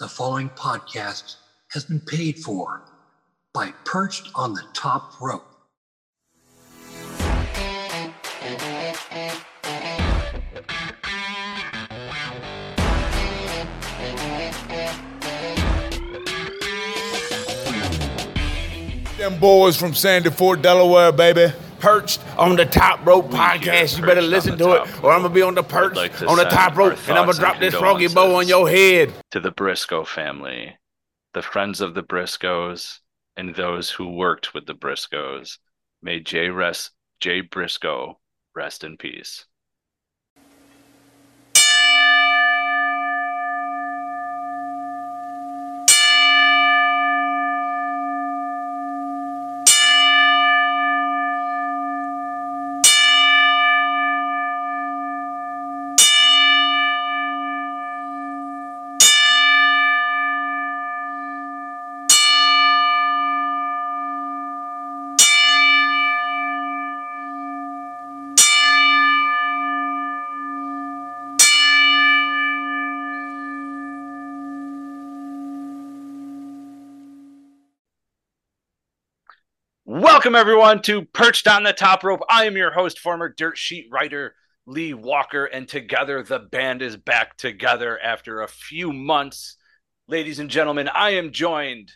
[0.00, 1.36] The following podcast
[1.70, 2.82] has been paid for
[3.52, 5.46] by Perched on the Top Rope.
[19.16, 21.52] Them boys from Sandy Fork, Delaware, baby.
[21.84, 23.98] Perched on the top rope podcast.
[23.98, 26.44] You better listen to it, or I'm gonna be on the perch like on the
[26.44, 29.12] top rope, and I'm gonna drop this froggy bow on your head.
[29.32, 30.78] to the Briscoe family,
[31.34, 33.00] the friends of the Briscoes,
[33.36, 35.58] and those who worked with the Briscoes.
[36.00, 38.18] May Jay rest Jay Briscoe
[38.54, 39.44] rest in peace.
[80.24, 82.22] Welcome everyone to Perched on the Top Rope.
[82.30, 86.96] I am your host, former dirt sheet writer Lee Walker, and together the band is
[86.96, 89.58] back together after a few months.
[90.08, 91.92] Ladies and gentlemen, I am joined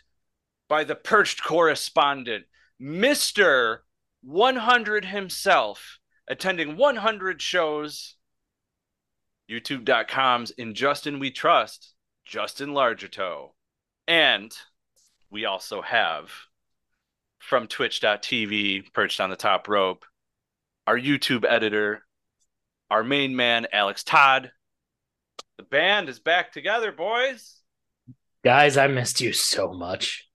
[0.67, 2.45] by the perched correspondent,
[2.79, 3.79] Mr.
[4.21, 8.15] 100 himself, attending 100 shows,
[9.49, 13.55] youtube.com's In Justin We Trust, Justin Largetoe.
[14.07, 14.55] And
[15.31, 16.29] we also have
[17.39, 20.05] from twitch.tv, perched on the top rope,
[20.85, 22.05] our YouTube editor,
[22.91, 24.51] our main man, Alex Todd.
[25.57, 27.55] The band is back together, boys.
[28.43, 30.27] Guys, I missed you so much.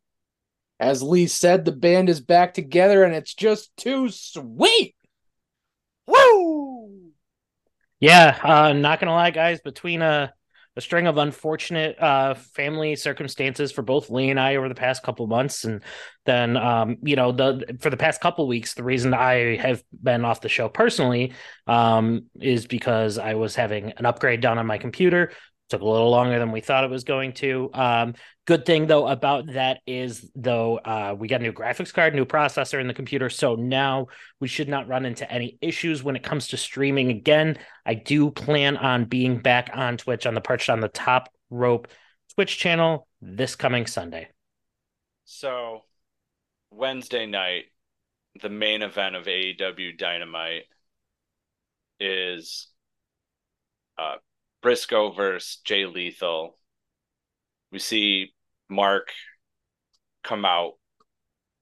[0.78, 4.97] As Lee said, the band is back together and it's just too sweet.
[6.06, 7.12] Woo!
[8.00, 9.60] Yeah, uh, not gonna lie, guys.
[9.62, 10.34] Between a
[10.77, 15.03] a string of unfortunate uh, family circumstances for both Lee and I over the past
[15.03, 15.83] couple months, and
[16.27, 20.25] then um, you know the for the past couple weeks, the reason I have been
[20.25, 21.33] off the show personally
[21.67, 25.31] um, is because I was having an upgrade done on my computer.
[25.70, 27.70] Took a little longer than we thought it was going to.
[27.72, 28.14] Um,
[28.47, 32.26] good thing though about that is though uh, we got a new graphics card, new
[32.26, 34.08] processor in the computer, so now
[34.41, 37.58] we should not run into any issues when it comes to streaming again.
[37.86, 41.88] I do plan on being back on Twitch on the Perched on the Top Rope
[42.34, 44.28] Twitch channel this coming Sunday.
[45.25, 45.81] So,
[46.70, 47.64] Wednesday night,
[48.42, 50.64] the main event of AEW Dynamite
[52.00, 52.69] is
[53.96, 54.16] uh,
[54.64, 56.56] Briscoe versus Jay Lethal.
[57.70, 58.32] We see
[58.70, 59.12] Mark
[60.22, 60.72] come out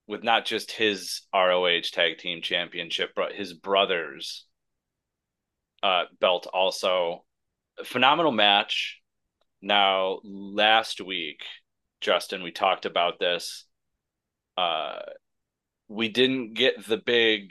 [0.07, 4.47] with not just his ROH Tag Team Championship, but his brother's
[5.83, 7.25] uh, belt also.
[7.81, 9.01] A phenomenal match.
[9.61, 11.41] Now, last week,
[12.01, 13.65] Justin, we talked about this.
[14.57, 15.01] Uh,
[15.89, 17.51] we didn't get the big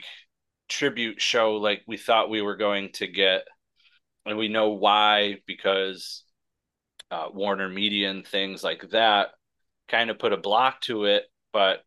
[0.70, 3.42] tribute show like we thought we were going to get,
[4.26, 6.24] and we know why because
[7.10, 9.28] uh, Warner Media and things like that
[9.88, 11.24] kind of put a block to it.
[11.52, 11.80] But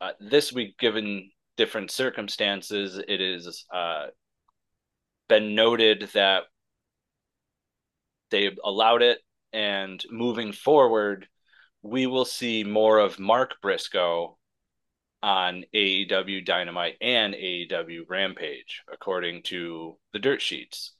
[0.00, 4.06] uh, this week, given different circumstances, it is uh,
[5.28, 6.44] been noted that
[8.30, 9.18] they allowed it,
[9.52, 11.28] and moving forward,
[11.82, 14.38] we will see more of Mark Briscoe
[15.22, 20.92] on AEW Dynamite and AEW Rampage, according to the dirt sheets.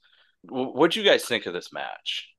[0.43, 2.29] What do you guys think of this match?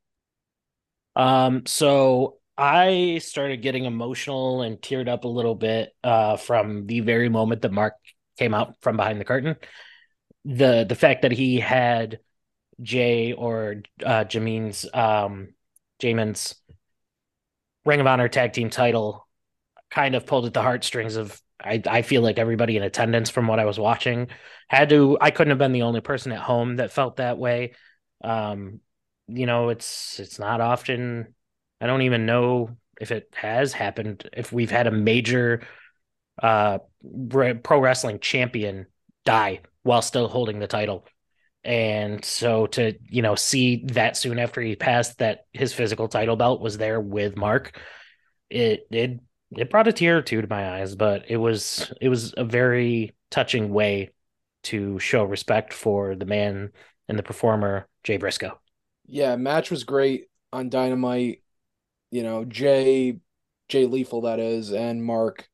[1.17, 7.01] Um, so I started getting emotional and teared up a little bit uh, from the
[7.01, 7.95] very moment that Mark
[8.39, 9.57] came out from behind the curtain.
[10.45, 12.21] The the fact that he had
[12.83, 15.55] Jay or uh, Jamin's um,
[16.03, 16.55] Jamin's
[17.85, 19.27] Ring of Honor tag team title
[19.91, 23.47] kind of pulled at the heartstrings of I, I feel like everybody in attendance from
[23.49, 24.29] what I was watching
[24.69, 27.73] had to I couldn't have been the only person at home that felt that way.
[28.23, 28.81] Um,
[29.29, 31.35] you know, it's it's not often
[31.81, 35.67] I don't even know if it has happened if we've had a major
[36.43, 36.79] uh
[37.63, 38.87] pro wrestling champion
[39.25, 41.07] die while still holding the title.
[41.63, 46.37] And so to, you know, see that soon after he passed that his physical title
[46.37, 47.79] belt was there with Mark,
[48.51, 49.21] it it
[49.51, 52.45] it brought a tear or two to my eyes, but it was it was a
[52.45, 54.11] very touching way
[54.65, 56.71] to show respect for the man
[57.09, 58.59] and the performer Jay Briscoe.
[59.07, 61.43] Yeah, match was great on Dynamite.
[62.11, 63.19] you know, Jay
[63.69, 65.49] Jay Lethal that is, and Mark,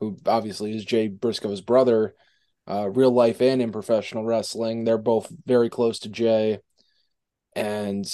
[0.00, 2.14] who obviously is Jay Briscoe's brother,
[2.68, 4.84] uh, real life and in professional wrestling.
[4.84, 6.60] They're both very close to Jay.
[7.54, 8.06] And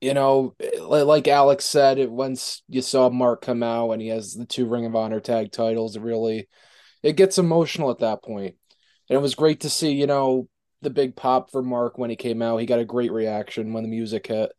[0.00, 4.46] you know, like Alex said, once you saw Mark come out and he has the
[4.46, 6.48] two Ring of Honor tag titles, it really
[7.02, 8.54] it gets emotional at that point.
[9.08, 10.48] And it was great to see, you know,
[10.82, 12.58] the big pop for Mark when he came out.
[12.58, 14.52] He got a great reaction when the music hit.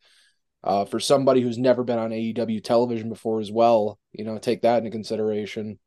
[0.62, 4.60] Uh, for somebody who's never been on AEW television before as well, you know, take
[4.60, 5.78] that into consideration.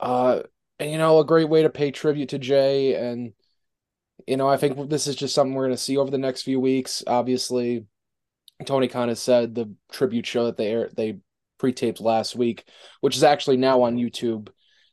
[0.00, 0.42] Uh,
[0.80, 2.96] and you know, a great way to pay tribute to Jay.
[2.96, 3.34] And
[4.26, 6.42] you know, I think this is just something we're going to see over the next
[6.42, 7.04] few weeks.
[7.06, 7.86] Obviously,
[8.64, 11.18] Tony Khan has said the tribute show that they aired, they
[11.58, 12.64] pre-taped last week,
[13.00, 14.48] which is actually now on YouTube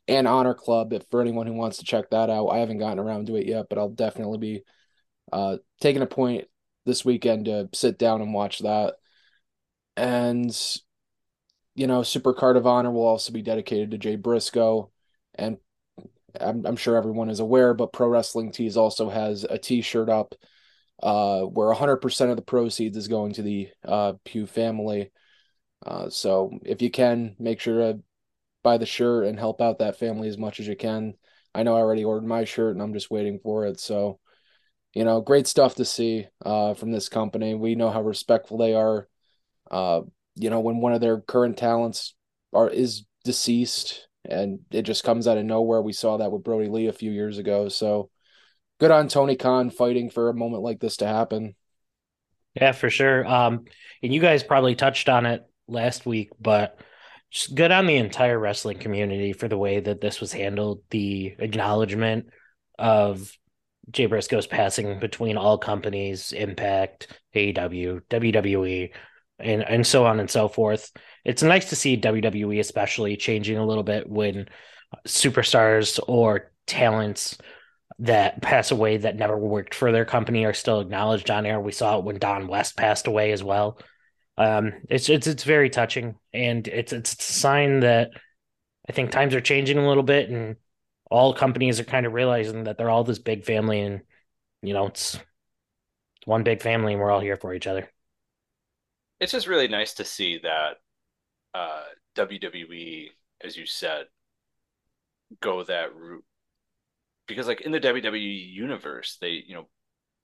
[0.08, 0.94] and Honor Club.
[0.94, 3.48] If for anyone who wants to check that out, I haven't gotten around to it
[3.48, 4.64] yet, but I'll definitely be
[5.32, 6.46] uh, taking a point
[6.86, 8.96] this weekend to sit down and watch that.
[9.98, 10.56] And
[11.76, 14.92] you know, Super Card of Honor will also be dedicated to Jay Briscoe,
[15.36, 15.58] and
[16.40, 20.36] I'm, I'm sure everyone is aware, but Pro Wrestling Tees also has a T-shirt up
[21.02, 25.12] uh, where 100% of the proceeds is going to the uh, Pugh family.
[25.86, 28.00] Uh, so if you can, make sure to
[28.64, 31.14] buy the shirt and help out that family as much as you can.
[31.56, 33.80] I know I already ordered my shirt and I'm just waiting for it.
[33.80, 34.20] So,
[34.94, 37.56] you know, great stuff to see uh, from this company.
[37.56, 39.08] We know how respectful they are.
[39.72, 40.02] Uh,
[40.36, 42.16] you know, when one of their current talents
[42.54, 45.82] are is deceased and it just comes out of nowhere.
[45.82, 47.70] We saw that with Brodie Lee a few years ago.
[47.70, 48.10] So
[48.80, 51.56] good on Tony Khan fighting for a moment like this to happen.
[52.56, 53.26] Yeah, for sure.
[53.28, 53.66] Um,
[54.02, 56.80] and you guys probably touched on it last week, but
[57.30, 60.82] just good on the entire wrestling community for the way that this was handled.
[60.90, 62.30] The acknowledgement
[62.78, 63.32] of
[63.92, 68.92] Jay Briscoe's passing between all companies, Impact, AEW, WWE,
[69.40, 70.92] and and so on and so forth.
[71.24, 74.48] It's nice to see WWE especially changing a little bit when
[75.08, 77.38] superstars or talents
[77.98, 81.60] that pass away that never worked for their company are still acknowledged on air.
[81.60, 83.80] We saw it when Don West passed away as well.
[84.38, 88.12] Um, it's it's it's very touching, and it's it's a sign that
[88.88, 90.56] I think times are changing a little bit, and
[91.12, 94.02] all companies are kind of realizing that they're all this big family, and
[94.62, 95.20] you know it's
[96.26, 97.90] one big family, and we're all here for each other.
[99.20, 100.78] It's just really nice to see that
[101.54, 101.84] uh,
[102.16, 103.08] WWE,
[103.44, 104.06] as you said,
[105.42, 106.24] go that route
[107.30, 109.70] because like in the WWE universe, they you know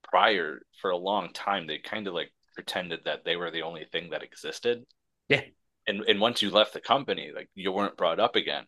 [0.04, 3.86] prior for a long time they kind of like pretended that they were the only
[3.92, 4.84] thing that existed.
[5.30, 5.42] Yeah.
[5.88, 8.66] And and once you left the company, like you weren't brought up again.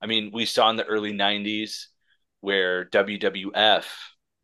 [0.00, 1.86] I mean, we saw in the early '90s
[2.40, 3.84] where WWF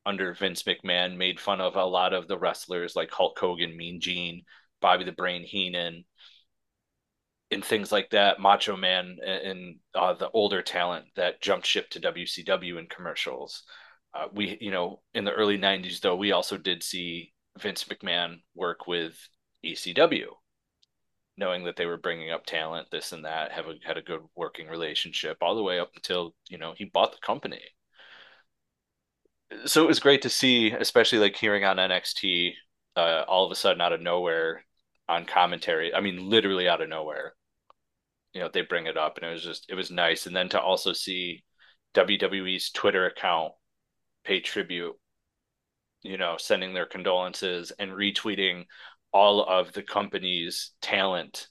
[0.05, 4.01] under Vince McMahon made fun of a lot of the wrestlers like Hulk Hogan, Mean
[4.01, 4.43] Gene,
[4.81, 6.05] Bobby the Brain Heenan,
[7.51, 12.01] and things like that, Macho Man and, uh, the older talent that jumped ship to
[12.01, 13.63] WCW in commercials.
[14.15, 18.39] Uh, we, you know, in the early 90s, though, we also did see Vince McMahon
[18.55, 19.15] work with
[19.65, 20.27] ECW,
[21.37, 24.21] knowing that they were bringing up talent, this and that, have a, had a good
[24.35, 27.63] working relationship all the way up until, you know, he bought the company.
[29.67, 32.53] So it was great to see, especially like hearing on NXT,
[32.97, 34.65] uh, all of a sudden out of nowhere,
[35.09, 35.95] on commentary.
[35.95, 37.35] I mean, literally out of nowhere.
[38.33, 40.27] You know, they bring it up, and it was just it was nice.
[40.27, 41.45] And then to also see
[41.95, 43.53] WWE's Twitter account
[44.25, 44.95] pay tribute,
[46.03, 48.67] you know, sending their condolences and retweeting
[49.13, 51.49] all of the company's talent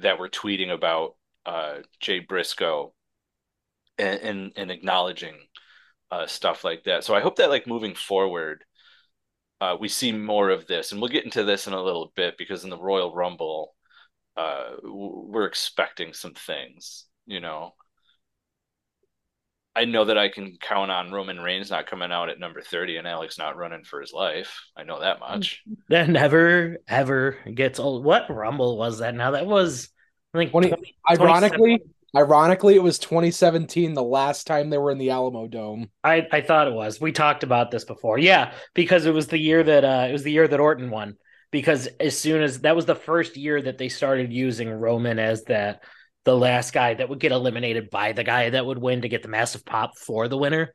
[0.00, 2.92] that were tweeting about uh, Jay Briscoe
[3.98, 5.36] and, and, and acknowledging
[6.10, 7.04] uh, stuff like that.
[7.04, 8.64] So I hope that like moving forward,
[9.60, 12.36] uh, we see more of this, and we'll get into this in a little bit
[12.38, 13.74] because in the Royal Rumble,
[14.36, 17.06] uh, we're expecting some things.
[17.26, 17.74] You know,
[19.76, 22.96] I know that I can count on Roman Reigns not coming out at number thirty
[22.96, 24.60] and Alex not running for his life.
[24.76, 25.62] I know that much.
[25.88, 28.04] That never ever gets old.
[28.04, 29.14] What Rumble was that?
[29.14, 29.88] Now that was
[30.34, 31.80] I think 20, 20 ironically
[32.16, 35.90] Ironically, it was 2017, the last time they were in the Alamo Dome.
[36.02, 37.00] I, I thought it was.
[37.00, 38.18] We talked about this before.
[38.18, 41.16] Yeah, because it was the year that uh, it was the year that Orton won.
[41.50, 45.44] Because as soon as that was the first year that they started using Roman as
[45.44, 45.82] that
[46.24, 49.22] the last guy that would get eliminated by the guy that would win to get
[49.22, 50.72] the massive pop for the winner.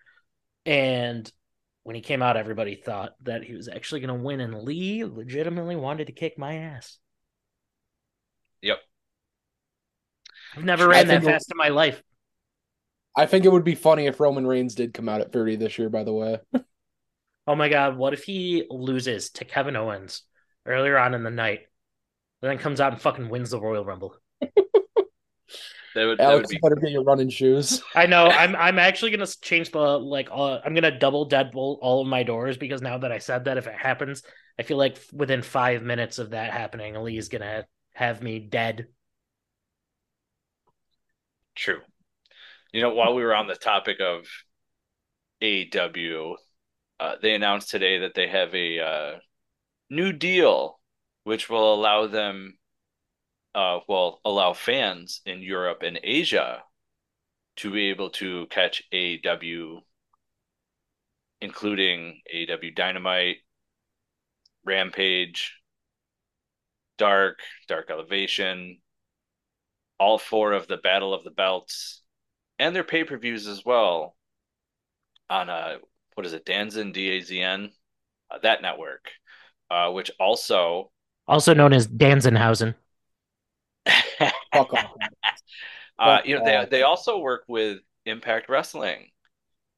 [0.66, 1.30] And
[1.84, 5.04] when he came out, everybody thought that he was actually going to win, and Lee
[5.04, 7.00] legitimately wanted to kick my ass.
[8.62, 8.78] Yep.
[10.56, 12.02] I've never ran that fast in my life.
[13.16, 15.78] I think it would be funny if Roman Reigns did come out at 30 this
[15.78, 16.38] year, by the way.
[17.48, 20.24] oh my god, what if he loses to Kevin Owens
[20.66, 21.62] earlier on in the night?
[22.42, 24.16] and then comes out and fucking wins the Royal Rumble.
[25.96, 27.82] That would, that would Alex, be better get your running shoes.
[27.96, 28.28] I know.
[28.28, 30.30] I'm I'm actually gonna change the like.
[30.32, 33.58] Uh, I'm gonna double deadbolt all of my doors because now that I said that,
[33.58, 34.22] if it happens,
[34.60, 38.88] I feel like within five minutes of that happening, Lee's gonna have me dead.
[41.60, 41.82] True.
[42.74, 44.26] You know, while we were on the topic of
[45.42, 46.36] AEW,
[47.00, 49.20] uh, they announced today that they have a uh,
[49.90, 50.80] new deal,
[51.24, 52.58] which will allow them,
[53.56, 56.64] uh, will allow fans in Europe and Asia
[57.58, 59.80] to be able to catch AEW,
[61.42, 63.38] including AEW Dynamite,
[64.66, 65.60] Rampage,
[66.98, 68.80] Dark, Dark Elevation,
[70.00, 72.02] all four of the Battle of the Belts,
[72.60, 74.16] and their pay per views as well
[75.30, 75.78] on uh
[76.16, 77.72] what is it, Danzin D A Z N,
[78.32, 79.10] uh, that network,
[79.72, 80.92] uh, which also
[81.28, 82.76] Also known as Danzenhausen.
[84.54, 84.92] Fuck off.
[86.00, 89.10] uh, you know they they also work with Impact Wrestling.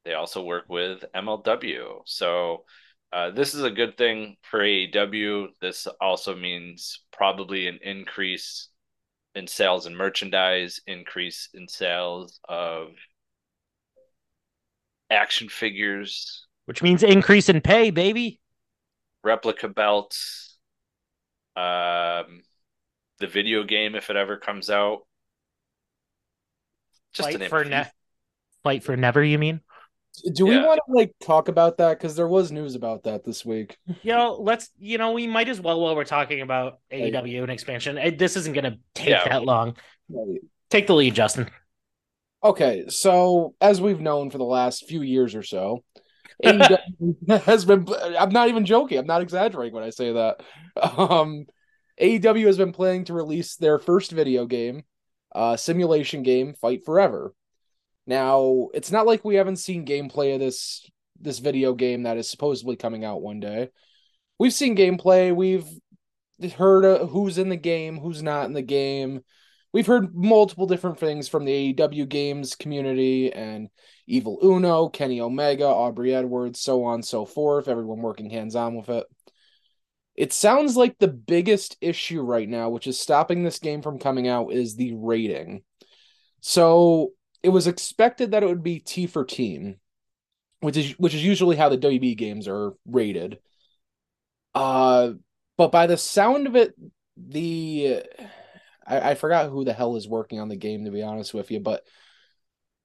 [0.04, 2.02] They also work with MLW.
[2.06, 2.64] So
[3.12, 5.48] uh, this is a good thing for AEW.
[5.60, 8.68] This also means probably an increase
[9.34, 12.90] in sales and merchandise, increase in sales of
[15.10, 18.40] action figures, Which means increase in pay, baby.
[19.22, 20.58] replica belts,
[21.56, 22.42] um,
[23.18, 25.00] the video game if it ever comes out.
[27.12, 27.90] Just to Fight name for a ne-
[28.62, 29.60] Fight for never, you mean?
[30.34, 30.66] Do we Yeah.
[30.66, 31.98] want to like talk about that?
[31.98, 33.78] Because there was news about that this week.
[34.02, 34.70] You know, let's.
[34.78, 38.16] You know, we might as well while we're talking about AEW and expansion.
[38.18, 39.28] This isn't gonna take Yeah.
[39.28, 39.76] that long.
[40.70, 41.48] Take the lead, Justin.
[42.44, 45.84] Okay, so as we've known for the last few years or so,
[46.44, 46.76] AEW
[47.44, 47.86] has been.
[48.18, 48.98] I'm not even joking.
[48.98, 50.40] I'm not exaggerating when I say that.
[50.76, 51.46] Um,
[52.00, 54.82] AEW has been planning to release their first video game,
[55.34, 57.32] uh, simulation game, Fight Forever.
[58.06, 60.88] Now, it's not like we haven't seen gameplay of this
[61.20, 63.70] this video game that is supposedly coming out one day.
[64.38, 65.34] We've seen gameplay.
[65.34, 65.68] We've
[66.56, 69.20] heard uh, who's in the game, who's not in the game.
[69.72, 73.68] We've heard multiple different things from the AEW games community and
[74.06, 78.74] Evil Uno, Kenny Omega, Aubrey Edwards, so on and so forth, everyone working hands on
[78.74, 79.06] with it.
[80.14, 84.28] It sounds like the biggest issue right now, which is stopping this game from coming
[84.28, 85.62] out, is the rating.
[86.40, 89.76] So it was expected that it would be T for team,
[90.60, 93.38] which is which is usually how the WB games are rated.
[94.54, 95.12] Uh
[95.56, 96.74] but by the sound of it,
[97.16, 98.02] the
[98.86, 101.50] I, I forgot who the hell is working on the game to be honest with
[101.50, 101.84] you, but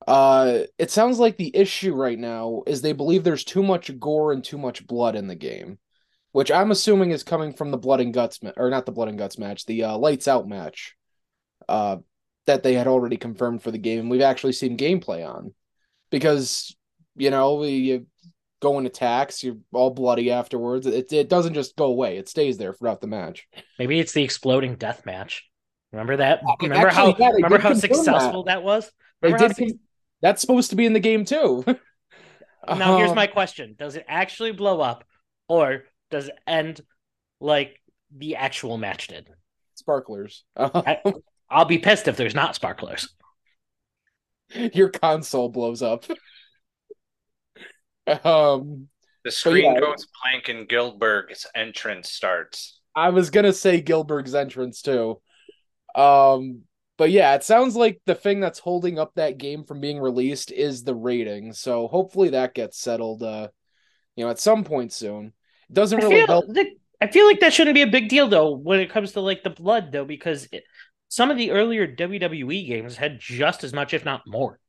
[0.08, 4.32] uh it sounds like the issue right now is they believe there's too much gore
[4.32, 5.80] and too much blood in the game,
[6.34, 9.10] which I'm assuming is coming from the blood and guts ma- or not the blood
[9.10, 10.96] and guts match, the uh, lights out match.
[11.68, 11.98] Uh
[12.48, 15.54] that they had already confirmed for the game and we've actually seen gameplay on.
[16.10, 16.76] Because
[17.16, 18.06] you know, you
[18.62, 20.86] go in attacks, you're all bloody afterwards.
[20.88, 22.18] It it doesn't just go away.
[22.18, 23.48] It stays there throughout the match.
[23.78, 25.44] Maybe it's the exploding death match.
[25.92, 26.42] Remember that?
[26.48, 28.92] Uh, Remember actually, how yeah, remember how successful that, was?
[29.22, 29.80] They Remember did con-
[30.22, 31.64] that's supposed to be in the game too.
[32.68, 33.76] now here's Um, my question.
[33.78, 35.04] Does it actually blow up
[35.48, 36.82] or does it end
[37.40, 37.80] like
[38.16, 39.30] the actual match did?
[39.76, 40.44] sparklers.
[40.56, 41.02] I-
[41.50, 43.10] I'll be pissed if there's not sparklers.
[44.74, 46.06] Your console blows up.
[48.24, 48.88] um
[49.24, 49.80] The screen yeah.
[49.80, 52.80] goes blank and Gilbert's entrance starts.
[52.96, 55.22] I was gonna say Gilbert's entrance too.
[55.96, 56.62] Um,
[56.98, 60.52] but yeah, it sounds like the thing that's holding up that game from being released
[60.52, 61.54] is the rating.
[61.54, 63.24] So hopefully that gets settled.
[63.24, 63.50] Uh,
[64.16, 65.34] you know, at some point soon.
[65.70, 66.46] It doesn't I really feel, help.
[66.50, 66.68] that-
[67.00, 69.44] I feel like that shouldn't be a big deal though when it comes to like
[69.44, 70.64] the blood though because it,
[71.10, 74.60] some of the earlier WWE games had just as much if not more.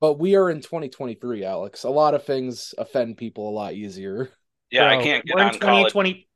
[0.00, 1.84] But we are in 2023, Alex.
[1.84, 4.30] A lot of things offend people a lot easier.
[4.70, 6.26] Yeah, I can't get we're on Call of, 2020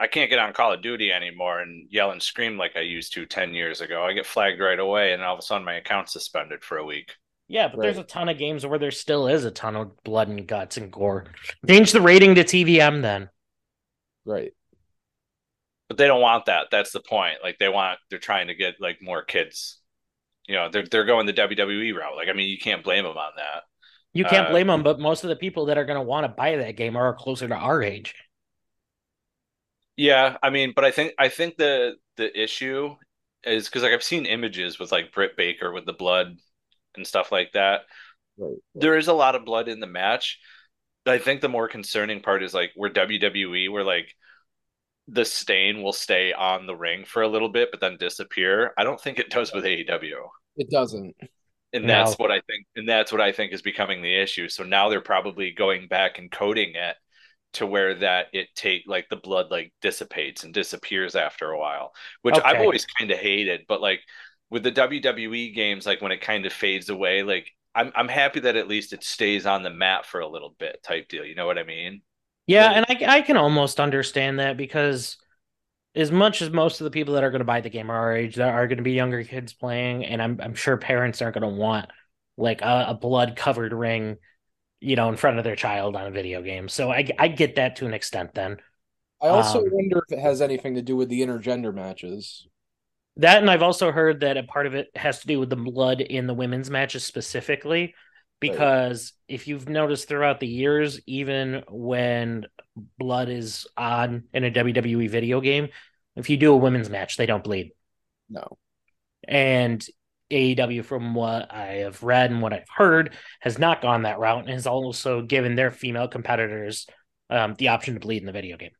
[0.00, 3.14] I can't get on Call of Duty anymore and yell and scream like I used
[3.14, 4.04] to 10 years ago.
[4.04, 6.84] I get flagged right away and all of a sudden my account's suspended for a
[6.84, 7.14] week.
[7.48, 10.28] Yeah, but there's a ton of games where there still is a ton of blood
[10.28, 11.24] and guts and gore.
[11.66, 13.30] Change the rating to TVM then.
[14.24, 14.52] Right.
[15.88, 16.68] But they don't want that.
[16.70, 17.38] That's the point.
[17.42, 19.80] Like they want they're trying to get like more kids.
[20.48, 22.16] You know, they're they're going the WWE route.
[22.16, 23.64] Like I mean, you can't blame them on that.
[24.12, 26.24] You can't Uh, blame them, but most of the people that are going to want
[26.24, 28.14] to buy that game are closer to our age.
[29.96, 32.96] Yeah, I mean, but I think I think the the issue
[33.44, 36.38] is because like I've seen images with like Britt Baker with the blood
[36.96, 37.82] and stuff like that.
[38.38, 38.58] Right.
[38.74, 40.40] There is a lot of blood in the match.
[41.06, 44.14] I think the more concerning part is like we're WWE, we're like
[45.08, 48.74] the stain will stay on the ring for a little bit, but then disappear.
[48.78, 50.30] I don't think it does with AEW.
[50.56, 51.16] It doesn't.
[51.72, 51.88] And No.
[51.88, 54.48] that's what I think and that's what I think is becoming the issue.
[54.48, 56.96] So now they're probably going back and coding it
[57.54, 61.92] to where that it take like the blood like dissipates and disappears after a while,
[62.22, 64.00] which I've always kind of hated, but like
[64.50, 68.40] with the WWE games like when it kind of fades away, like I'm I'm happy
[68.42, 71.24] that at least it stays on the mat for a little bit type deal.
[71.26, 72.02] You know what I mean?
[72.48, 75.18] Yeah, and I I can almost understand that because
[75.94, 77.96] as much as most of the people that are going to buy the game are
[77.96, 81.22] our age, there are going to be younger kids playing, and I'm I'm sure parents
[81.22, 81.90] aren't going to want
[82.38, 84.18] like a, a blood covered ring,
[84.80, 86.68] you know, in front of their child on a video game.
[86.68, 88.34] So I I get that to an extent.
[88.34, 88.58] Then
[89.22, 92.48] I also Um, wonder if it has anything to do with the intergender matches.
[93.16, 95.56] that, and I've also heard that a part of it has to do with the
[95.56, 97.94] blood in the women's matches specifically.
[98.40, 102.46] Because if you've noticed throughout the years, even when
[102.98, 105.68] blood is on in a WWE video game,
[106.14, 107.72] if you do a women's match, they don't bleed.
[108.30, 108.58] No.
[109.26, 109.84] And
[110.30, 114.44] AEW, from what I have read and what I've heard, has not gone that route
[114.44, 116.86] and has also given their female competitors
[117.30, 118.70] um, the option to bleed in the video game.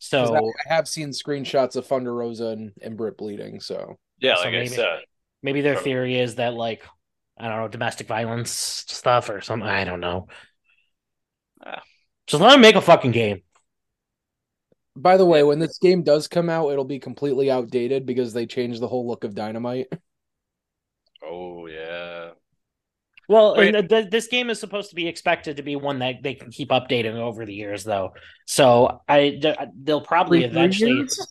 [0.00, 4.36] So I, I have seen screenshots of Thunder Rosa and, and Britt bleeding, so Yeah,
[4.36, 5.00] So like I maybe- said.
[5.42, 5.90] maybe their Totally.
[5.92, 6.82] theory is that, like,
[7.38, 9.68] I don't know, domestic violence stuff or something.
[9.68, 10.28] I don't know.
[11.64, 11.82] Ah.
[12.26, 13.42] Just let them make a fucking game.
[14.96, 18.46] By the way, when this game does come out, it'll be completely outdated because they
[18.46, 19.88] changed the whole look of Dynamite.
[21.28, 22.30] Oh yeah.
[23.28, 23.74] Well, Wait.
[23.74, 26.50] and th- this game is supposed to be expected to be one that they can
[26.52, 28.12] keep updating over the years, though.
[28.46, 31.26] So I th- they'll probably three eventually, years?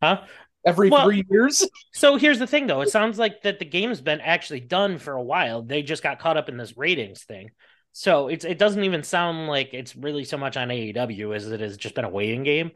[0.00, 0.22] huh?
[0.64, 1.68] Every Well- three years?
[1.92, 2.82] So here's the thing, though.
[2.82, 5.62] It sounds like that the game's been actually done for a while.
[5.62, 7.50] They just got caught up in this ratings thing.
[7.92, 11.60] So it's it doesn't even sound like it's really so much on AEW as it
[11.60, 12.70] has just been a waiting game.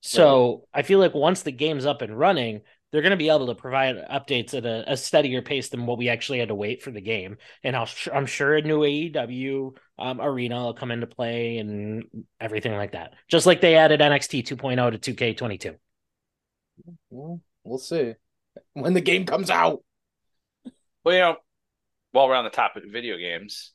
[0.00, 3.48] So I feel like once the game's up and running, they're going to be able
[3.48, 6.82] to provide updates at a, a steadier pace than what we actually had to wait
[6.82, 7.36] for the game.
[7.62, 12.04] And I'll, I'm sure a new AEW um, arena will come into play and
[12.40, 13.14] everything like that.
[13.26, 15.76] Just like they added NXT 2.0 to 2K22.
[17.10, 18.14] Well, we'll see.
[18.72, 19.82] When the game comes out.
[21.04, 21.36] Well, you know,
[22.12, 23.72] while we're on the topic of video games,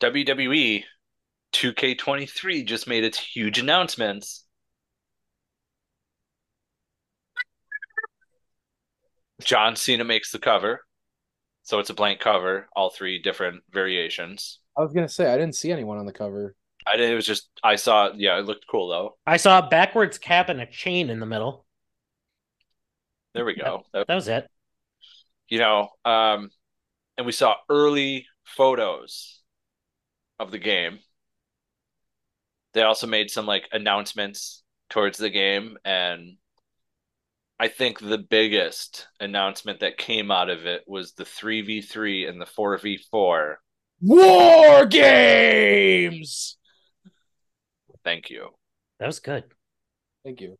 [0.00, 0.84] WWE
[1.52, 4.44] 2K23 just made its huge announcements.
[9.42, 10.84] John Cena makes the cover.
[11.62, 14.60] So it's a blank cover, all three different variations.
[14.76, 16.54] I was gonna say I didn't see anyone on the cover.
[16.86, 17.12] I didn't.
[17.12, 19.16] it was just I saw yeah, it looked cool though.
[19.26, 21.63] I saw a backwards cap and a chain in the middle.
[23.34, 23.84] There we go.
[23.92, 24.48] That- That was it.
[25.48, 26.50] you know, um,
[27.16, 29.40] and we saw early photos
[30.38, 30.98] of the game.
[32.72, 36.36] They also made some like announcements towards the game, and
[37.58, 42.46] I think the biggest announcement that came out of it was the 3v3 and the
[42.46, 43.54] 4v4.
[44.00, 46.56] War games.
[48.02, 48.48] Thank you.
[48.98, 49.44] That was good.
[50.24, 50.58] Thank you.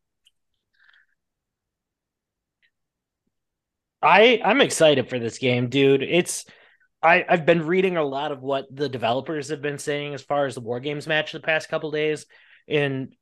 [4.05, 6.03] I I'm excited for this game, dude.
[6.03, 6.45] It's
[7.01, 10.45] I I've been reading a lot of what the developers have been saying as far
[10.45, 12.27] as the War Games match the past couple days,
[12.67, 13.15] and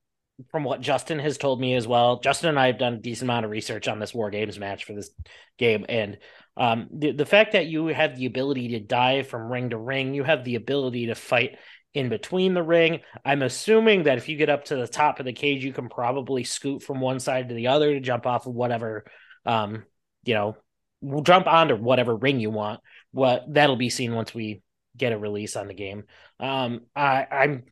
[0.51, 2.19] from what Justin has told me as well.
[2.19, 4.83] Justin and I have done a decent amount of research on this War Games match
[4.83, 5.09] for this
[5.57, 6.17] game, and
[6.57, 10.13] um, the the fact that you have the ability to dive from ring to ring,
[10.13, 11.57] you have the ability to fight
[11.93, 12.99] in between the ring.
[13.23, 15.87] I'm assuming that if you get up to the top of the cage, you can
[15.87, 19.05] probably scoot from one side to the other to jump off of whatever,
[19.45, 19.85] um,
[20.25, 20.57] you know,
[21.03, 22.79] we'll jump onto whatever ring you want.
[23.11, 24.61] What that'll be seen once we
[24.95, 26.05] get a release on the game.
[26.39, 27.63] Um, I, I'm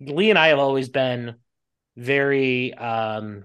[0.00, 1.36] Lee and I have always been
[1.96, 3.44] very um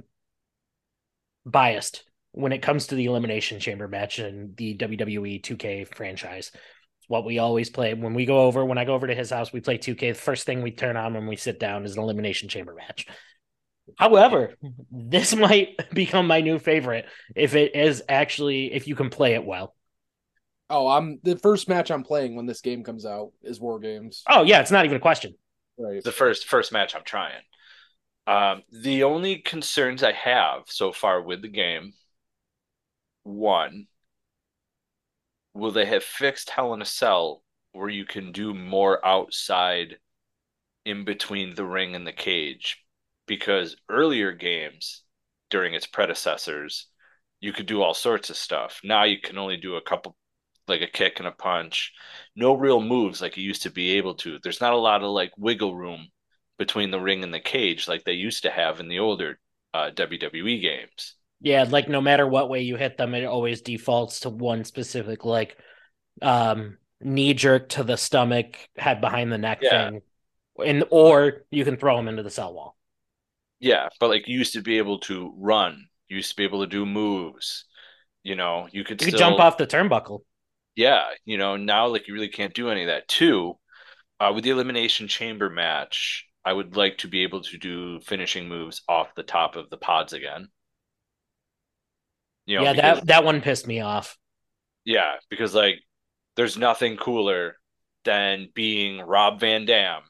[1.45, 6.51] biased when it comes to the elimination chamber match and the WWE 2K franchise.
[7.07, 8.63] What we always play when we go over.
[8.63, 10.13] When I go over to his house, we play 2K.
[10.13, 13.07] The first thing we turn on when we sit down is an elimination chamber match.
[13.97, 14.53] However,
[14.91, 19.45] this might become my new favorite if it is actually if you can play it
[19.45, 19.75] well.
[20.69, 24.23] Oh, I'm the first match I'm playing when this game comes out is War Games.
[24.29, 25.35] Oh yeah, it's not even a question.
[25.77, 26.03] Right.
[26.03, 27.41] The first first match I'm trying.
[28.27, 31.93] Um, the only concerns I have so far with the game,
[33.23, 33.87] one,
[35.53, 39.97] will they have fixed Hell in a Cell where you can do more outside
[40.85, 42.80] in between the ring and the cage?
[43.31, 45.03] Because earlier games
[45.49, 46.87] during its predecessors,
[47.39, 48.81] you could do all sorts of stuff.
[48.83, 50.17] Now you can only do a couple,
[50.67, 51.93] like a kick and a punch.
[52.35, 54.39] No real moves like you used to be able to.
[54.43, 56.09] There's not a lot of like wiggle room
[56.57, 59.39] between the ring and the cage like they used to have in the older
[59.73, 61.15] uh, WWE games.
[61.39, 65.25] Yeah, like no matter what way you hit them, it always defaults to one specific
[65.25, 65.57] like
[66.21, 69.69] um knee jerk to the stomach, head behind the neck Yeah.
[69.69, 70.01] thing.
[70.63, 72.77] And or you can throw them into the cell wall.
[73.61, 76.61] Yeah, but like you used to be able to run, you used to be able
[76.61, 77.65] to do moves.
[78.23, 80.21] You know, you could You still could jump off the turnbuckle.
[80.75, 83.07] Yeah, you know, now like you really can't do any of that.
[83.07, 83.57] Two,
[84.19, 88.47] uh, with the elimination chamber match, I would like to be able to do finishing
[88.49, 90.49] moves off the top of the pods again.
[92.45, 94.17] You know, yeah, because- that that one pissed me off.
[94.85, 95.79] yeah, because like
[96.35, 97.57] there's nothing cooler
[98.03, 100.01] than being Rob Van Dam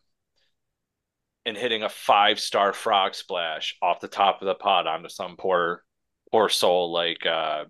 [1.46, 5.36] and hitting a five star frog splash off the top of the pod onto some
[5.38, 5.84] poor
[6.32, 7.66] poor soul like uh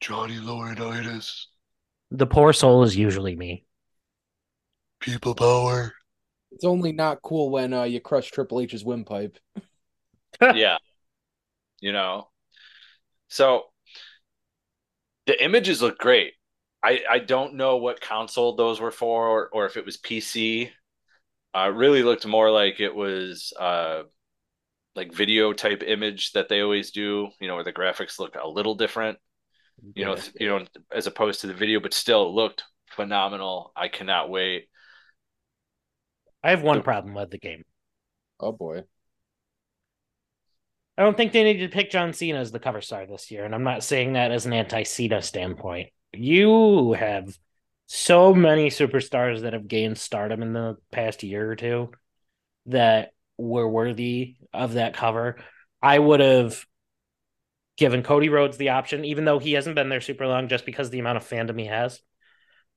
[0.00, 1.46] Johnny Laurinaitis.
[2.10, 3.64] The poor soul is usually me.
[5.00, 5.92] People power.
[6.52, 9.38] It's only not cool when uh, you crush Triple H's windpipe.
[10.40, 10.78] yeah.
[11.80, 12.28] You know.
[13.28, 13.64] So
[15.26, 16.34] the images look great.
[16.82, 20.70] I I don't know what console those were for or, or if it was PC.
[21.54, 24.02] Uh really looked more like it was uh
[24.94, 28.48] like video type image that they always do, you know, where the graphics look a
[28.48, 29.18] little different,
[29.94, 30.22] you know, Yeah.
[30.40, 33.72] you know, as opposed to the video, but still looked phenomenal.
[33.76, 34.68] I cannot wait.
[36.42, 37.64] I have one problem with the game.
[38.40, 38.84] Oh boy.
[40.96, 43.44] I don't think they need to pick John Cena as the cover star this year,
[43.44, 45.90] and I'm not saying that as an anti-Cena standpoint.
[46.12, 47.38] You have
[47.90, 51.90] so many superstars that have gained stardom in the past year or two
[52.66, 55.38] that were worthy of that cover.
[55.80, 56.66] I would have
[57.78, 60.88] given Cody Rhodes the option, even though he hasn't been there super long, just because
[60.88, 61.98] of the amount of fandom he has.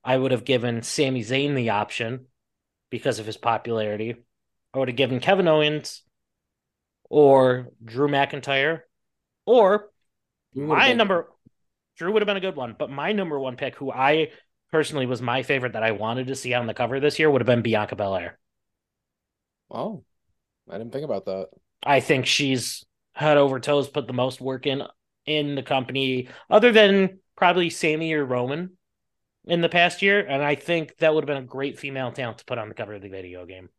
[0.01, 2.27] I would have given Sami Zayn the option
[2.89, 4.15] because of his popularity.
[4.73, 6.03] I would have given Kevin Owens
[7.09, 8.81] or Drew McIntyre,
[9.45, 9.89] or
[10.55, 11.29] my been- number
[11.97, 14.29] Drew would have been a good one, but my number one pick, who I
[14.71, 17.41] personally was my favorite that I wanted to see on the cover this year, would
[17.41, 18.39] have been Bianca Belair.
[19.69, 20.03] Oh,
[20.69, 21.47] I didn't think about that.
[21.83, 24.83] I think she's head over toes put the most work in
[25.25, 28.71] in the company, other than probably Sami or Roman
[29.45, 32.39] in the past year, and I think that would have been a great female talent
[32.39, 33.69] to put on the cover of the video game.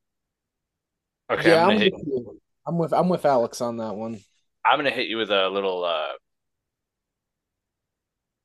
[1.31, 2.41] Okay, yeah, I'm I'm hit with you.
[2.67, 4.21] I'm with I'm with Alex on that one.
[4.65, 6.13] I'm gonna hit you with a little uh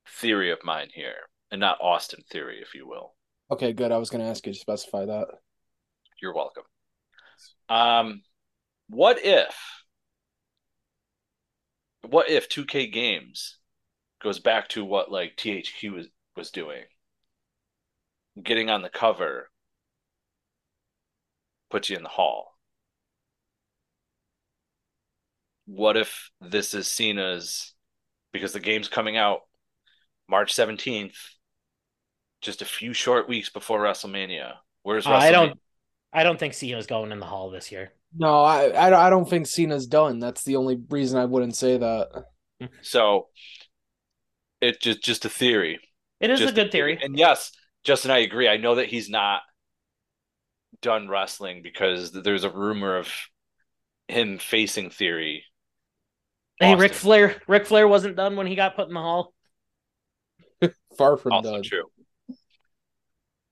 [0.06, 3.14] theory of mine here, and not Austin theory, if you will.
[3.50, 3.92] Okay, good.
[3.92, 5.26] I was going to ask you to specify that.
[6.20, 6.64] You're welcome.
[7.68, 8.22] Um,
[8.88, 9.56] what if,
[12.02, 13.58] what if 2K Games
[14.22, 16.06] goes back to what like THQ was
[16.36, 16.84] was doing,
[18.42, 19.50] getting on the cover,
[21.70, 22.54] puts you in the hall.
[25.66, 27.74] What if this is Cena's
[28.32, 29.40] because the game's coming out
[30.28, 31.16] March 17th,
[32.40, 34.54] just a few short weeks before WrestleMania.
[34.82, 35.10] Where's WrestleMania?
[35.10, 35.60] I don't
[36.12, 37.92] I don't think Cena's going in the hall this year.
[38.16, 40.18] No, I, I I don't think Cena's done.
[40.18, 42.24] That's the only reason I wouldn't say that.
[42.82, 43.28] So
[44.60, 45.80] it just just a theory.
[46.20, 46.98] It is Just a good theory.
[47.00, 47.52] And yes,
[47.84, 48.48] Justin, I agree.
[48.48, 49.42] I know that he's not
[50.82, 53.08] done wrestling because there's a rumor of
[54.08, 55.44] him facing theory.
[56.60, 56.80] Hey, Austin.
[56.80, 59.32] Ric Flair Ric Flair wasn't done when he got put in the hall.
[60.98, 61.62] Far from Also done.
[61.62, 61.84] true.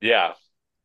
[0.01, 0.33] Yeah.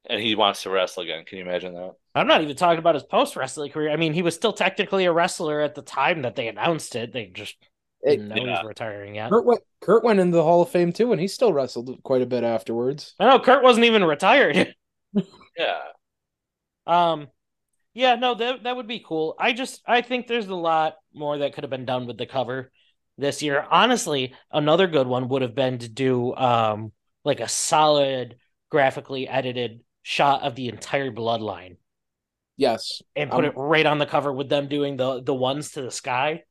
[0.10, 1.26] And he wants to wrestle again.
[1.26, 1.93] Can you imagine that?
[2.15, 3.91] I'm not even talking about his post wrestling career.
[3.91, 7.13] I mean, he was still technically a wrestler at the time that they announced it.
[7.13, 7.56] They just
[8.02, 8.58] It- didn't know yeah.
[8.58, 9.30] he's retiring yet.
[9.30, 12.21] Kurt went Kurt went into the Hall of Fame too, and he still wrestled quite
[12.24, 13.13] a bit afterwards.
[13.19, 14.76] I know Kurt wasn't even retired.
[15.58, 15.82] Yeah.
[16.88, 17.28] Um,
[17.93, 19.36] yeah, no, that that would be cool.
[19.38, 22.26] I just I think there's a lot more that could have been done with the
[22.26, 22.71] cover
[23.17, 23.65] this year.
[23.69, 26.91] Honestly, another good one would have been to do um
[27.26, 28.38] like a solid
[28.71, 31.77] graphically edited shot of the entire bloodline
[32.57, 35.71] Yes, and put Um, it right on the cover with them doing the the ones
[35.71, 36.43] to the sky.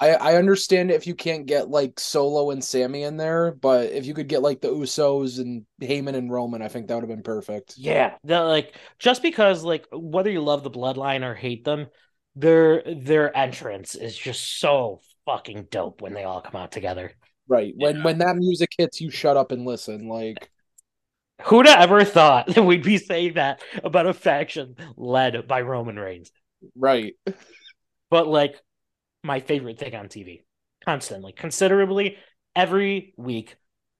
[0.00, 4.06] I I understand if you can't get like Solo and Sami in there, but if
[4.06, 7.08] you could get like the Usos and Heyman and Roman, I think that would have
[7.08, 7.76] been perfect.
[7.76, 11.88] Yeah, the like just because like whether you love the bloodline or hate them,
[12.36, 17.12] their their entrance is just so fucking dope when they all come out together.
[17.46, 17.74] Right.
[17.76, 18.02] When Yeah.
[18.02, 20.08] when that music hits, you shut up and listen.
[20.08, 20.50] Like
[21.42, 25.98] Who'd have ever thought that we'd be saying that about a faction led by Roman
[25.98, 26.30] Reigns?
[26.76, 27.14] right.
[28.10, 28.60] But like
[29.22, 30.44] my favorite thing on TV,
[30.84, 32.16] constantly, considerably,
[32.54, 33.56] every week,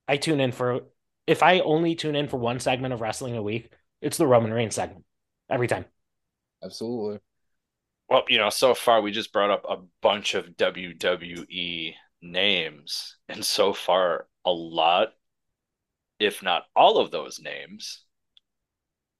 [0.08, 0.82] I tune in for.
[1.26, 4.52] If I only tune in for one segment of wrestling a week, it's the Roman
[4.52, 5.04] Reigns segment
[5.48, 5.86] every time.
[6.62, 7.20] Absolutely.
[8.08, 13.44] Well, you know, so far we just brought up a bunch of WWE names, and
[13.44, 15.14] so far a lot,
[16.18, 18.04] if not all of those names,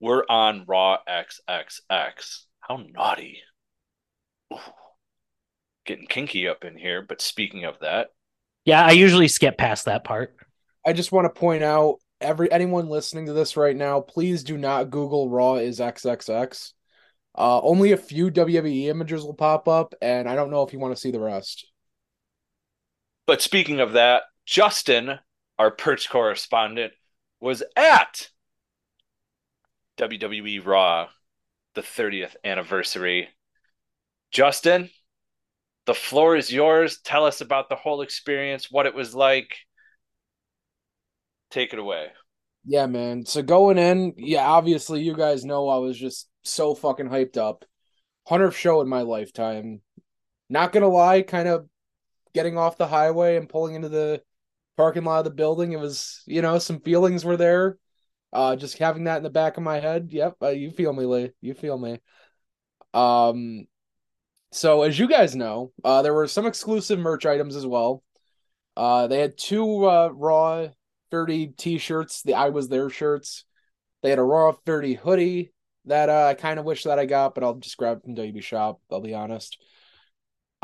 [0.01, 2.45] were on Raw XXX.
[2.61, 3.43] How naughty.
[4.53, 4.59] Ooh.
[5.87, 8.09] Getting kinky up in here, but speaking of that,
[8.65, 10.35] Yeah, I usually skip past that part.
[10.87, 14.57] I just want to point out every anyone listening to this right now, please do
[14.57, 16.73] not Google Raw is XXX.
[17.37, 20.79] Uh, only a few WWE images will pop up, and I don't know if you
[20.79, 21.67] want to see the rest.
[23.27, 25.19] but speaking of that, Justin,
[25.59, 26.93] our perch correspondent,
[27.41, 28.31] was at
[29.99, 31.09] WWE Raw,
[31.75, 33.29] the 30th anniversary.
[34.31, 34.91] Justin,
[35.87, 37.01] the floor is yours.
[37.01, 39.55] Tell us about the whole experience, what it was like.
[41.51, 42.09] Take it away.
[42.65, 43.27] Yeah, man.
[43.27, 47.65] So going in, yeah, obviously you guys know I was just so fucking hyped up.
[48.29, 49.83] 100th show in my lifetime.
[50.49, 51.69] Not gonna lie, kind of
[52.33, 54.23] getting off the highway and pulling into the
[54.77, 57.79] parking lot of the building, it was, you know, some feelings were there.
[58.33, 60.09] Uh, just having that in the back of my head.
[60.11, 61.31] Yep, uh, you feel me, Lee.
[61.41, 62.01] You feel me.
[62.93, 63.67] Um,
[64.51, 68.03] so as you guys know, uh, there were some exclusive merch items as well.
[68.77, 70.69] Uh, they had two uh Raw
[71.11, 73.45] 30 t-shirts, the I was there shirts.
[74.03, 75.53] They had a Raw 30 hoodie
[75.87, 78.43] that uh, I kind of wish that I got, but I'll just grab from WB
[78.43, 79.59] Shop, I'll be honest.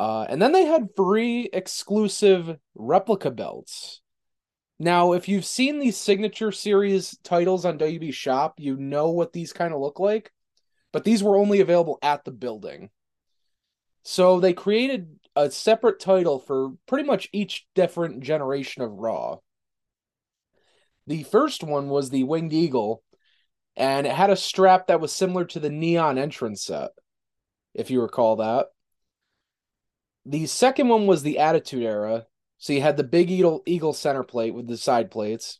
[0.00, 4.00] Uh, and then they had three exclusive replica belts.
[4.78, 9.52] Now, if you've seen these signature series titles on WB Shop, you know what these
[9.52, 10.32] kind of look like,
[10.90, 12.88] but these were only available at the building.
[14.02, 19.40] So they created a separate title for pretty much each different generation of Raw.
[21.08, 23.02] The first one was the Winged Eagle,
[23.76, 26.92] and it had a strap that was similar to the Neon entrance set,
[27.74, 28.68] if you recall that.
[30.30, 32.24] The second one was the Attitude Era,
[32.56, 35.58] so you had the big eagle eagle center plate with the side plates.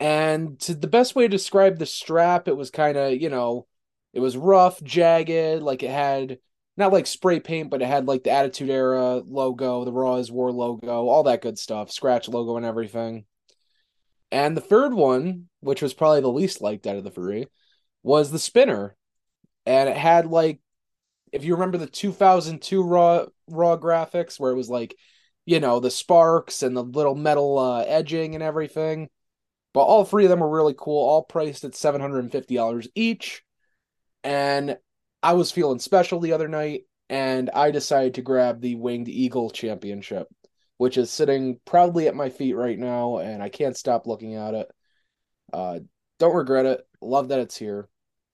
[0.00, 3.68] And to the best way to describe the strap, it was kind of, you know,
[4.12, 6.40] it was rough, jagged, like it had
[6.76, 10.32] not like spray paint, but it had like the Attitude Era logo, the Raw is
[10.32, 13.26] War logo, all that good stuff, scratch logo and everything.
[14.32, 17.46] And the third one, which was probably the least liked out of the three,
[18.02, 18.96] was the spinner.
[19.66, 20.58] And it had like
[21.32, 24.94] if you remember the 2002 raw raw graphics where it was like
[25.46, 29.08] you know the sparks and the little metal uh, edging and everything
[29.74, 33.42] but all three of them were really cool all priced at $750 each.
[34.22, 34.76] And
[35.22, 39.50] i was feeling special the other night and i decided to grab the winged eagle
[39.50, 40.28] championship
[40.78, 44.54] which is sitting proudly at my feet right now and i can't stop looking at
[44.54, 44.70] it.
[45.52, 45.80] Uh
[46.18, 46.86] don't regret it.
[47.00, 47.88] Love that it's here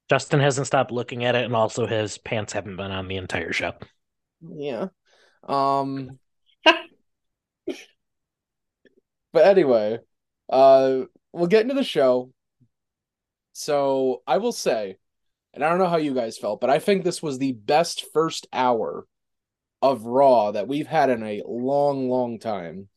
[0.08, 3.52] Justin hasn't stopped looking at it, and also his pants haven't been on the entire
[3.52, 3.72] show.
[4.40, 4.88] Yeah.
[5.46, 6.18] Um
[9.32, 9.98] But anyway,
[10.48, 12.32] uh we'll get into the show.
[13.52, 14.98] So, I will say,
[15.52, 18.06] and I don't know how you guys felt, but I think this was the best
[18.12, 19.06] first hour
[19.82, 22.88] of Raw that we've had in a long, long time.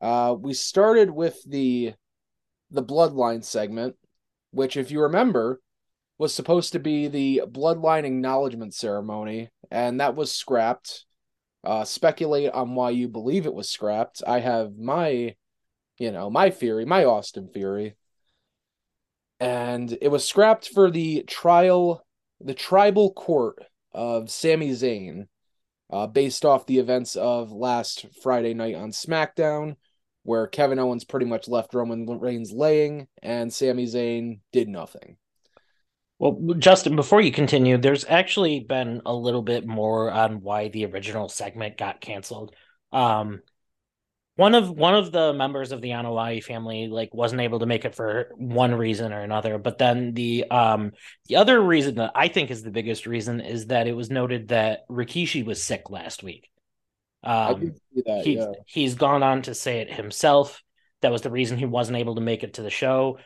[0.00, 1.94] Uh we started with the
[2.70, 3.96] the bloodline segment,
[4.50, 5.60] which if you remember
[6.18, 11.04] was supposed to be the bloodline acknowledgement ceremony, and that was scrapped.
[11.64, 14.22] Uh, speculate on why you believe it was scrapped.
[14.26, 15.34] I have my,
[15.98, 17.96] you know, my theory, my Austin theory.
[19.40, 22.04] And it was scrapped for the trial,
[22.40, 25.26] the tribal court of Sami Zayn,
[25.90, 29.76] uh, based off the events of last Friday night on SmackDown,
[30.28, 35.16] where Kevin Owens pretty much left Roman Reigns laying and Sami Zayn did nothing.
[36.18, 40.84] Well, Justin, before you continue, there's actually been a little bit more on why the
[40.84, 42.54] original segment got canceled.
[42.92, 43.40] Um,
[44.36, 47.86] one of one of the members of the Anoa'i family like wasn't able to make
[47.86, 50.92] it for one reason or another, but then the um
[51.26, 54.48] the other reason that I think is the biggest reason is that it was noted
[54.48, 56.50] that Rikishi was sick last week.
[57.24, 57.72] Um,
[58.06, 58.22] that.
[58.24, 58.52] he yeah.
[58.66, 60.62] he's gone on to say it himself.
[61.02, 63.18] That was the reason he wasn't able to make it to the show.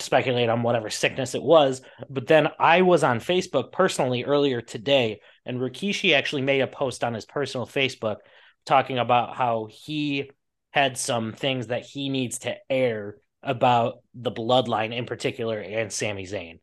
[0.00, 1.82] Speculate on whatever sickness it was.
[2.08, 7.04] But then I was on Facebook personally earlier today, and Rikishi actually made a post
[7.04, 8.16] on his personal Facebook
[8.64, 10.30] talking about how he
[10.70, 16.24] had some things that he needs to air about the bloodline in particular and Sami
[16.24, 16.60] Zayn.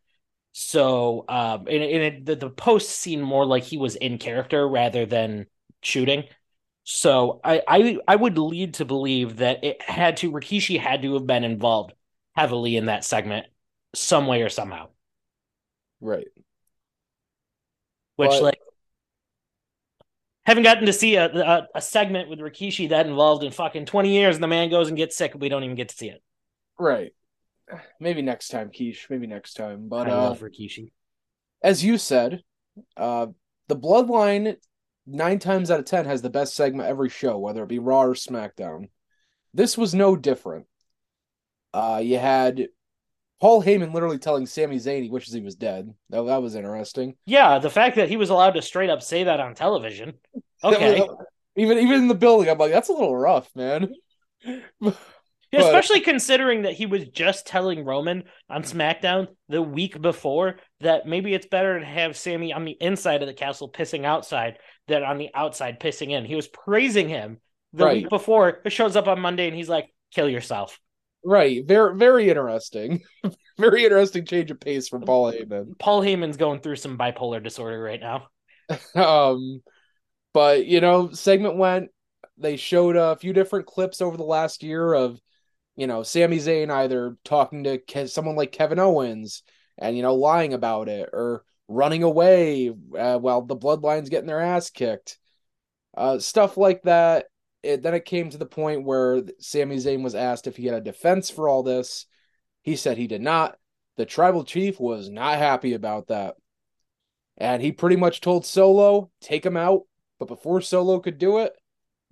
[0.51, 4.67] So, um, and, and it, the, the post seemed more like he was in character
[4.67, 5.45] rather than
[5.82, 6.23] shooting.
[6.83, 11.13] So I, I I would lead to believe that it had to Rikishi had to
[11.13, 11.93] have been involved
[12.35, 13.45] heavily in that segment
[13.93, 14.87] some way or somehow.
[16.01, 16.27] Right.
[18.15, 18.59] Which But- like
[20.45, 24.13] haven't gotten to see a, a a segment with Rikishi that involved in fucking twenty
[24.13, 26.09] years, and the man goes and gets sick, and we don't even get to see
[26.09, 26.23] it.
[26.79, 27.13] Right.
[27.99, 29.07] Maybe next time, Quiche.
[29.09, 29.89] Maybe next time.
[29.89, 30.91] But I uh, love Rikishi.
[31.61, 32.41] as you said,
[32.97, 33.27] uh,
[33.67, 34.55] the Bloodline
[35.09, 38.03] nine times out of ten has the best segment every show, whether it be Raw
[38.03, 38.89] or SmackDown.
[39.53, 40.67] This was no different.
[41.73, 42.67] Uh, you had
[43.39, 45.93] Paul Heyman literally telling Sami Zayn he wishes he was dead.
[46.09, 47.15] That, that was interesting.
[47.25, 50.13] Yeah, the fact that he was allowed to straight up say that on television.
[50.61, 51.01] Okay.
[51.55, 53.93] even even in the building, I'm like, that's a little rough, man.
[55.51, 60.59] Yeah, But- especially considering that he was just telling Roman on SmackDown the week before
[60.81, 64.59] that maybe it's better to have Sami on the inside of the castle pissing outside
[64.89, 66.25] than on the outside pissing in.
[66.25, 67.39] He was praising him
[67.73, 67.95] the Right.
[68.04, 68.60] week before.
[68.65, 70.80] It shows up on Monday and he's like, kill yourself.
[71.23, 71.65] Right.
[71.65, 73.02] Very very interesting.
[73.60, 75.78] very interesting change of pace from Paul Heyman.
[75.78, 78.28] Paul Heyman's going through some bipolar disorder right now.
[78.95, 79.62] Um
[80.34, 81.89] but you know, segment went
[82.38, 85.19] they showed a few different clips over the last year of
[85.75, 89.43] you know, Sami Zayn either talking to someone like Kevin Owens
[89.78, 94.41] and you know lying about it or running away uh, while the bloodlines getting their
[94.41, 95.17] ass kicked.
[95.95, 97.27] Uh stuff like that.
[97.63, 100.75] It, then it came to the point where Sami Zayn was asked if he had
[100.75, 102.05] a defense for all this.
[102.62, 103.58] He said he did not.
[103.97, 106.36] The tribal chief was not happy about that.
[107.38, 109.84] And he pretty much told Solo, take him out.
[110.19, 111.53] But before Solo could do it,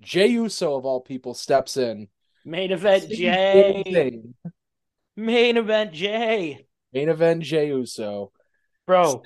[0.02, 2.08] Jey Uso, of all people, steps in.
[2.46, 4.22] Main event Jey.
[5.15, 6.65] Main event Jey.
[6.93, 8.32] Main event Jey Uso.
[8.88, 9.21] Bro.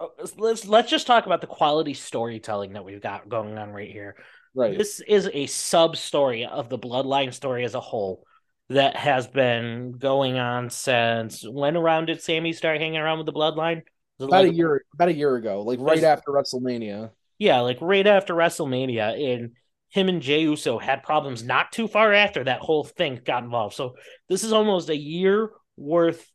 [0.00, 3.90] Oh, let's let's just talk about the quality storytelling that we've got going on right
[3.90, 4.16] here.
[4.54, 4.76] Right.
[4.76, 8.24] This is a sub story of the bloodline story as a whole
[8.70, 13.32] that has been going on since when around did Sami start hanging around with the
[13.32, 13.82] bloodline?
[14.18, 17.10] About like- a year about a year ago, like right after WrestleMania.
[17.38, 19.52] Yeah, like right after WrestleMania, and
[19.88, 23.74] him and Jey Uso had problems not too far after that whole thing got involved.
[23.74, 23.96] So
[24.28, 26.29] this is almost a year worth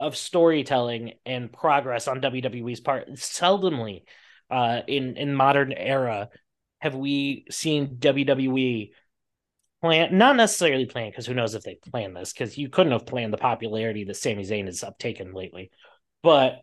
[0.00, 3.10] of storytelling and progress on WWE's part.
[3.12, 4.02] Seldomly,
[4.50, 6.28] uh, in in modern era,
[6.80, 8.90] have we seen WWE
[9.80, 13.06] plan not necessarily plan because who knows if they planned this because you couldn't have
[13.06, 15.70] planned the popularity that Sami Zayn has uptaken lately,
[16.22, 16.60] but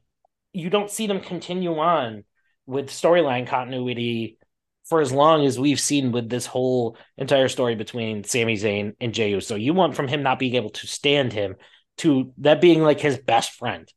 [0.53, 2.23] you don't see them continue on
[2.65, 4.37] with storyline continuity
[4.85, 9.13] for as long as we've seen with this whole entire story between Sami Zayn and
[9.13, 9.55] Jey Uso.
[9.55, 11.55] You want from him not being able to stand him
[11.97, 13.91] to that being like his best friend.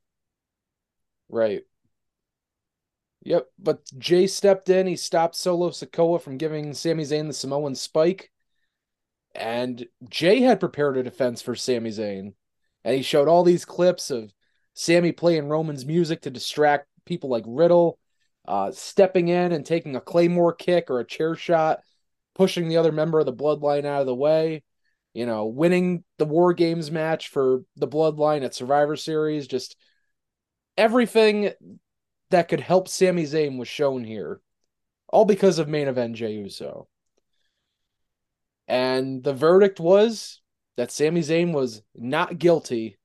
[1.29, 1.63] Right.
[3.23, 4.87] Yep, but Jey stepped in.
[4.87, 8.31] He stopped Solo Sikoa from giving Sami Zayn the Samoan spike.
[9.35, 12.35] And Jey had prepared a defense for Sami Zayn.
[12.85, 14.33] And he showed all these clips of
[14.75, 17.99] Sami playing Roman's music to distract people like Riddle,
[18.47, 21.81] uh, stepping in and taking a Claymore kick or a chair shot,
[22.35, 24.63] pushing the other member of the bloodline out of the way,
[25.19, 29.49] you know, winning the War Games match for the bloodline at Survivor Series.
[29.49, 29.75] Just
[30.77, 31.51] everything
[32.31, 34.41] that could help Sami Zayn was shown here,
[35.09, 36.87] all because of main event Jey Uso.
[38.69, 40.41] And the verdict was
[40.77, 42.97] that Sami Zayn was not guilty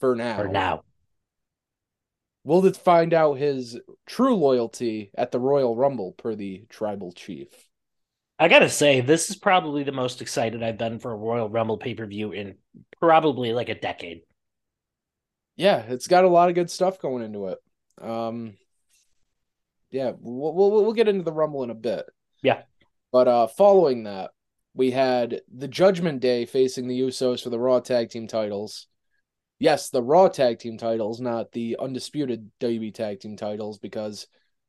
[0.00, 0.38] for now.
[0.38, 0.82] For now.
[2.42, 7.48] We'll find out his true loyalty at the Royal Rumble per the tribal chief.
[8.38, 11.78] I gotta say, this is probably the most excited I've been for a Royal Rumble
[11.78, 12.56] pay per view in
[12.98, 14.22] probably like a decade.
[15.56, 17.58] Yeah, it's got a lot of good stuff going into it.
[18.00, 18.54] Um,
[19.90, 22.06] yeah, we'll, we'll we'll get into the Rumble in a bit.
[22.42, 22.62] Yeah.
[23.12, 24.32] But uh, following that,
[24.74, 28.88] we had the Judgment Day facing the Usos for the Raw Tag Team titles.
[29.60, 34.26] Yes, the Raw Tag Team titles, not the undisputed WB Tag Team titles, because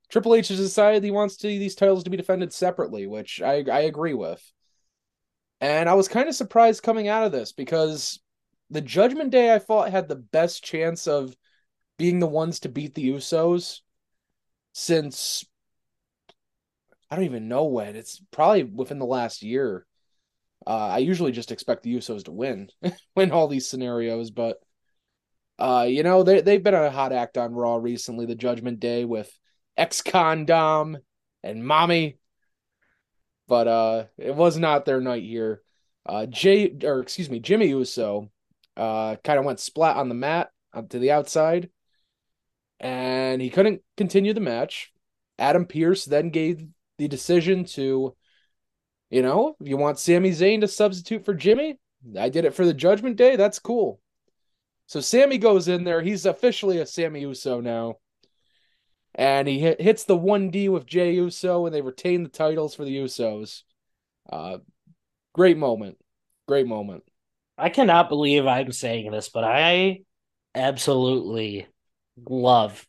[0.09, 3.63] Triple H has decided he wants to, these titles to be defended separately, which I
[3.71, 4.41] I agree with.
[5.61, 8.19] And I was kind of surprised coming out of this because
[8.69, 11.35] the Judgment Day I thought had the best chance of
[11.97, 13.79] being the ones to beat the Usos
[14.73, 15.45] since
[17.09, 17.95] I don't even know when.
[17.95, 19.85] It's probably within the last year.
[20.67, 22.69] Uh, I usually just expect the Usos to win,
[23.15, 24.57] win all these scenarios, but
[25.57, 28.25] uh, you know they they've been a hot act on Raw recently.
[28.25, 29.31] The Judgment Day with
[29.77, 30.97] ex Dom
[31.43, 32.17] and Mommy,
[33.47, 35.61] but uh, it was not their night here.
[36.05, 38.29] Uh, Jey or excuse me, Jimmy Uso,
[38.77, 41.69] uh, kind of went splat on the mat up to the outside,
[42.79, 44.91] and he couldn't continue the match.
[45.37, 46.65] Adam Pearce then gave
[46.97, 48.15] the decision to,
[49.09, 51.79] you know, if you want Sami Zayn to substitute for Jimmy,
[52.17, 53.35] I did it for the Judgment Day.
[53.35, 53.99] That's cool.
[54.87, 56.01] So Sami goes in there.
[56.01, 57.97] He's officially a Sami Uso now.
[59.15, 62.83] And he hit, hits the 1D with Jey Uso, and they retain the titles for
[62.83, 63.63] the Usos.
[64.29, 64.57] Uh,
[65.33, 65.97] great moment.
[66.47, 67.03] Great moment.
[67.57, 70.01] I cannot believe I'm saying this, but I
[70.53, 71.67] absolutely
[72.27, 72.85] love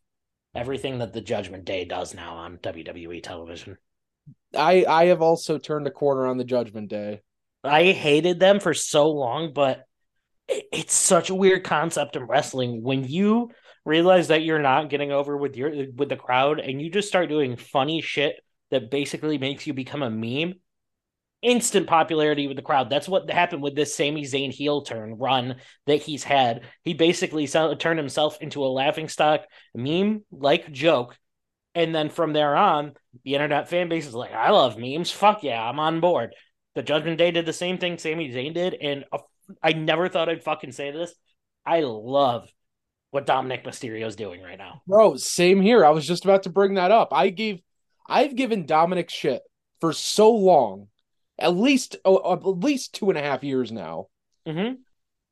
[0.54, 3.76] everything that the Judgment Day does now on WWE television.
[4.56, 7.20] I I have also turned a corner on the Judgment Day.
[7.62, 9.84] I hated them for so long, but
[10.48, 13.50] it, it's such a weird concept in wrestling when you
[13.86, 17.30] realize that you're not getting over with your with the crowd and you just start
[17.30, 18.34] doing funny shit
[18.70, 20.54] that basically makes you become a meme
[21.40, 22.90] instant popularity with the crowd.
[22.90, 25.56] That's what happened with this Sami Zayn heel turn run
[25.86, 26.62] that he's had.
[26.82, 29.42] He basically turned himself into a laughing stock
[29.74, 31.16] meme like joke.
[31.74, 35.10] And then from there on, the internet fan base is like, I love memes.
[35.12, 36.34] Fuck yeah, I'm on board.
[36.74, 38.74] The Judgment Day did the same thing Sami Zayn did.
[38.74, 39.04] And
[39.62, 41.14] I never thought I'd fucking say this.
[41.64, 42.48] I love
[43.10, 44.82] what Dominic Mysterio is doing right now.
[44.86, 45.84] Bro, same here.
[45.84, 47.08] I was just about to bring that up.
[47.12, 47.60] I gave,
[48.06, 49.42] I've given Dominic shit
[49.80, 50.88] for so long
[51.38, 54.08] at least oh, at least two and a half years now.
[54.46, 54.74] Mm-hmm.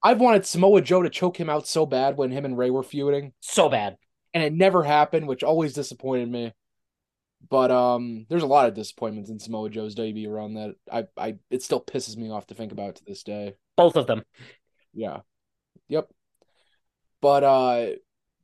[0.03, 2.83] I've wanted Samoa Joe to choke him out so bad when him and Rey were
[2.83, 3.97] feuding, so bad,
[4.35, 6.53] and it never happened, which always disappointed me.
[7.49, 10.75] But um, there's a lot of disappointments in Samoa Joe's debut around that.
[10.91, 13.55] I, I, it still pisses me off to think about to this day.
[13.77, 14.25] Both of them.
[14.95, 15.21] Yeah.
[15.89, 16.09] Yep.
[17.25, 17.87] But uh,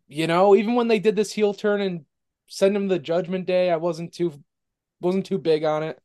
[0.08, 2.06] you know, even when they did this heel turn and
[2.46, 4.32] send him the Judgment Day, I wasn't too,
[5.00, 6.00] wasn't too big on it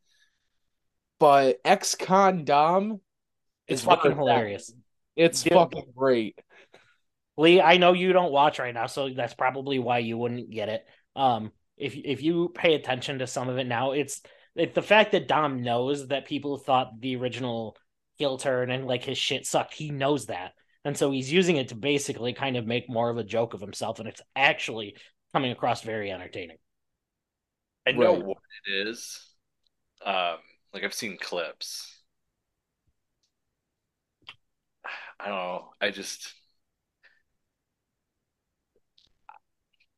[1.19, 2.99] but ex-con Dom
[3.67, 4.71] it's fucking hilarious.
[5.15, 6.37] It's Dude, fucking great.
[7.35, 10.69] Lee, I know you don't watch right now, so that's probably why you wouldn't get
[10.69, 10.85] it.
[11.15, 14.21] Um, if if you pay attention to some of it now, it's
[14.55, 17.75] it's the fact that Dom knows that people thought the original
[18.17, 19.73] heel turn and like his shit sucked.
[19.73, 20.51] He knows that,
[20.85, 23.59] and so he's using it to basically kind of make more of a joke of
[23.59, 24.95] himself, and it's actually
[25.33, 26.57] coming across very entertaining.
[27.87, 28.23] I know right.
[28.23, 29.21] what it is.
[30.05, 30.37] Um,
[30.73, 31.91] like I've seen clips.
[35.19, 35.69] I don't know.
[35.81, 36.33] I just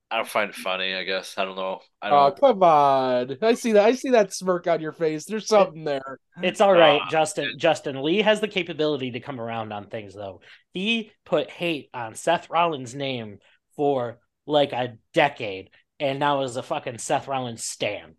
[0.09, 0.95] I don't find it funny.
[0.95, 1.81] I guess I don't know.
[2.01, 2.19] I don't.
[2.19, 3.37] Oh come on!
[3.41, 3.85] I see that.
[3.85, 5.25] I see that smirk on your face.
[5.25, 6.19] There's something there.
[6.41, 7.55] It's all right, uh, Justin.
[7.57, 10.39] Justin Lee has the capability to come around on things, though.
[10.73, 13.39] He put hate on Seth Rollins' name
[13.75, 18.15] for like a decade, and now is a fucking Seth Rollins stan.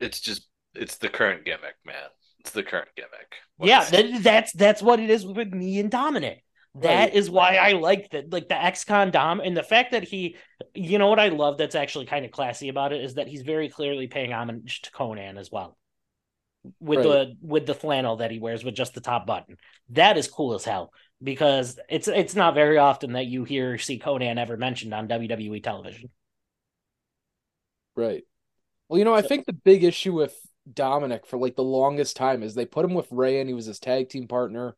[0.00, 2.10] It's just it's the current gimmick, man.
[2.40, 3.36] It's the current gimmick.
[3.56, 6.44] What yeah, that, that's that's what it is with me and Dominic.
[6.82, 7.14] That right.
[7.14, 10.36] is why I like that, like the ex-con Dom, and the fact that he,
[10.74, 13.42] you know, what I love that's actually kind of classy about it is that he's
[13.42, 15.76] very clearly paying homage to Konnan as well,
[16.78, 17.04] with right.
[17.04, 19.56] the with the flannel that he wears with just the top button.
[19.90, 23.98] That is cool as hell because it's it's not very often that you hear see
[23.98, 26.10] Konnan ever mentioned on WWE television.
[27.96, 28.24] Right.
[28.88, 30.36] Well, you know, I think the big issue with
[30.72, 33.66] Dominic for like the longest time is they put him with Rey and he was
[33.66, 34.76] his tag team partner.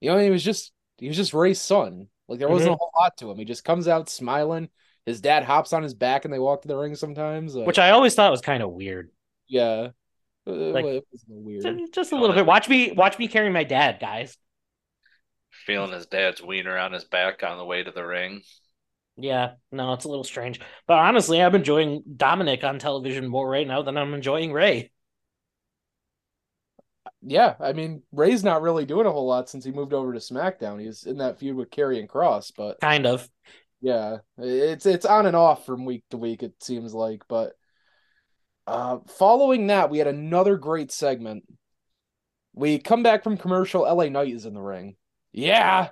[0.00, 0.72] You know, he was just
[1.04, 2.08] he was just Rey's son.
[2.28, 2.74] Like there wasn't mm-hmm.
[2.76, 3.36] a whole lot to him.
[3.36, 4.70] He just comes out smiling.
[5.04, 7.54] His dad hops on his back and they walk to the ring sometimes.
[7.54, 9.10] Like, Which I always thought was kind of weird.
[9.46, 9.88] Yeah.
[10.46, 11.92] Uh, like, it was weird.
[11.92, 12.46] Just a little bit.
[12.46, 14.38] Watch me watch me carry my dad, guys.
[15.66, 18.40] Feeling his dad's wiener on his back on the way to the ring.
[19.18, 20.58] Yeah, no, it's a little strange.
[20.86, 24.90] But honestly, I'm enjoying Dominic on television more right now than I'm enjoying Rey
[27.26, 30.18] yeah, I mean, Rey's not really doing a whole lot since he moved over to
[30.18, 30.80] SmackDown.
[30.80, 33.28] He's in that feud with Karrion Kross, but kind of.
[33.80, 36.42] Yeah, it's it's on and off from week to week.
[36.42, 37.52] It seems like, but
[38.66, 41.44] uh, following that, we had another great segment.
[42.54, 43.82] We come back from commercial.
[43.82, 44.96] LA Knight is in the ring.
[45.32, 45.88] Yeah,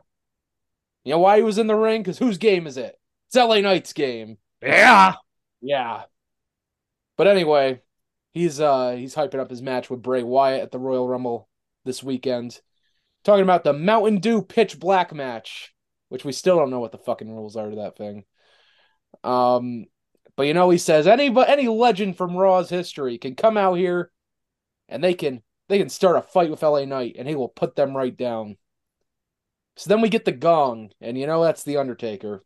[1.05, 2.03] you know why he was in the ring?
[2.03, 2.99] Because whose game is it?
[3.29, 4.39] It's LA Knight's game.
[4.63, 5.15] Yeah,
[5.61, 6.03] yeah.
[7.17, 7.81] But anyway,
[8.33, 11.49] he's uh he's hyping up his match with Bray Wyatt at the Royal Rumble
[11.85, 12.61] this weekend.
[13.25, 15.73] Talking about the Mountain Dew Pitch Black match,
[16.09, 18.25] which we still don't know what the fucking rules are to that thing.
[19.23, 19.87] Um,
[20.37, 24.11] but you know he says any any legend from Raw's history can come out here,
[24.89, 27.77] and they can they can start a fight with LA Knight, and he will put
[27.77, 28.57] them right down.
[29.77, 32.45] So then we get the gong, and you know that's the Undertaker.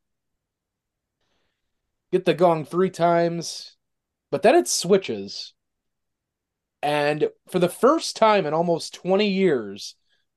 [2.13, 3.77] Get the gong three times,
[4.31, 5.55] but then it switches
[6.83, 9.95] and for the first time in almost 20 years,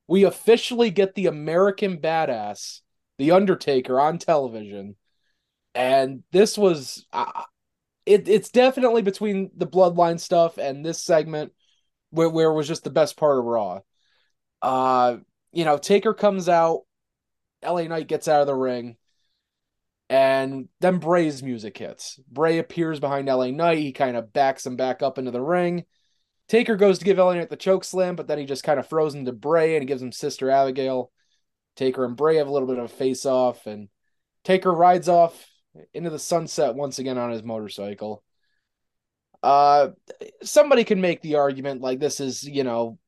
[0.08, 2.80] we officially get the American badass,
[3.18, 4.96] The Undertaker, on television.
[5.74, 7.44] And this was, uh,
[8.06, 11.52] it, it's definitely between the Bloodline stuff and this segment
[12.10, 13.80] where, where was just the best part of Raw.
[14.62, 15.18] Uh,
[15.52, 16.82] you know, Taker comes out
[17.62, 18.96] LA Knight gets out of the ring,
[20.08, 22.18] and then Bray's music hits.
[22.30, 23.78] Bray appears behind LA Knight.
[23.78, 25.84] He kind of backs him back up into the ring.
[26.50, 29.14] Taker goes to give Knight the choke slam, but then he just kind of throws
[29.14, 31.12] him to Bray and gives him Sister Abigail.
[31.76, 33.88] Taker and Bray have a little bit of a face off, and
[34.42, 35.48] Taker rides off
[35.94, 38.24] into the sunset once again on his motorcycle.
[39.44, 39.90] Uh,
[40.42, 42.98] somebody can make the argument like this is, you know,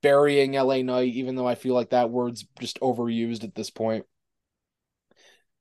[0.00, 4.06] burying LA Knight, even though I feel like that word's just overused at this point.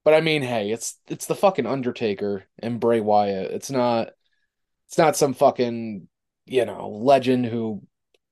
[0.05, 3.51] But I mean, hey, it's it's the fucking Undertaker and Bray Wyatt.
[3.51, 4.11] It's not
[4.87, 6.07] it's not some fucking,
[6.49, 7.83] you know, legend who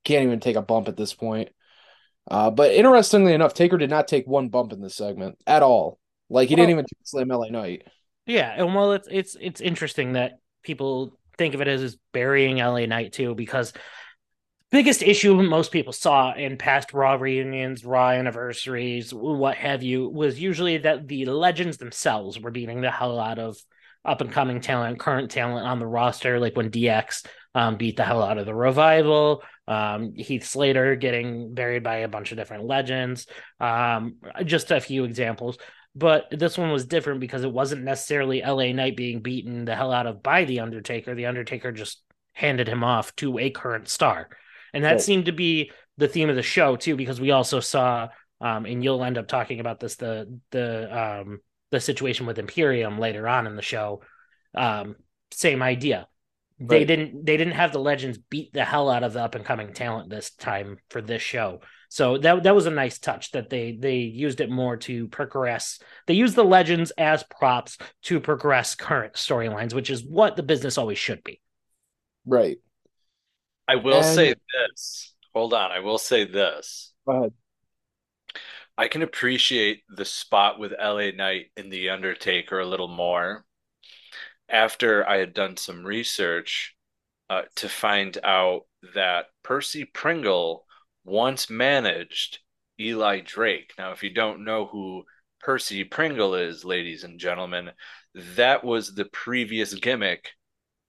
[0.04, 1.50] can't even take a bump at this point.
[2.30, 6.00] Uh, but interestingly enough, Taker did not take one bump in this segment at all.
[6.30, 7.84] Like he didn't even slam LA Knight.
[8.26, 12.58] Yeah, and well, it's it's it's interesting that people think of it as, as burying
[12.58, 13.72] LA Knight too, because
[14.72, 20.40] biggest issue most people saw in past Raw reunions, Raw anniversaries, what have you, was
[20.40, 23.58] usually that the legends themselves were beating the hell out of
[24.08, 28.04] up and coming talent, current talent on the roster, like when DX um, beat the
[28.04, 29.44] hell out of the revival.
[29.68, 33.28] Um, Heath Slater getting buried by a bunch of different legends.
[33.60, 35.58] Um, just a few examples.
[35.94, 39.92] But this one was different because it wasn't necessarily LA Knight being beaten the hell
[39.92, 41.16] out of by The Undertaker.
[41.16, 42.02] The Undertaker just
[42.34, 44.30] handed him off to a current star.
[44.74, 45.02] And that right.
[45.02, 48.84] seemed to be the theme of the show too, because we also saw, um, and
[48.84, 51.40] you'll end up talking about this the the um,
[51.72, 54.02] the situation with Imperium later on in the show.
[54.56, 54.96] Um,
[55.32, 56.08] same idea.
[56.60, 56.70] Right.
[56.70, 59.46] They didn't they didn't have the legends beat the hell out of the up and
[59.46, 61.62] coming talent this time for this show.
[61.90, 65.80] So that that was a nice touch that they they used it more to progress.
[66.08, 70.80] They used the legends as props to progress current storylines, which is what the business
[70.80, 71.42] always should be.
[72.26, 72.58] Right.
[73.68, 74.16] I will and...
[74.16, 75.14] say this.
[75.36, 75.72] Hold on.
[75.72, 76.92] I will say this.
[77.06, 77.34] Go ahead.
[78.78, 83.46] I can appreciate the spot with LA Knight and The Undertaker a little more
[84.50, 86.76] after I had done some research
[87.30, 88.62] uh, to find out
[88.94, 90.66] that Percy Pringle
[91.04, 92.40] once managed
[92.80, 93.74] Eli Drake.
[93.78, 95.04] Now, if you don't know who
[95.42, 97.72] Percy Pringle is, ladies and gentlemen,
[98.36, 100.30] that was the previous gimmick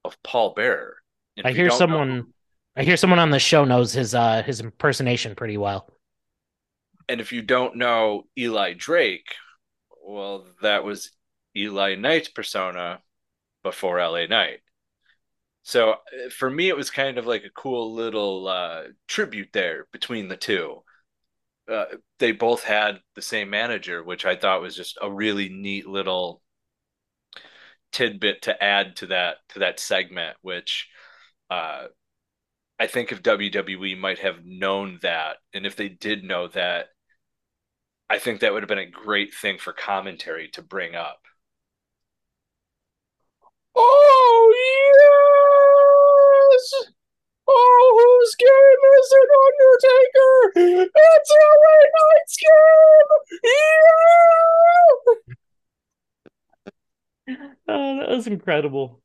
[0.04, 0.96] of Paul Bearer.
[1.42, 2.26] I hear someone know,
[2.76, 5.88] I hear someone on the show knows his uh his impersonation pretty well.
[7.08, 9.34] And if you don't know Eli Drake,
[10.06, 11.12] well, that was
[11.56, 13.00] Eli Knight's persona
[13.62, 14.60] before LA Knight.
[15.62, 19.86] So uh, for me, it was kind of like a cool little uh, tribute there
[19.92, 20.82] between the two.
[21.70, 21.84] Uh,
[22.18, 26.40] they both had the same manager, which I thought was just a really neat little
[27.92, 30.38] tidbit to add to that to that segment.
[30.40, 30.88] Which
[31.50, 31.88] uh,
[32.78, 36.86] I think if WWE might have known that, and if they did know that,
[38.10, 41.22] I think that would have been a great thing for commentary to bring up.
[43.74, 44.52] Oh
[46.54, 46.92] yes!
[47.48, 50.92] Oh, whose game is it, Undertaker?
[50.96, 53.10] It's LA Knight's game!
[53.44, 55.14] Yeah!
[57.68, 59.02] Oh, that was incredible.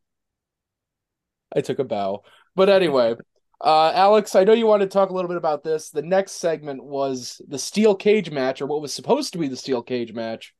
[1.56, 2.24] I took a bow.
[2.56, 3.16] But anyway,
[3.62, 5.89] uh, Alex, I know you wanted to talk a little bit about this.
[5.89, 9.58] The next segment was the steel cage match, or what was supposed to be the
[9.58, 10.54] steel cage match,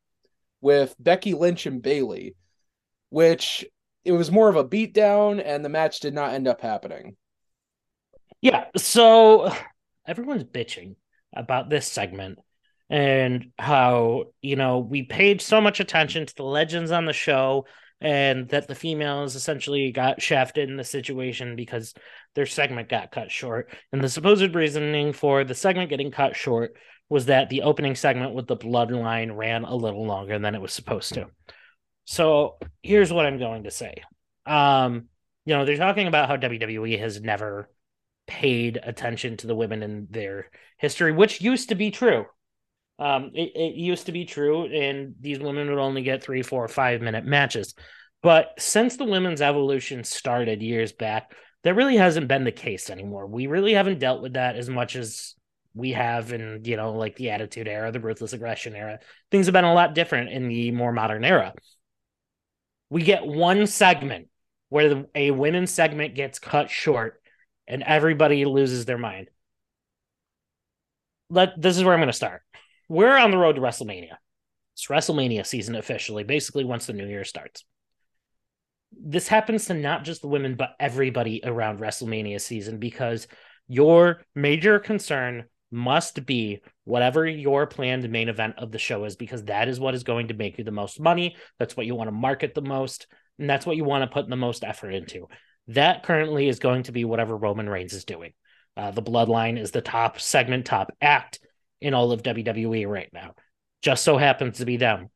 [0.62, 2.36] with Becky Lynch and Bayley,
[3.10, 3.66] which
[4.06, 7.16] it was more of a beatdown, and the match did not end up happening.
[8.41, 9.54] Yeah, so
[10.06, 10.96] everyone's bitching
[11.36, 12.39] about this segment
[12.89, 17.66] and how you know we paid so much attention to the legends on the show
[18.04, 21.93] and that the females essentially got shafted in the situation because
[22.36, 23.70] their segment got cut short.
[23.93, 26.76] And the supposed reasoning for the segment getting cut short
[27.10, 30.74] was that the opening segment with the bloodline ran a little longer than it was
[30.74, 31.28] supposed to.
[32.04, 33.95] So here's what I'm going to say.
[34.45, 35.06] Um,
[35.45, 37.70] you know, they're talking about how WWE has never
[38.28, 42.26] paid attention to the women in their history, which used to be true.
[43.00, 46.68] Um, it, it used to be true, and these women would only get three, four,
[46.68, 47.74] five minute matches.
[48.22, 51.34] But since the women's evolution started years back,
[51.64, 53.26] that really hasn't been the case anymore.
[53.26, 55.36] We really haven't dealt with that as much as
[55.74, 59.00] we have in, you know, like the Attitude Era, the Ruthless Aggression Era.
[59.32, 61.54] Things have been a lot different in the more modern era.
[62.89, 64.28] We get one segment
[64.70, 67.22] where the, a women's segment gets cut short
[67.68, 69.30] and everybody loses their mind.
[71.30, 72.44] Let this is where I'm going to start
[72.90, 74.18] we're on the road to WrestleMania.
[74.74, 77.64] It's WrestleMania season officially, basically once the new year starts.
[78.92, 83.28] This happens to not just the women, but everybody around WrestleMania season because
[83.68, 89.44] your major concern must be whatever your planned main event of the show is, because
[89.46, 91.36] that is what is going to make you the most money.
[91.58, 93.08] That's what you want to market the most,
[93.40, 95.28] and that's what you want to put the most effort into.
[95.68, 98.34] That currently is going to be whatever Roman Reigns is doing.
[98.78, 101.40] Uh, the Bloodline is the top segment, top act
[101.84, 103.36] in all of WWE right now.
[103.82, 105.10] Just so happens to be them.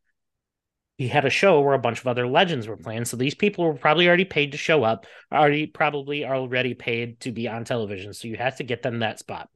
[0.98, 3.66] He had a show where a bunch of other legends were playing, so these people
[3.66, 8.14] were probably already paid to show up, already probably already paid to be on television.
[8.14, 9.50] So you have to get them that spot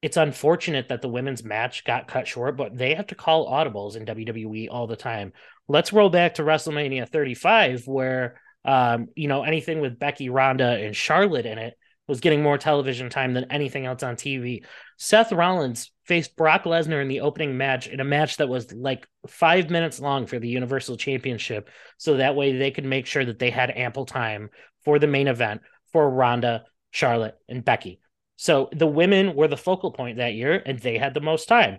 [0.00, 3.96] it's unfortunate that the women's match got cut short, but they have to call audibles
[3.96, 5.32] in WWE all the time.
[5.66, 10.94] Let's roll back to WrestleMania 35, where um, you know anything with Becky, Ronda, and
[10.94, 11.74] Charlotte in it
[12.08, 14.64] was getting more television time than anything else on TV.
[14.96, 19.06] Seth Rollins faced Brock Lesnar in the opening match in a match that was like
[19.28, 23.38] five minutes long for the Universal Championship, so that way they could make sure that
[23.38, 24.48] they had ample time
[24.84, 25.60] for the main event
[25.92, 28.00] for Ronda, Charlotte, and Becky.
[28.36, 31.78] So the women were the focal point that year, and they had the most time.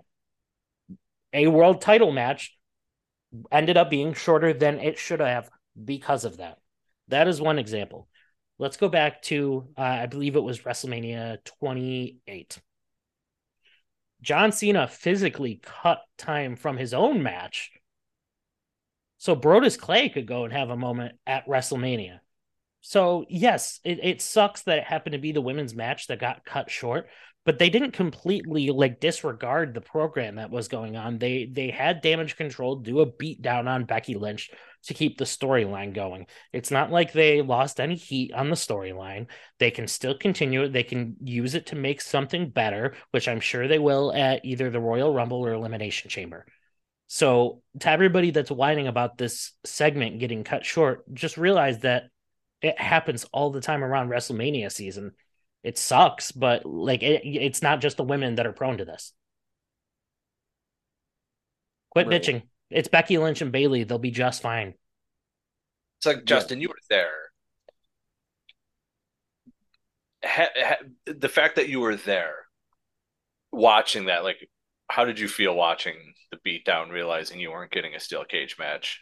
[1.32, 2.56] A world title match
[3.50, 5.50] ended up being shorter than it should have
[5.82, 6.58] because of that.
[7.08, 8.08] That is one example.
[8.60, 12.58] Let's go back to, uh, I believe it was WrestleMania 28.
[14.22, 17.72] John Cena physically cut time from his own match
[19.20, 22.20] so Brodus Clay could go and have a moment at WrestleMania.
[22.80, 26.46] So yes, it, it sucks that it happened to be the women's match that got
[26.46, 27.06] cut short,
[27.44, 31.18] but they didn't completely like disregard the program that was going on.
[31.18, 34.50] They they had damage control do a beat down on Becky Lynch
[34.84, 36.26] to keep the storyline going.
[36.52, 39.26] It's not like they lost any heat on the storyline.
[39.58, 40.72] They can still continue it.
[40.72, 44.70] They can use it to make something better, which I'm sure they will at either
[44.70, 46.46] the Royal Rumble or Elimination Chamber.
[47.08, 52.04] So, to everybody that's whining about this segment getting cut short, just realize that
[52.62, 55.12] it happens all the time around WrestleMania season.
[55.62, 59.12] It sucks, but like it, it's not just the women that are prone to this.
[61.90, 62.22] Quit right.
[62.22, 62.42] bitching.
[62.70, 63.84] It's Becky Lynch and Bayley.
[63.84, 64.74] They'll be just fine.
[65.98, 66.62] It's like Justin, yeah.
[66.62, 67.10] you were there.
[70.24, 72.34] Ha, ha, the fact that you were there,
[73.52, 74.48] watching that, like,
[74.88, 75.96] how did you feel watching
[76.30, 79.00] the beatdown, realizing you weren't getting a steel cage match?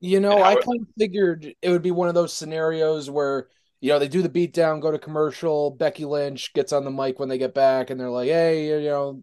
[0.00, 3.48] You know, I kind of figured it would be one of those scenarios where
[3.80, 5.70] you know they do the beatdown, go to commercial.
[5.70, 8.88] Becky Lynch gets on the mic when they get back, and they're like, "Hey, you
[8.88, 9.22] know,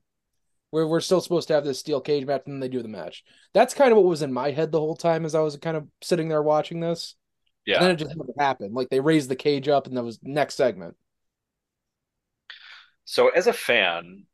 [0.72, 2.88] we're we're still supposed to have this steel cage match," and then they do the
[2.88, 3.24] match.
[3.53, 5.78] That's kind of what was in my head the whole time as I was kind
[5.78, 7.15] of sitting there watching this.
[7.65, 8.74] Yeah, and then it just never happened.
[8.74, 10.95] Like they raised the cage up, and that was next segment.
[13.05, 14.26] So, as a fan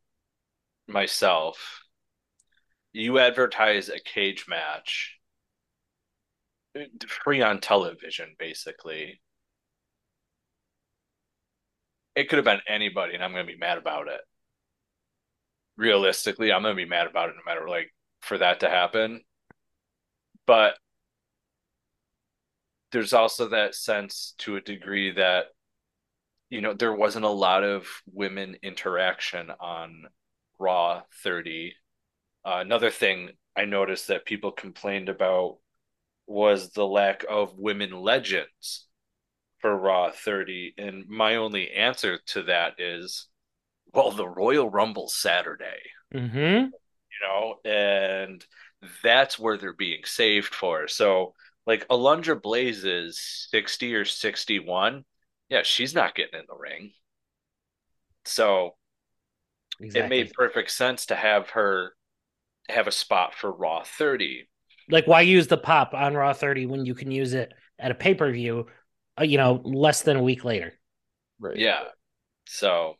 [0.88, 1.84] myself,
[2.92, 5.20] you advertise a cage match
[6.76, 9.22] uh, free on television, basically.
[12.16, 14.22] It could have been anybody, and I'm going to be mad about it.
[15.78, 19.22] Realistically, I'm to be mad about it no matter like for that to happen.
[20.46, 20.76] But
[22.92, 25.46] there's also that sense to a degree that
[26.50, 30.04] you know there wasn't a lot of women interaction on
[30.60, 31.74] Raw 30.
[32.46, 35.58] Uh, another thing I noticed that people complained about
[36.28, 38.88] was the lack of women legends
[39.60, 40.74] for Raw 30.
[40.78, 43.28] And my only answer to that is,
[43.94, 45.80] well, the Royal Rumble Saturday.
[46.14, 46.68] Mm-hmm.
[46.68, 48.46] You know, and
[49.04, 50.88] that's where they're being saved for.
[50.88, 51.34] So,
[51.66, 53.20] like, Alundra Blaze is
[53.50, 55.06] 60 or 61.
[55.50, 56.92] Yeah, she's not getting in the ring.
[58.26, 58.76] So,
[59.80, 60.06] exactly.
[60.06, 61.94] it made perfect sense to have her
[62.70, 64.48] have a spot for Raw 30
[64.90, 67.96] like, why use the pop on Raw 30 when you can use it at a
[67.96, 68.68] pay per view,
[69.20, 70.74] uh, you know, less than a week later?
[71.40, 71.58] Right.
[71.58, 71.84] Yeah.
[72.48, 72.96] So,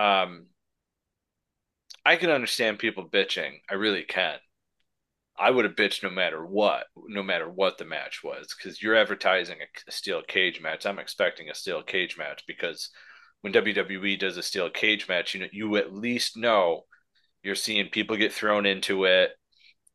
[0.00, 0.46] um,
[2.04, 3.60] I can understand people bitching.
[3.68, 4.38] I really can.
[5.38, 8.96] I would have bitched no matter what, no matter what the match was, because you're
[8.96, 10.86] advertising a, steel cage match.
[10.86, 12.90] I'm expecting a steel cage match because
[13.40, 16.84] when WWE does a steel cage match, you know, you at least know
[17.42, 19.30] you're seeing people get thrown into it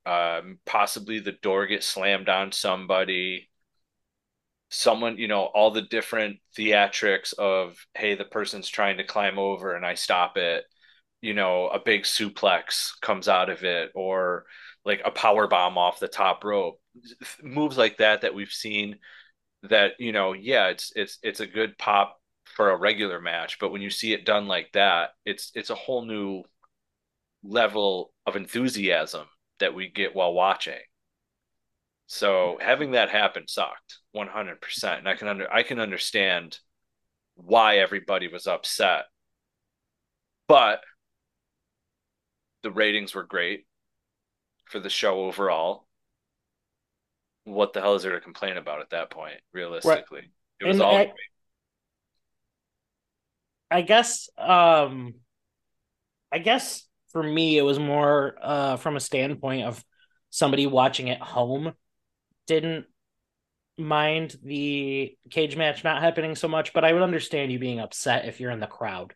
[0.06, 3.50] um, possibly the door gets slammed on somebody
[4.70, 9.76] someone you know all the different theatrics of hey the person's trying to climb over
[9.76, 10.64] and i stop it
[11.22, 14.46] you know a big suplex comes out of it or
[14.84, 16.80] like a power bomb off the top rope
[17.44, 18.98] moves like that that we've seen
[19.64, 23.72] that you know yeah it's it's it's a good pop for a regular match but
[23.72, 26.44] when you see it done like that it's it's a whole new
[27.44, 29.28] level of enthusiasm
[29.60, 30.80] that we get while watching.
[32.08, 35.00] So having that happen sucked 100%.
[35.00, 36.60] And I can under I can understand
[37.36, 39.06] why everybody was upset.
[40.48, 40.82] But
[42.64, 43.66] the ratings were great
[44.66, 45.86] for the show overall.
[47.44, 49.36] What the hell is there to complain about at that point?
[49.54, 51.16] Realistically, it was And all I- great.
[53.72, 55.16] I guess um
[56.32, 59.84] I guess for me it was more uh from a standpoint of
[60.30, 61.74] somebody watching at home
[62.48, 62.86] didn't
[63.78, 68.26] mind the cage match not happening so much, but I would understand you being upset
[68.26, 69.14] if you're in the crowd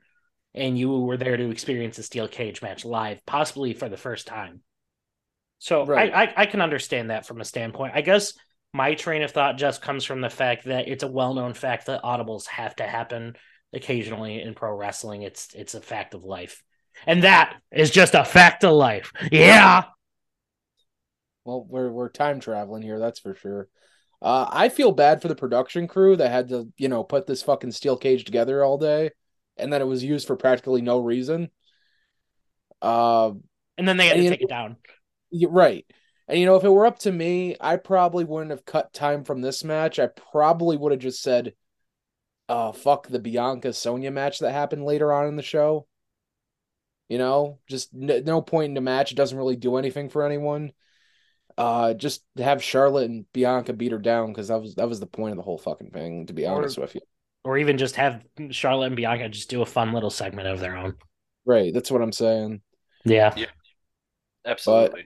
[0.53, 4.27] and you were there to experience a steel cage match live, possibly for the first
[4.27, 4.61] time.
[5.59, 6.13] So Right.
[6.13, 7.93] I, I I can understand that from a standpoint.
[7.95, 8.33] I guess
[8.73, 12.03] my train of thought just comes from the fact that it's a well-known fact that
[12.03, 13.35] audibles have to happen
[13.73, 15.23] occasionally in pro wrestling.
[15.23, 16.63] It's it's a fact of life.
[17.05, 19.11] And that is just a fact of life.
[19.31, 19.83] Yeah.
[21.45, 23.67] Well, we're we're time traveling here, that's for sure.
[24.21, 27.41] Uh, I feel bad for the production crew that had to, you know, put this
[27.41, 29.11] fucking steel cage together all day,
[29.57, 31.49] and that it was used for practically no reason.
[32.81, 33.31] Uh,
[33.77, 34.77] And then they had to take it down.
[35.47, 35.85] Right.
[36.27, 39.23] And you know, if it were up to me, I probably wouldn't have cut time
[39.23, 39.99] from this match.
[39.99, 41.53] I probably would have just said,
[42.49, 45.87] "Uh, fuck the Bianca Sonya match that happened later on in the show."
[47.07, 49.11] You know, just no point in the match.
[49.11, 50.71] It doesn't really do anything for anyone.
[51.59, 55.05] Uh, just have Charlotte and Bianca beat her down because that was that was the
[55.05, 56.25] point of the whole fucking thing.
[56.27, 57.01] To be Or- honest with you,
[57.43, 60.77] Or even just have Charlotte and Bianca just do a fun little segment of their
[60.77, 60.95] own.
[61.45, 61.73] right?
[61.73, 62.61] That's what I'm saying.
[63.05, 63.35] Yeah.
[64.45, 65.05] Absolutely.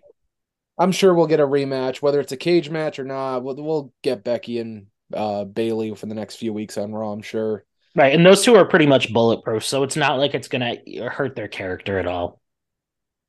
[0.78, 3.44] I'm sure we'll get a rematch, whether it's a cage match or not.
[3.44, 7.12] We'll, we'll get Becky and uh, Bayley for the next few weeks on Raw.
[7.12, 7.64] I'm sure.
[7.96, 8.14] Right.
[8.14, 9.64] And those two are pretty much bulletproof.
[9.64, 12.42] So it's not like it's going to hurt their character at all.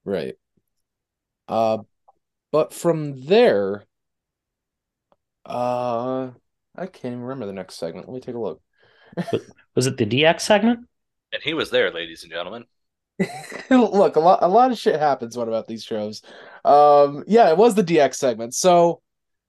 [0.05, 0.35] Right.
[1.49, 1.79] Uh,
[2.55, 3.83] but from there,
[5.45, 6.31] uh,
[6.77, 8.09] I can't even remember the next segment.
[8.09, 8.61] Let me take a look.
[9.75, 10.87] Was it the DX segment?
[11.33, 12.65] and he was there, ladies and gentlemen.
[13.71, 16.23] Look, a lot a lot of shit happens what about these shows.
[16.65, 18.55] Um yeah, it was the DX segment.
[18.55, 19.03] So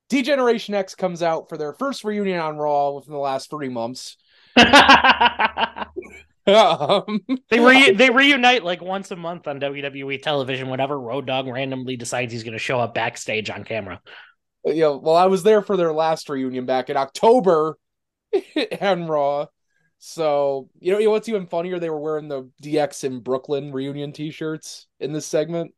[0.09, 4.17] D-Generation X comes out for their first reunion on Raw within the last three months.
[6.47, 11.47] um, They re- they reunite like once a month on WWE television whenever Road Dogg
[11.47, 14.01] randomly decides he's going to show up backstage on camera.
[14.65, 17.77] you know, well, I was there for their last reunion back in October
[18.81, 19.47] and Raw.
[19.97, 21.79] So, you know, you know what's even funnier?
[21.79, 25.73] They were wearing the DX in Brooklyn reunion t-shirts in this segment.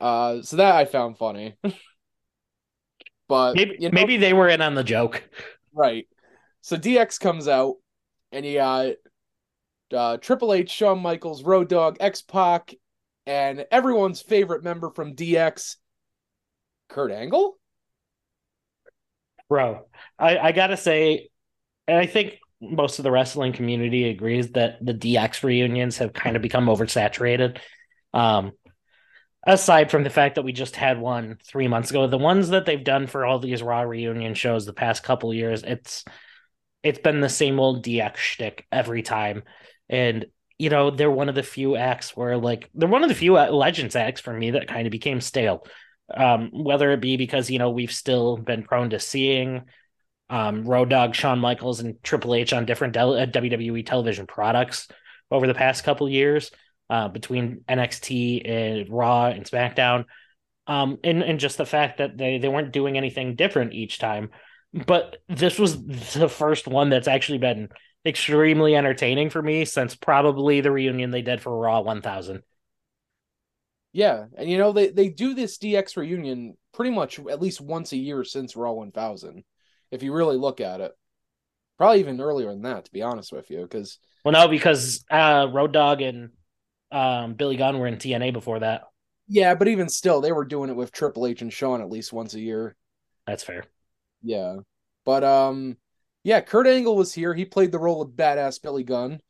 [0.00, 1.56] Uh, so that I found funny.
[3.28, 5.22] but Maybe you know, maybe they were in on the joke.
[5.72, 6.06] right.
[6.60, 7.76] So DX comes out,
[8.30, 8.94] and he got
[9.94, 12.74] uh, Triple H, Shawn Michaels, Road Dogg, X Pac,
[13.26, 15.76] and everyone's favorite member from DX,
[16.88, 17.56] Kurt Angle.
[19.48, 19.86] Bro,
[20.18, 21.28] I, I gotta say,
[21.86, 26.36] and I think most of the wrestling community agrees that the DX reunions have kind
[26.36, 27.58] of become oversaturated.
[28.14, 28.52] Um,
[29.46, 32.64] aside from the fact that we just had one three months ago, the ones that
[32.64, 36.04] they've done for all these Raw reunion shows the past couple years, it's
[36.82, 39.42] it's been the same old DX shtick every time,
[39.92, 40.26] and
[40.58, 43.36] you know they're one of the few acts where like they're one of the few
[43.36, 45.64] uh, Legends acts for me that kind of became stale.
[46.12, 49.62] Um, whether it be because you know we've still been prone to seeing
[50.28, 54.88] um, Road Dogg, Shawn Michaels, and Triple H on different del- uh, WWE television products
[55.30, 56.50] over the past couple years
[56.90, 60.06] uh, between NXT and Raw and SmackDown,
[60.66, 64.30] um, and and just the fact that they they weren't doing anything different each time.
[64.86, 67.68] But this was the first one that's actually been
[68.06, 72.42] extremely entertaining for me since probably the reunion they did for Raw 1000.
[73.92, 77.92] Yeah, and you know they they do this DX reunion pretty much at least once
[77.92, 79.44] a year since Raw 1000.
[79.90, 80.92] If you really look at it,
[81.78, 85.48] probably even earlier than that, to be honest with you, because Well, no, because uh,
[85.52, 86.30] Road Dogg and
[86.90, 88.84] um, Billy Gunn were in TNA before that.
[89.28, 92.12] yeah, but even still, they were doing it with Triple H and Shawn at least
[92.12, 92.76] once a year.
[93.26, 93.64] That's fair.
[94.22, 94.58] Yeah,
[95.04, 95.76] but um,
[96.24, 97.34] yeah, Kurt Angle was here.
[97.34, 99.20] He played the role of badass Billy Gunn.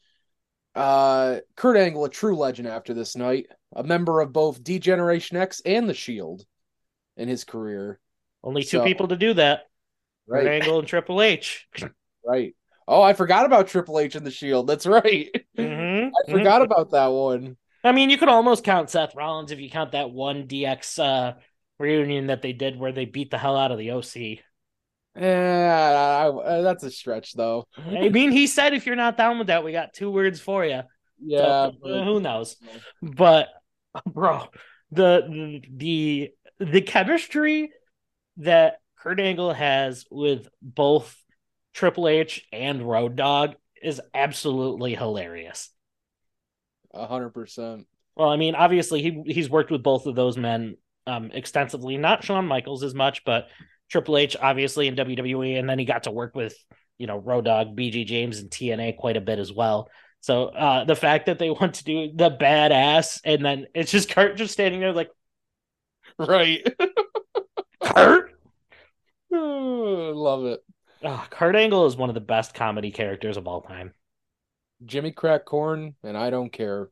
[0.75, 5.37] Uh, Kurt Angle, a true legend after this night, a member of both D Generation
[5.37, 6.45] X and the Shield
[7.17, 8.01] in his career.
[8.43, 9.69] Only two So- people to do that.
[10.29, 11.69] Kurt Right, Angle and Triple H.
[12.25, 12.55] right.
[12.89, 14.67] Oh, I forgot about Triple H and the Shield.
[14.67, 15.29] That's right.
[15.59, 17.57] Mhm, I forgot about that one.
[17.85, 21.35] I mean, you could almost count Seth Rollins if you count that one DX uh,
[21.79, 24.39] reunion that they did where they beat the hell out of the OC.
[25.15, 26.31] Yeah,
[26.63, 27.67] that's a stretch though.
[27.77, 30.65] I mean, he said, if you're not down with that, we got two words for
[30.65, 30.83] you.
[31.25, 31.39] Yeah,
[31.71, 32.57] So, but- who knows?
[33.03, 33.49] But
[34.07, 34.47] bro,
[34.91, 37.71] the the the chemistry
[38.39, 41.17] that Kurt Angle has with both
[41.75, 45.71] Triple H and Road Dogg is absolutely hilarious.
[46.95, 47.87] A hundred percent.
[48.17, 51.97] Well, I mean, obviously he he's worked with both of those men um extensively.
[51.99, 53.49] Not Shawn Michaels as much, but
[53.93, 56.57] Triple H obviously in WWE, and then he got to work with
[56.99, 59.91] you know Road Dogg, BG James, and TNA quite a bit as well.
[60.21, 64.11] So uh the fact that they want to do the badass, and then it's just
[64.11, 65.11] Kurt just standing there like
[66.19, 66.67] Right.
[67.85, 68.31] Kurt.
[69.35, 70.61] Oh, Love it.
[71.03, 73.95] Oh, Kurt Angle is one of the best comedy characters of all time.
[74.85, 76.91] Jimmy crack corn, and I don't care.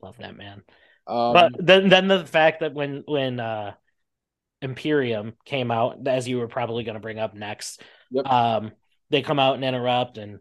[0.00, 0.62] Love that man.
[1.06, 3.74] Um, but then then the fact that when when uh
[4.66, 8.26] Imperium came out, as you were probably going to bring up next, Yep.
[8.26, 8.72] um,
[9.10, 10.40] they come out and interrupt, and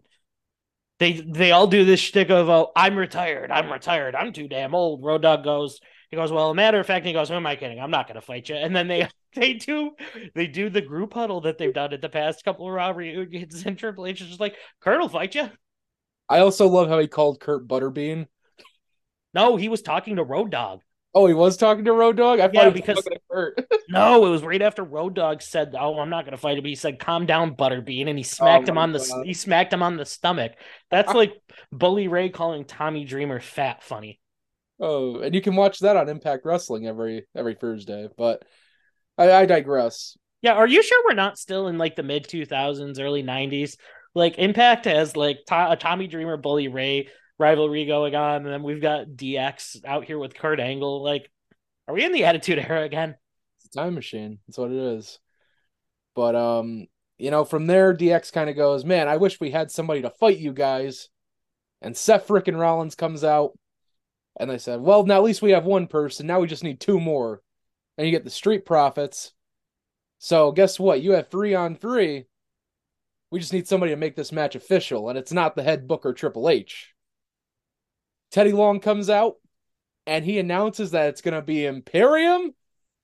[1.00, 4.76] they they all do this shtick of oh, I'm retired, I'm retired, I'm too damn
[4.76, 5.04] old.
[5.04, 7.56] Road Dogg goes, he goes, well, a matter of fact, he goes, who am I
[7.56, 7.80] kidding?
[7.80, 8.56] I'm not going to fight you.
[8.56, 9.92] And then they they do
[10.34, 13.66] they do the group huddle that they've done at the past couple of robbery reunions,
[13.66, 15.50] and Triple H is just like, Kurt will fight you.
[16.30, 18.28] I also love how he called Kurt Butterbean.
[19.34, 20.80] No, he was talking to Road Dogg.
[21.18, 22.40] Oh, he was talking to Road Dogg.
[22.42, 23.66] I thought Yeah, was because- talking to Kurt.
[23.88, 26.66] No, it was right after Road Dogg said, "Oh, I'm not going to fight him."
[26.66, 29.26] He said, "Calm down, Butterbean," and he oh smacked him my on the God.
[29.26, 30.52] he smacked him on the stomach.
[30.92, 31.18] That's ah.
[31.18, 31.34] like
[31.72, 34.20] Bully Ray calling Tommy Dreamer fat funny.
[34.82, 38.10] oh, and you can watch that on Impact Wrestling every every Thursday.
[38.18, 38.44] But
[39.18, 40.18] I, I digress.
[40.42, 43.78] Yeah, are you sure we're not still in like the mid 2000s, early 90s?
[44.14, 47.08] Like Impact has like to- a Tommy Dreamer, Bully Ray
[47.38, 51.04] rivalry going on, and then we've got DX out here with Kurt Angle.
[51.04, 51.30] Like,
[51.88, 53.16] are we in the Attitude Era again?
[53.58, 54.40] It's a time machine.
[54.48, 55.20] That's what it is.
[56.16, 59.72] But um, you know, from there, DX kind of goes, "Man, I wish we had
[59.72, 61.10] somebody to fight you guys."
[61.82, 63.58] And Seth frickin' Rollins comes out,
[64.40, 66.28] and they said, "Well, now at least we have one person.
[66.28, 67.42] Now we just need two more."
[67.98, 69.32] And you get the Street Profits.
[70.18, 71.02] So guess what?
[71.02, 72.26] You have three on three.
[73.32, 76.14] We just need somebody to make this match official, and it's not the head booker
[76.14, 76.95] Triple H.
[78.32, 79.36] Teddy Long comes out,
[80.06, 82.54] and he announces that it's gonna be Imperium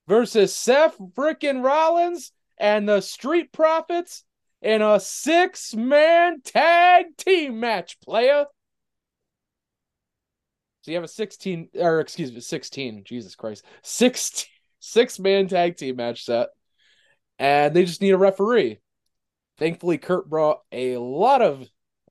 [0.06, 4.24] versus Seth frickin' Rollins and the Street Profits
[4.60, 8.46] in a six man tag team match, player.
[10.82, 14.48] So you have a 16, or excuse me, 16, Jesus Christ, 16,
[14.82, 16.48] six man tag team match set,
[17.38, 18.80] and they just need a referee.
[19.58, 21.68] Thankfully, Kurt brought a lot of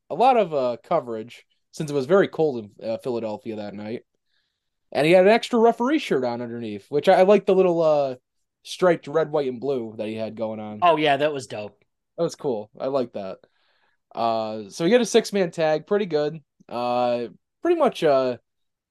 [0.10, 4.04] a lot of uh, coverage since it was very cold in uh, Philadelphia that night
[4.92, 7.82] and he had an extra referee shirt on underneath, which I, I like the little
[7.82, 8.16] uh
[8.64, 10.80] striped red, white, and blue that he had going on.
[10.82, 11.84] Oh yeah, that was dope.
[12.18, 12.70] That was cool.
[12.80, 13.40] I like that.
[14.14, 16.40] Uh, so he get a six man tag, pretty good.
[16.68, 17.28] Uh,
[17.62, 18.04] pretty much.
[18.04, 18.38] Uh,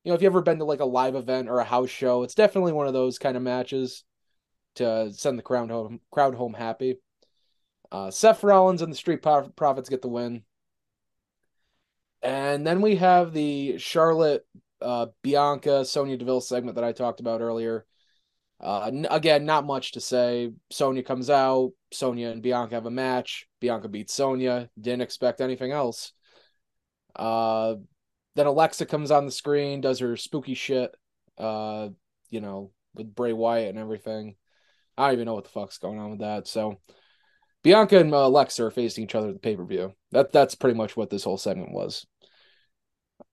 [0.03, 2.23] you know, if you ever been to like a live event or a house show,
[2.23, 4.03] it's definitely one of those kind of matches
[4.77, 6.97] to send the crowd home, crowd home happy.
[7.93, 10.43] Uh, Seth Rollins and the Street Prof- Profits get the win.
[12.23, 14.47] And then we have the Charlotte
[14.83, 17.87] uh, Bianca Sonya Deville segment that I talked about earlier.
[18.61, 20.53] Uh, again, not much to say.
[20.71, 21.73] Sonya comes out.
[21.93, 23.47] Sonya and Bianca have a match.
[23.61, 24.69] Bianca beats Sonya.
[24.79, 26.13] Didn't expect anything else.
[27.17, 27.77] Uh,
[28.37, 30.95] then Alexa comes on the screen, does her spooky shit.
[31.39, 31.89] Uh,
[32.29, 34.37] you know, with Bray Wyatt and everything.
[34.97, 36.47] I don't even know what the fuck's going on with that.
[36.47, 36.81] So,
[37.63, 39.95] Bianca and uh, Alexa are facing each other at the pay per view.
[40.13, 42.07] That that's pretty much what this whole segment was.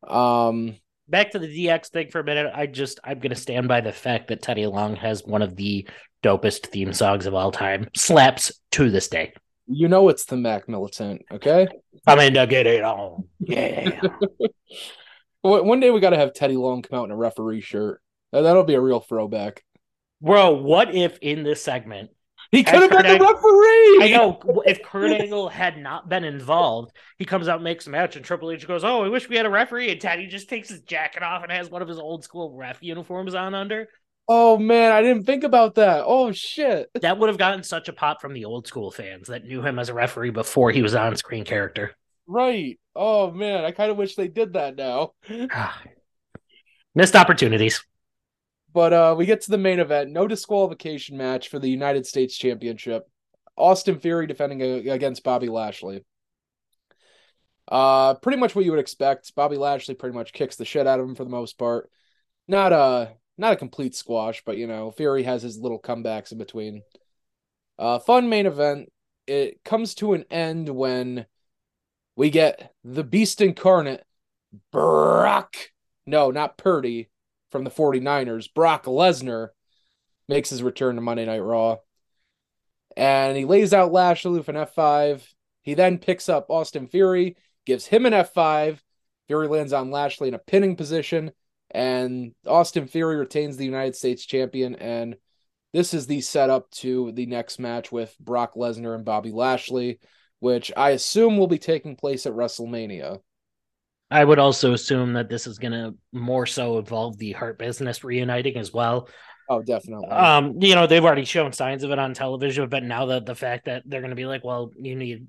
[0.07, 0.75] Um,
[1.07, 2.51] back to the DX thing for a minute.
[2.53, 5.87] I just I'm gonna stand by the fact that Teddy Long has one of the
[6.23, 7.89] dopest theme songs of all time.
[7.95, 9.33] Slaps to this day.
[9.67, 11.67] you know it's the Mac Militant, okay?
[12.05, 13.25] I'm in to get it on.
[13.39, 13.99] Yeah.
[15.41, 18.01] One one day we got to have Teddy Long come out in a referee shirt.
[18.31, 19.63] That'll be a real throwback.
[20.21, 22.09] Bro, what if in this segment
[22.51, 23.99] He could have been the referee.
[24.01, 28.15] I know if Kurt Angle had not been involved, he comes out, makes a match,
[28.15, 30.69] and Triple H goes, "Oh, I wish we had a referee." And Teddy just takes
[30.69, 33.89] his jacket off and has one of his old school ref uniforms on under.
[34.29, 36.03] Oh man, I didn't think about that.
[36.05, 36.89] Oh shit.
[37.01, 39.79] That would have gotten such a pop from the old school fans that knew him
[39.79, 41.95] as a referee before he was on screen character.
[42.27, 42.77] Right.
[42.95, 45.11] Oh man, I kind of wish they did that now.
[46.95, 47.85] Missed opportunities.
[48.73, 50.11] But uh we get to the main event.
[50.11, 53.09] No disqualification match for the United States Championship.
[53.55, 56.03] Austin Theory defending a- against Bobby Lashley.
[57.67, 59.33] Uh pretty much what you would expect.
[59.35, 61.89] Bobby Lashley pretty much kicks the shit out of him for the most part.
[62.47, 66.37] Not a not a complete squash, but you know, Theory has his little comebacks in
[66.37, 66.83] between.
[67.79, 68.91] Uh fun main event.
[69.25, 71.25] It comes to an end when
[72.15, 74.03] we get the beast incarnate
[74.71, 75.55] Brock.
[76.05, 77.09] No, not Purdy
[77.51, 78.53] from the 49ers.
[78.53, 79.49] Brock Lesnar
[80.27, 81.77] makes his return to Monday Night Raw.
[82.95, 85.21] And he lays out Lashley with an F5.
[85.61, 88.79] He then picks up Austin Theory, gives him an F5.
[89.27, 91.31] Theory lands on Lashley in a pinning position.
[91.71, 94.75] and Austin Theory retains the United States champion.
[94.75, 95.17] And
[95.73, 99.99] this is the setup to the next match with Brock Lesnar and Bobby Lashley,
[100.39, 103.19] which I assume will be taking place at WrestleMania.
[104.09, 108.03] I would also assume that this is going to more so involve the Hurt Business
[108.03, 109.09] reuniting as well.
[109.49, 110.07] Oh, definitely.
[110.09, 113.35] Um, you know, they've already shown signs of it on television, but now that the
[113.35, 115.27] fact that they're going to be like, well, you need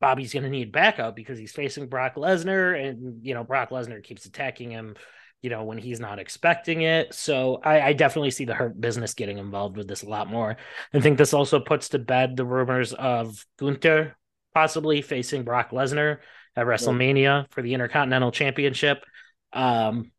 [0.00, 4.02] Bobby's going to need backup because he's facing Brock Lesnar, and you know, Brock Lesnar
[4.02, 4.94] keeps attacking him,
[5.42, 7.12] you know, when he's not expecting it.
[7.14, 10.56] So I, I definitely see the Hurt Business getting involved with this a lot more.
[10.94, 14.16] I think this also puts to bed the rumors of Gunther
[14.54, 16.18] possibly facing Brock Lesnar
[16.58, 19.04] at WrestleMania for the Intercontinental Championship.
[19.52, 20.10] Um,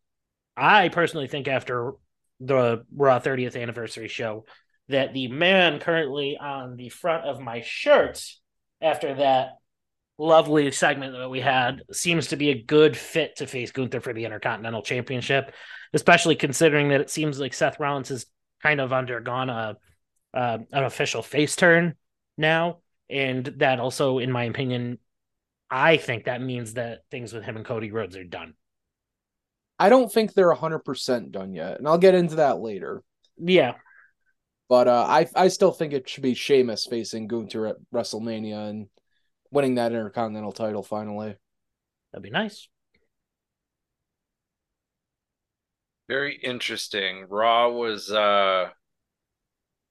[0.55, 1.93] I personally think after
[2.39, 4.45] the Raw 30th anniversary show
[4.87, 8.23] that the man currently on the front of my shirt
[8.81, 9.57] after that
[10.17, 14.13] lovely segment that we had seems to be a good fit to face Gunther for
[14.13, 15.53] the Intercontinental Championship,
[15.93, 18.25] especially considering that it seems like Seth Rollins has
[18.63, 19.77] kind of undergone a
[20.33, 21.95] uh, an official face turn
[22.37, 22.77] now,
[23.09, 24.99] and that also, in my opinion,
[25.71, 28.53] I think that means that things with him and Cody Rhodes are done.
[29.77, 33.01] I don't think they're 100% done yet, and I'll get into that later.
[33.37, 33.75] Yeah.
[34.67, 38.87] But uh, I I still think it should be Sheamus facing Gunther at WrestleMania and
[39.51, 41.35] winning that Intercontinental title finally.
[42.11, 42.67] That'd be nice.
[46.07, 47.25] Very interesting.
[47.29, 48.69] Raw was uh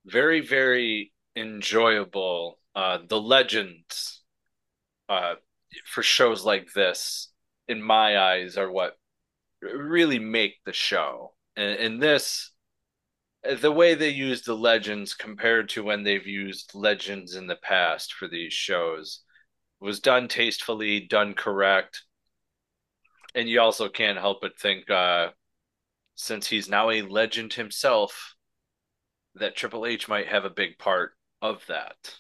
[0.05, 2.61] very, very enjoyable.
[2.75, 4.23] Uh the legends
[5.09, 5.35] uh
[5.87, 7.31] for shows like this,
[7.67, 8.97] in my eyes, are what
[9.63, 11.35] really make the show.
[11.57, 12.53] And, and this,
[13.61, 18.13] the way they use the legends compared to when they've used legends in the past
[18.13, 19.21] for these shows
[19.81, 22.05] was done tastefully, done correct.
[23.35, 25.29] And you also can't help but think, uh,
[26.15, 28.35] since he's now a legend himself,
[29.37, 32.17] that Triple H might have a big part of that.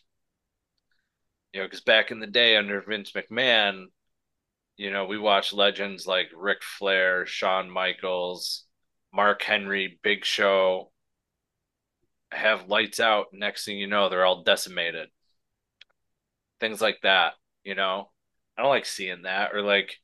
[1.58, 3.86] You know, because back in the day under Vince McMahon,
[4.76, 8.64] you know, we watched legends like Ric Flair, Shawn Michaels,
[9.12, 10.92] Mark Henry, Big Show
[12.30, 13.26] have lights out.
[13.32, 15.08] Next thing you know, they're all decimated.
[16.60, 17.32] Things like that,
[17.64, 18.08] you know?
[18.56, 19.96] I don't like seeing that or like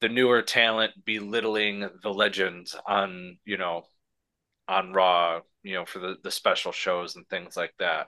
[0.00, 3.82] the newer talent belittling the legends on, you know,
[4.66, 8.06] on Raw, you know, for the, the special shows and things like that.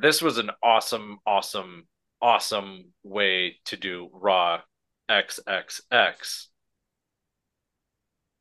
[0.00, 1.86] This was an awesome, awesome
[2.20, 4.60] awesome way to do Raw
[5.10, 6.46] XXX.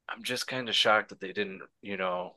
[0.08, 2.36] I'm just kind of shocked that they didn't, you know,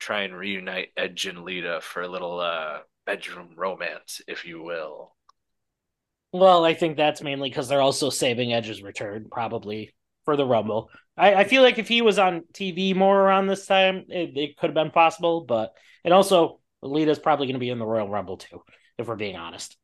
[0.00, 5.14] try and reunite Edge and Lita for a little uh, bedroom romance, if you will.
[6.32, 9.94] Well, I think that's mainly because they're also saving Edge's return, probably
[10.24, 10.88] for the Rumble.
[11.16, 14.56] I, I, feel like if he was on TV more around this time, it, it
[14.56, 15.44] could have been possible.
[15.44, 18.62] But and also, Lita's probably going to be in the Royal Rumble too,
[18.98, 19.76] if we're being honest.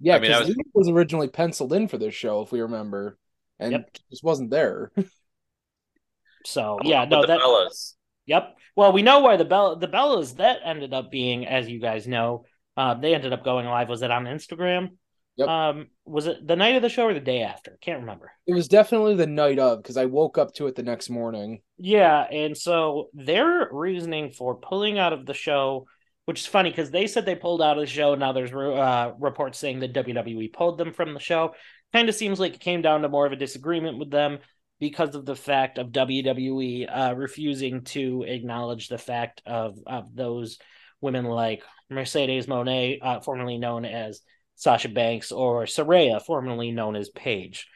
[0.00, 0.86] Yeah, because I mean, was...
[0.86, 0.88] was...
[0.88, 3.18] originally penciled in for this show, if we remember,
[3.58, 3.96] and yep.
[4.10, 4.92] just wasn't there.
[6.46, 7.40] so yeah, no, that.
[7.40, 7.94] Bellas.
[8.26, 8.56] Yep.
[8.76, 12.06] Well, we know where the Bell the Bellas that ended up being, as you guys
[12.06, 12.44] know,
[12.76, 13.88] uh, they ended up going live.
[13.88, 14.90] Was it on Instagram?
[15.36, 15.48] Yep.
[15.48, 17.78] Um, was it the night of the show or the day after?
[17.80, 18.32] Can't remember.
[18.46, 21.60] It was definitely the night of because I woke up to it the next morning.
[21.76, 25.86] Yeah, and so their reasoning for pulling out of the show
[26.28, 28.14] which is funny because they said they pulled out of the show.
[28.14, 31.54] Now there's uh, reports saying that WWE pulled them from the show.
[31.94, 34.40] Kind of seems like it came down to more of a disagreement with them
[34.78, 40.58] because of the fact of WWE uh, refusing to acknowledge the fact of, of those
[41.00, 44.20] women like Mercedes Moné, uh, formerly known as
[44.54, 47.66] Sasha Banks, or Saraya, formerly known as Paige.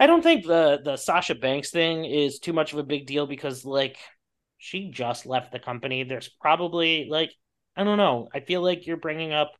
[0.00, 3.28] I don't think the the Sasha Banks thing is too much of a big deal
[3.28, 3.96] because like
[4.58, 6.02] she just left the company.
[6.02, 7.30] There's probably like
[7.76, 8.28] I don't know.
[8.32, 9.52] I feel like you're bringing up.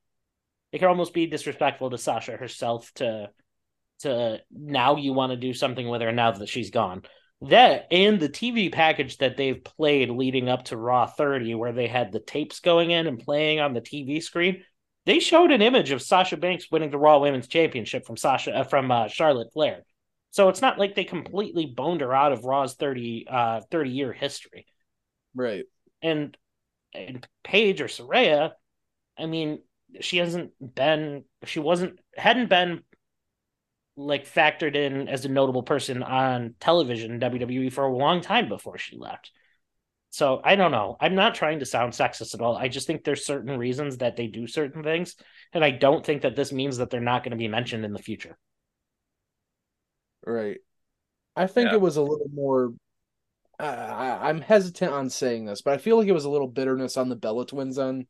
[0.72, 3.30] It could almost be disrespectful to Sasha herself to
[4.00, 7.02] to now you want to do something with her now that she's gone.
[7.42, 11.86] That and the TV package that they've played leading up to Raw 30, where they
[11.86, 14.62] had the tapes going in and playing on the TV screen.
[15.04, 18.64] They showed an image of Sasha Banks winning the Raw Women's Championship from Sasha uh,
[18.64, 19.84] from uh, Charlotte Flair.
[20.30, 24.12] So it's not like they completely boned her out of Raw's 30 uh 30 year
[24.12, 24.66] history.
[25.34, 25.64] Right.
[26.02, 26.36] And
[26.96, 28.52] and Paige or Saraya,
[29.18, 29.60] I mean,
[30.00, 32.82] she hasn't been, she wasn't, hadn't been
[33.96, 38.78] like factored in as a notable person on television WWE for a long time before
[38.78, 39.30] she left.
[40.10, 40.96] So I don't know.
[41.00, 42.56] I'm not trying to sound sexist at all.
[42.56, 45.14] I just think there's certain reasons that they do certain things,
[45.52, 47.92] and I don't think that this means that they're not going to be mentioned in
[47.92, 48.38] the future.
[50.24, 50.58] Right.
[51.36, 51.74] I think yeah.
[51.74, 52.72] it was a little more
[53.58, 56.96] I, I'm hesitant on saying this, but I feel like it was a little bitterness
[56.96, 58.06] on the Bella Twins end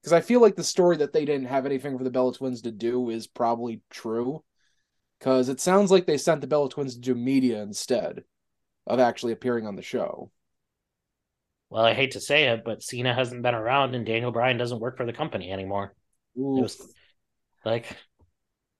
[0.00, 2.62] because I feel like the story that they didn't have anything for the Bella Twins
[2.62, 4.42] to do is probably true.
[5.18, 8.22] Because it sounds like they sent the Bella Twins to do media instead
[8.86, 10.30] of actually appearing on the show.
[11.70, 14.80] Well, I hate to say it, but Cena hasn't been around and Daniel Bryan doesn't
[14.80, 15.94] work for the company anymore.
[16.36, 16.94] It was
[17.64, 17.94] like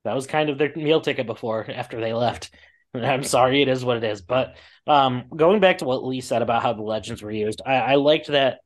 [0.05, 2.55] that was kind of their meal ticket before after they left.
[2.95, 4.23] I'm sorry, it is what it is.
[4.23, 7.75] But um, going back to what Lee said about how the legends were used, I,
[7.75, 8.61] I liked that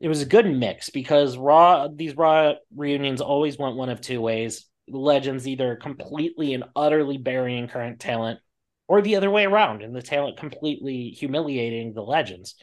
[0.00, 4.20] it was a good mix because Raw these Raw reunions always went one of two
[4.20, 4.66] ways.
[4.88, 8.40] Legends either completely and utterly burying current talent,
[8.88, 12.54] or the other way around, and the talent completely humiliating the legends.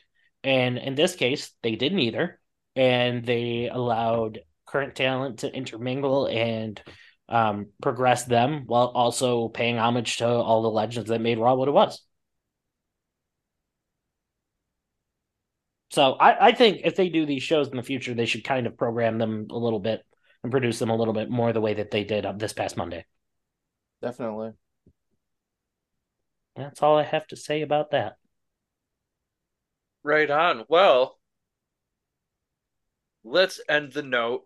[0.43, 2.39] And in this case, they did neither,
[2.75, 6.81] and they allowed current talent to intermingle and
[7.29, 11.67] um, progress them while also paying homage to all the legends that made Raw what
[11.67, 12.01] it was.
[15.91, 18.65] So I, I think if they do these shows in the future, they should kind
[18.65, 20.01] of program them a little bit
[20.41, 23.05] and produce them a little bit more the way that they did this past Monday.
[24.01, 24.53] definitely.
[26.55, 28.17] That's all I have to say about that.
[30.03, 30.65] Right on.
[30.67, 31.17] Well,
[33.23, 34.43] let's end the note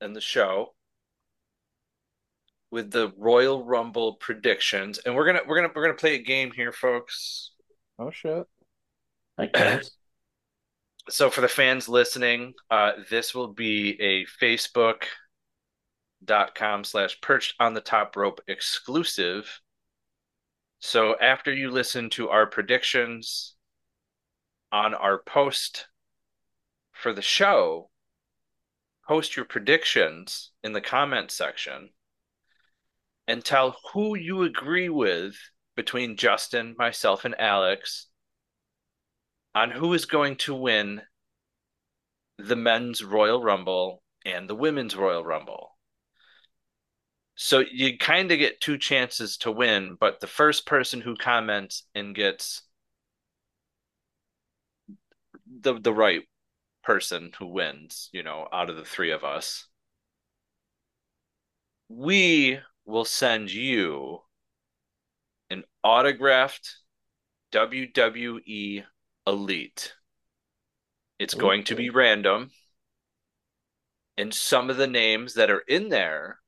[0.00, 0.74] and the show
[2.72, 4.98] with the Royal Rumble predictions.
[4.98, 7.52] And we're gonna we're gonna we're gonna play a game here, folks.
[7.98, 8.44] Oh shit.
[9.38, 9.92] Like those.
[11.08, 15.02] So for the fans listening, uh, this will be a Facebook
[16.24, 19.60] dot com slash perched on the top rope exclusive.
[20.78, 23.56] So after you listen to our predictions
[24.70, 25.88] on our post
[26.92, 27.90] for the show,
[29.04, 31.90] post your predictions in the comment section
[33.26, 35.36] and tell who you agree with
[35.76, 38.08] between Justin, myself, and Alex
[39.54, 41.02] on who is going to win
[42.38, 45.76] the men's Royal Rumble and the women's Royal Rumble.
[47.34, 51.86] So you kind of get two chances to win, but the first person who comments
[51.94, 52.62] and gets
[55.60, 56.22] the the right
[56.82, 59.66] person who wins, you know, out of the three of us,
[61.88, 64.20] we will send you
[65.50, 66.76] an autographed
[67.52, 68.84] WWE
[69.26, 69.94] Elite.
[71.18, 72.50] It's going to be random.
[74.16, 76.40] And some of the names that are in there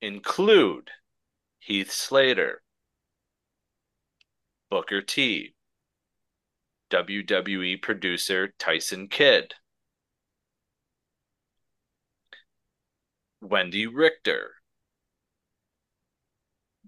[0.00, 0.90] include
[1.60, 2.62] Heath Slater,
[4.70, 5.54] Booker T,
[6.90, 9.54] WWE producer Tyson Kidd,
[13.42, 14.57] Wendi Richter.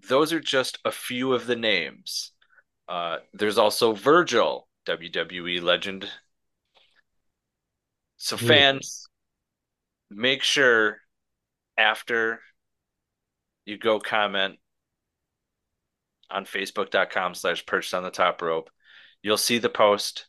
[0.07, 2.31] Those are just a few of the names.
[2.87, 6.09] Uh, there's also Virgil, WWE legend.
[8.17, 8.47] So Yeah.
[8.47, 9.07] fans,
[10.09, 10.99] make sure
[11.77, 12.41] after
[13.65, 14.59] you go comment
[16.29, 18.69] on facebook.com slash perched on the top rope,
[19.21, 20.27] you'll see the post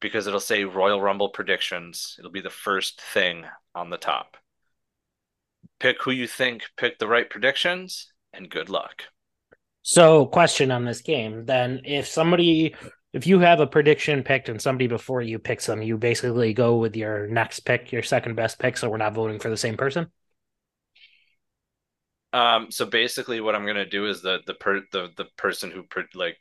[0.00, 2.16] because it'll say Royal Rumble predictions.
[2.18, 3.44] It'll be the first thing
[3.74, 4.36] on the top.
[5.80, 9.04] Pick who you think picked the right predictions and good luck.
[9.82, 12.74] So, question on this game then: if somebody,
[13.12, 16.76] if you have a prediction picked and somebody before you picks them, you basically go
[16.76, 18.76] with your next pick, your second best pick.
[18.76, 20.08] So we're not voting for the same person.
[22.32, 25.82] Um, so basically, what I'm gonna do is the the per the the person who
[25.84, 26.36] per, like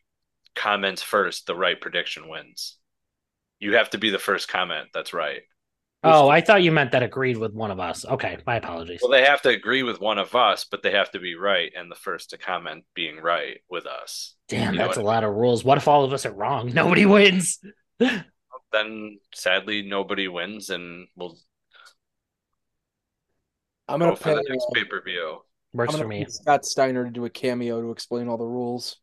[0.55, 2.77] comments first, the right prediction wins.
[3.59, 4.89] You have to be the first comment.
[4.93, 5.41] That's right.
[6.03, 8.05] Oh, I thought you meant that agreed with one of us.
[8.05, 8.99] Okay, my apologies.
[9.01, 11.71] Well, they have to agree with one of us, but they have to be right,
[11.75, 14.35] and the first to comment being right with us.
[14.47, 15.63] Damn, You know that's a what lot of rules.
[15.63, 16.71] What if all of us are wrong?
[16.73, 17.59] Nobody wins.
[18.71, 21.37] Then sadly, nobody wins, and we'll
[23.87, 25.41] I'm gonna for pay, the next uh, pay per view.
[25.73, 26.25] I'm Works gonna for me.
[26.25, 28.97] pay Scott Steiner to do a cameo to explain all the rules.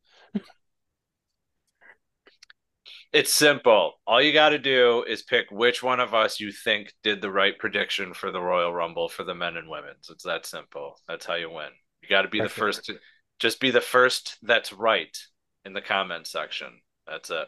[3.14, 3.92] It's simple.
[4.08, 7.30] All you got to do is pick which one of us you think did the
[7.30, 10.10] right prediction for the Royal Rumble for the men and women's.
[10.10, 10.98] It's that simple.
[11.06, 11.68] That's how you win.
[12.02, 12.96] You got to be the first to
[13.38, 15.16] just be the first that's right
[15.64, 16.80] in the comment section.
[17.06, 17.46] That's it.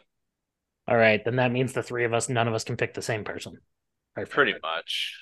[0.87, 3.01] All right, then that means the three of us, none of us can pick the
[3.01, 3.57] same person.
[4.15, 4.33] Perfect.
[4.33, 5.19] Pretty much.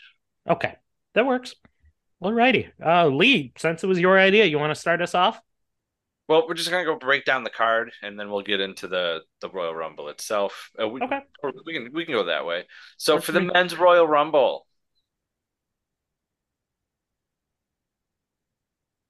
[0.47, 0.75] Okay,
[1.15, 1.55] that works.
[2.19, 2.69] All righty.
[2.85, 5.39] Uh, Lee, since it was your idea, you want to start us off?
[6.27, 9.21] Well, we're just gonna go break down the card, and then we'll get into the
[9.41, 10.71] the Royal Rumble itself.
[10.81, 11.19] Uh, we, Okay.
[11.65, 12.65] we can we can go that way.
[12.97, 13.51] So Works for the me.
[13.53, 14.65] men's Royal Rumble,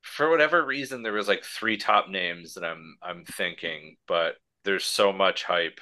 [0.02, 4.86] for whatever reason, there was like three top names that I'm I'm thinking, but there's
[4.86, 5.80] so much hype.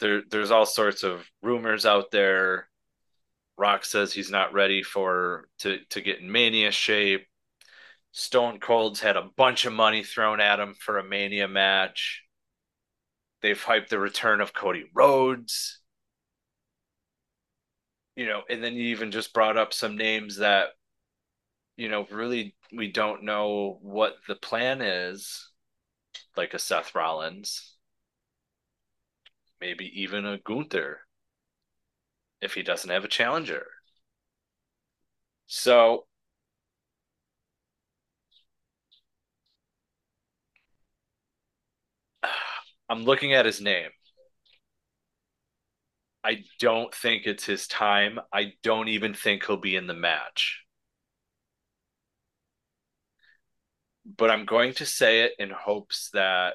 [0.00, 2.68] There, there's all sorts of rumors out there.
[3.58, 7.26] Rock says he's not ready for to to get in mania shape.
[8.16, 12.22] Stone Cold's had a bunch of money thrown at him for a mania match.
[13.42, 15.80] They've hyped the return of Cody Rhodes.
[18.14, 20.68] You know, and then you even just brought up some names that,
[21.76, 25.50] you know, really we don't know what the plan is,
[26.36, 27.74] like a Seth Rollins,
[29.60, 31.00] maybe even a Gunther
[32.40, 33.66] if he doesn't have a challenger.
[35.48, 36.06] So
[42.88, 43.90] I'm looking at his name.
[46.24, 48.18] I don't think it's his time.
[48.32, 50.64] I don't even think he'll be in the match.
[54.06, 56.54] But I'm going to say it in hopes that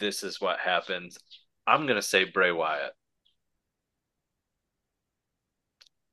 [0.00, 1.18] this is what happens.
[1.66, 2.92] I'm going to say Bray Wyatt.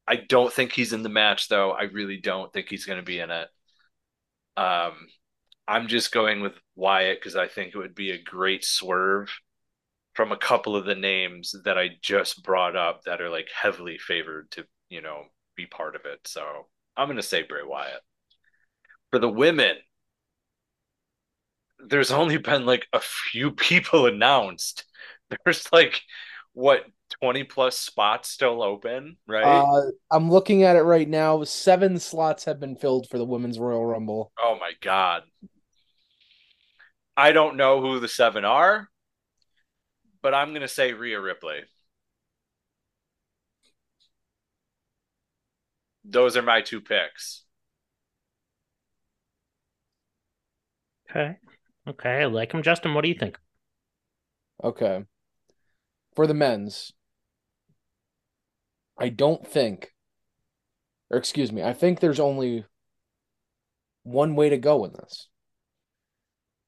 [0.07, 1.71] I don't think he's in the match, though.
[1.71, 3.47] I really don't think he's going to be in it.
[4.57, 4.93] Um,
[5.67, 9.29] I'm just going with Wyatt because I think it would be a great swerve
[10.13, 13.97] from a couple of the names that I just brought up that are like heavily
[13.97, 15.23] favored to, you know,
[15.55, 16.19] be part of it.
[16.25, 18.01] So I'm going to say Bray Wyatt.
[19.11, 19.75] For the women,
[21.79, 24.85] there's only been like a few people announced
[25.45, 26.01] there's like
[26.53, 26.85] what
[27.21, 29.43] 20 plus spots still open, right?
[29.43, 31.43] Uh, I'm looking at it right now.
[31.43, 34.31] Seven slots have been filled for the Women's Royal Rumble.
[34.39, 35.23] oh my god.
[37.17, 38.89] I don't know who the seven are,
[40.21, 41.61] but I'm gonna say Rhea Ripley.
[46.03, 47.43] Those are my two picks.
[51.09, 51.37] Okay.
[51.87, 52.63] Okay, I like him.
[52.63, 53.39] Justin, what do you think?
[54.63, 55.05] Okay.
[56.15, 56.93] For the men's,
[58.97, 59.93] I don't think,
[61.09, 62.65] or excuse me, I think there's only
[64.03, 65.27] one way to go in this.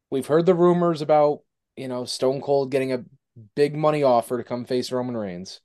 [0.10, 1.42] We've heard the rumors about,
[1.76, 3.04] you know, Stone Cold getting a
[3.56, 5.62] big money offer to come face Roman Reigns.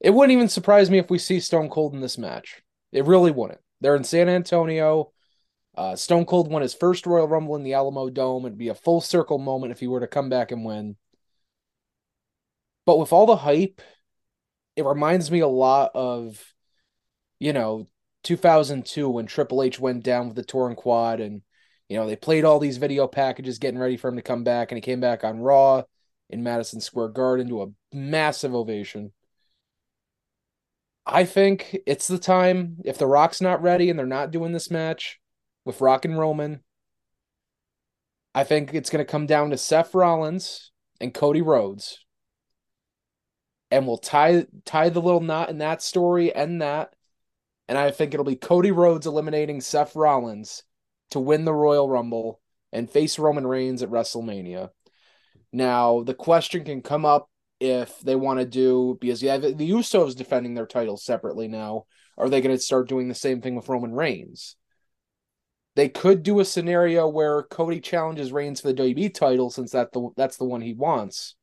[0.00, 2.62] It wouldn't even surprise me if we see Stone Cold in this match.
[2.92, 3.60] It really wouldn't.
[3.80, 5.12] They're in San Antonio.
[5.74, 8.44] Uh, Stone Cold won his first Royal Rumble in the Alamodome.
[8.44, 10.96] It'd be a full circle moment if he were to come back and win.
[12.84, 13.80] But with all the hype,
[14.76, 16.52] it reminds me a lot of,
[17.38, 17.88] you know,
[18.24, 21.42] 2002 when Triple H went down with the torn quad and,
[21.92, 24.72] you know, they played all these video packages getting ready for him to come back.
[24.72, 25.82] And he came back on Raw
[26.30, 29.12] in Madison Square Garden to a massive ovation.
[31.04, 32.78] I think it's the time.
[32.86, 35.20] If The Rock's not ready and they're not doing this match
[35.66, 36.62] with Rock and Roman,
[38.34, 42.06] I think it's going to come down to Seth Rollins and Cody Rhodes.
[43.70, 46.94] And we'll tie tie the little knot in that story and that.
[47.68, 50.62] And I think it'll be Cody Rhodes eliminating Seth Rollins
[51.12, 52.40] to win the Royal Rumble
[52.72, 54.70] and face Roman Reigns at WrestleMania.
[55.52, 57.28] Now, the question can come up
[57.60, 61.84] if they want to do because yeah, the, Usos defending their titles separately now.
[62.18, 64.56] Are they going to start doing the same thing with Roman Reigns?
[65.76, 69.92] They could do a scenario where Cody challenges Reigns for the WB title since that
[69.92, 71.34] the that's the one he wants.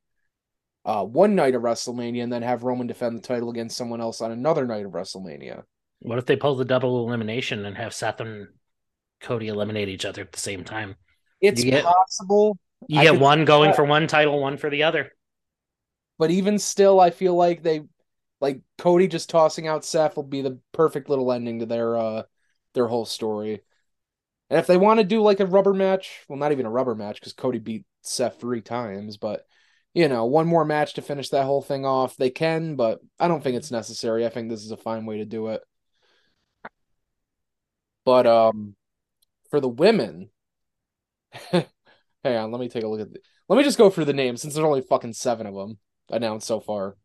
[0.86, 4.22] Uh, one night of WrestleMania and then have Roman defend the title against someone else
[4.22, 5.64] on another night of WrestleMania.
[6.02, 8.48] What if they pull the double elimination and have Seth and
[9.22, 10.96] Cody eliminate each other at the same time?
[11.42, 14.84] It's You get- possible, You I get one going for one title, one for the
[14.84, 15.12] other.
[16.18, 17.82] but even still, I feel like they
[18.42, 22.24] like Cody just tossing out Seth will be the perfect little ending to their uh
[22.74, 23.62] their whole story.
[24.50, 26.96] And if they want to do like a rubber match, well, not even a rubber
[26.96, 29.46] match because Cody beat Seth three times, but
[29.94, 33.28] you know, one more match to finish that whole thing off, they can, but I
[33.28, 34.26] don't think it's necessary.
[34.26, 35.62] I think this is a fine way to do it.
[38.06, 38.76] But um
[39.50, 40.30] for the women,
[41.52, 41.66] hang
[42.26, 44.42] on, let me take a look at the, let me just go through the names
[44.42, 45.78] since there's only fucking seven of them
[46.10, 46.96] announced so far.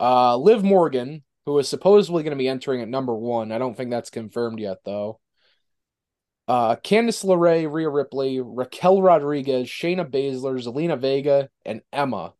[0.00, 3.52] Uh, Liv Morgan, who is supposedly going to be entering at number one.
[3.52, 5.20] I don't think that's confirmed yet, though.
[6.46, 12.32] Uh, Candice LeRae, Rhea Ripley, Raquel Rodriguez, Shayna Baszler, Zelina Vega, and Emma.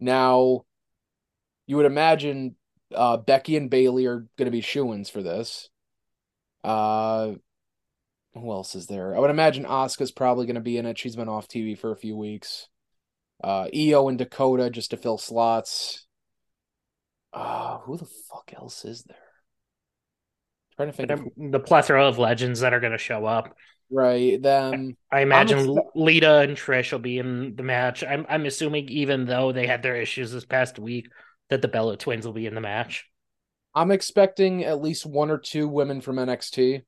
[0.00, 0.64] Now,
[1.66, 2.56] you would imagine
[2.94, 5.70] uh, Becky and Bayley are going to be shoo-ins for this.
[6.64, 7.32] Uh,
[8.34, 9.16] who else is there?
[9.16, 10.98] I would imagine Asuka's probably going to be in it.
[10.98, 12.68] She's been off TV for a few weeks.
[13.42, 16.06] Uh, Io and Dakota just to fill slots.
[17.32, 19.16] Uh, who the fuck else is there?
[20.76, 23.52] trying to think of the plethora of legends that are going to show up.
[23.90, 28.04] right Then I imagine expect- Lita and Trish will be in the match.
[28.04, 31.08] I'm I'm assuming even though they had their issues this past week,
[31.50, 33.06] that the Bella twins will be in the match.
[33.78, 36.82] I'm expecting at least one or two women from NXT,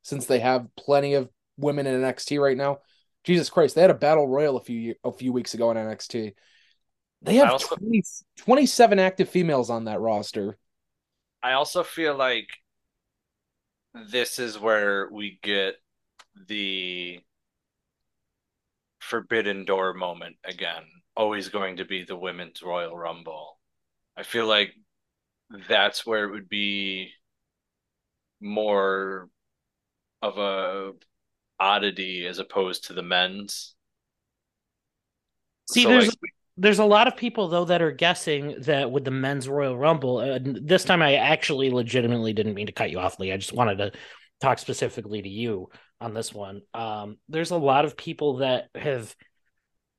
[0.00, 1.28] since they have plenty of
[1.58, 2.78] women in NXT right now.
[3.22, 6.32] Jesus Christ, they had a battle royal a few a few weeks ago in NXT.
[7.20, 8.02] They have also- 20,
[8.38, 10.56] 27 active females on that roster.
[11.42, 12.48] I also feel like
[13.92, 15.74] this is where we get
[16.46, 17.20] the
[19.00, 20.84] forbidden door moment again.
[21.14, 23.58] Always going to be the women's Royal Rumble.
[24.16, 24.74] I feel like
[25.68, 27.10] that's where it would be
[28.40, 29.28] more
[30.20, 30.92] of a
[31.58, 33.74] oddity as opposed to the men's.
[35.70, 39.04] See, So, there's like, there's a lot of people though that are guessing that with
[39.04, 42.98] the men's Royal Rumble, and this time I actually legitimately didn't mean to cut you
[42.98, 43.32] off, Lee.
[43.32, 43.92] I just wanted to
[44.40, 45.68] talk specifically to you
[46.00, 46.62] on this one.
[46.74, 49.14] Um, there's a lot of people that have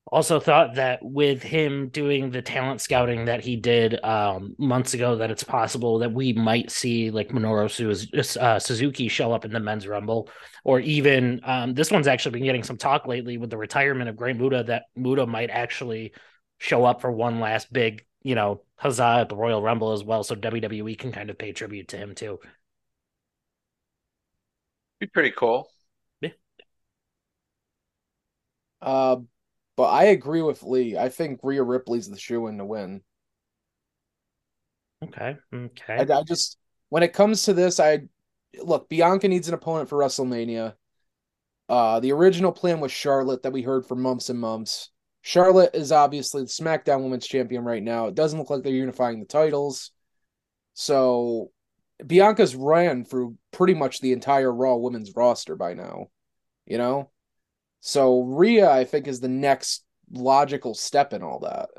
[0.07, 5.15] also thought that with him doing the talent scouting that he did um, months ago,
[5.15, 9.51] that it's possible that we might see like Minoru Su- uh, Suzuki show up in
[9.51, 10.29] the men's Rumble,
[10.63, 14.17] or even um, this one's actually been getting some talk lately with the retirement of
[14.17, 16.13] Great Muta that Muta might actually
[16.59, 20.23] show up for one last big, you know, huzzah at the Royal Rumble as well,
[20.23, 22.39] so WWE can kind of pay tribute to him too.
[24.99, 25.69] be pretty cool.
[26.21, 26.31] Yeah.
[28.81, 29.17] Uh,
[29.75, 30.97] but I agree with Lee.
[30.97, 33.01] I think Rhea Ripley's the shoe in to win.
[35.03, 35.95] Okay, okay.
[35.97, 36.57] I, I just
[36.89, 38.03] when it comes to this, I
[38.61, 40.73] look Bianca needs an opponent for WrestleMania.
[41.69, 44.91] Uh, the original plan was Charlotte that we heard for months and months.
[45.21, 48.07] Charlotte is obviously the SmackDown Women's Champion right now.
[48.07, 49.91] It doesn't look like they're unifying the titles.
[50.73, 51.51] So
[52.05, 56.07] Bianca's ran through pretty much the entire Raw women's roster by now,
[56.65, 57.09] you know?
[57.85, 61.69] So Rhea, I think, is the next logical step in all that.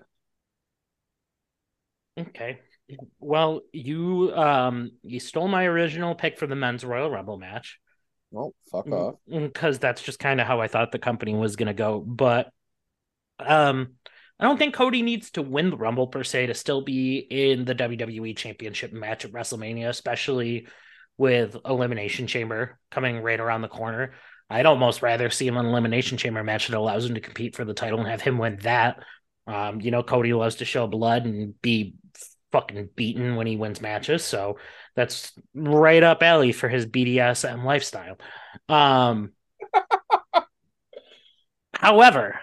[2.19, 2.59] Okay.
[3.19, 7.79] Well, you um you stole my original pick for the men's Royal Rumble match
[8.31, 9.15] Well, fuck off.
[9.27, 12.01] because that's just kind of how I thought the company was going to go.
[12.01, 12.51] But
[13.41, 13.95] um
[14.39, 17.65] I don't think Cody needs to win the Rumble per se to still be in
[17.65, 20.67] the WWE Championship match at WrestleMania, especially
[21.17, 24.13] with Elimination Chamber coming right around the corner.
[24.51, 27.57] I'd almost rather see him in an Elimination Chamber match that allows him to compete
[27.57, 29.03] for the title and have him win that.
[29.47, 31.95] Um, you know, Cody loves to show blood and be
[32.53, 34.59] fucking beaten when he wins matches, so
[34.95, 38.17] that's right up alley for his BDSM lifestyle.
[38.69, 39.33] Um,
[41.75, 42.41] however,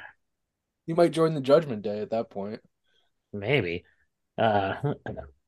[0.86, 2.61] You might join the Judgment Day at that point.
[3.34, 3.84] maybe
[4.38, 4.76] uh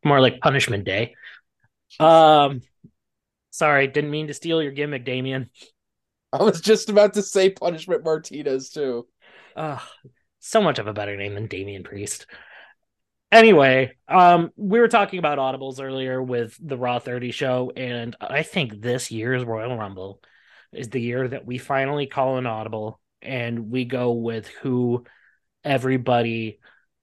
[0.06, 1.16] more like punishment day
[2.00, 2.62] um
[3.52, 5.50] sorry didn't mean to steal your gimmick damian
[6.34, 9.08] I was just about to say Punishment Martinez too.
[9.56, 9.80] uh
[10.40, 12.26] so much of a better name than damian priest
[13.32, 18.44] anyway um we were talking about audibles earlier with the raw 30 show and i
[18.44, 20.20] think this year's royal rumble
[20.74, 25.06] is the year that we finally call an audible and we go with who
[25.64, 26.60] everybody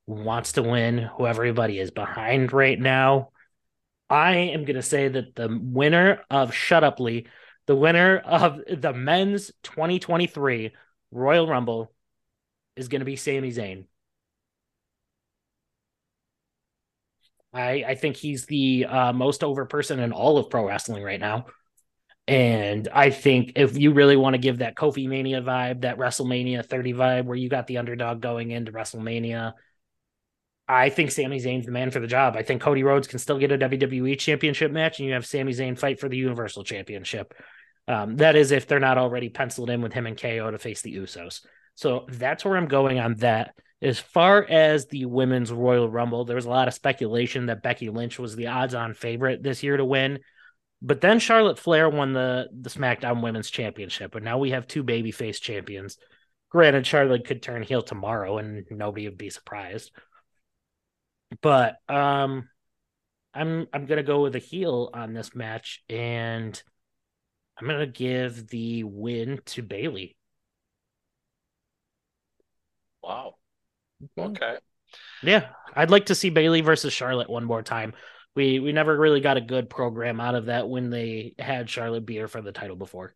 [0.06, 3.30] wants to win, who everybody is behind right now.
[4.10, 7.26] I am going to say that the winner of Shut Up Lee,
[7.66, 10.72] the winner of the men's 2023
[11.12, 11.92] Royal Rumble
[12.76, 13.84] is going to be Sami Zayn.
[17.52, 21.20] I I think he's the uh, most over person in all of pro wrestling right
[21.20, 21.46] now.
[22.28, 26.64] And I think if you really want to give that Kofi Mania vibe, that WrestleMania
[26.64, 29.54] 30 vibe, where you got the underdog going into WrestleMania,
[30.70, 32.36] I think Sami Zayn's the man for the job.
[32.36, 35.52] I think Cody Rhodes can still get a WWE championship match, and you have Sami
[35.52, 37.34] Zayn fight for the Universal Championship.
[37.88, 40.82] Um, that is if they're not already penciled in with him and KO to face
[40.82, 41.40] the Usos.
[41.74, 43.54] So that's where I'm going on that.
[43.82, 47.88] As far as the women's Royal Rumble, there was a lot of speculation that Becky
[47.88, 50.20] Lynch was the odds-on favorite this year to win.
[50.82, 54.84] But then Charlotte Flair won the the SmackDown Women's Championship, and now we have two
[54.84, 55.98] babyface champions.
[56.48, 59.90] Granted, Charlotte could turn heel tomorrow, and nobody would be surprised.
[61.42, 62.48] But um,
[63.32, 66.60] I'm I'm gonna go with a heel on this match, and
[67.58, 70.16] I'm gonna give the win to Bayley.
[73.02, 73.36] Wow.
[74.18, 74.30] Okay.
[74.30, 74.58] Okay.
[75.22, 77.92] Yeah, I'd like to see Bayley versus Charlotte one more time.
[78.34, 82.06] We we never really got a good program out of that when they had Charlotte
[82.06, 83.14] beat her for the title before.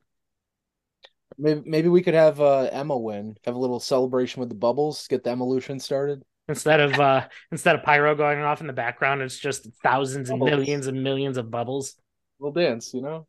[1.39, 3.37] Maybe maybe we could have uh, Emma win.
[3.45, 5.07] Have a little celebration with the bubbles.
[5.09, 6.23] Get the evolution started.
[6.49, 10.41] Instead of uh instead of pyro going off in the background, it's just thousands and
[10.41, 11.95] millions and millions of bubbles.
[12.39, 13.27] we'll dance, you know.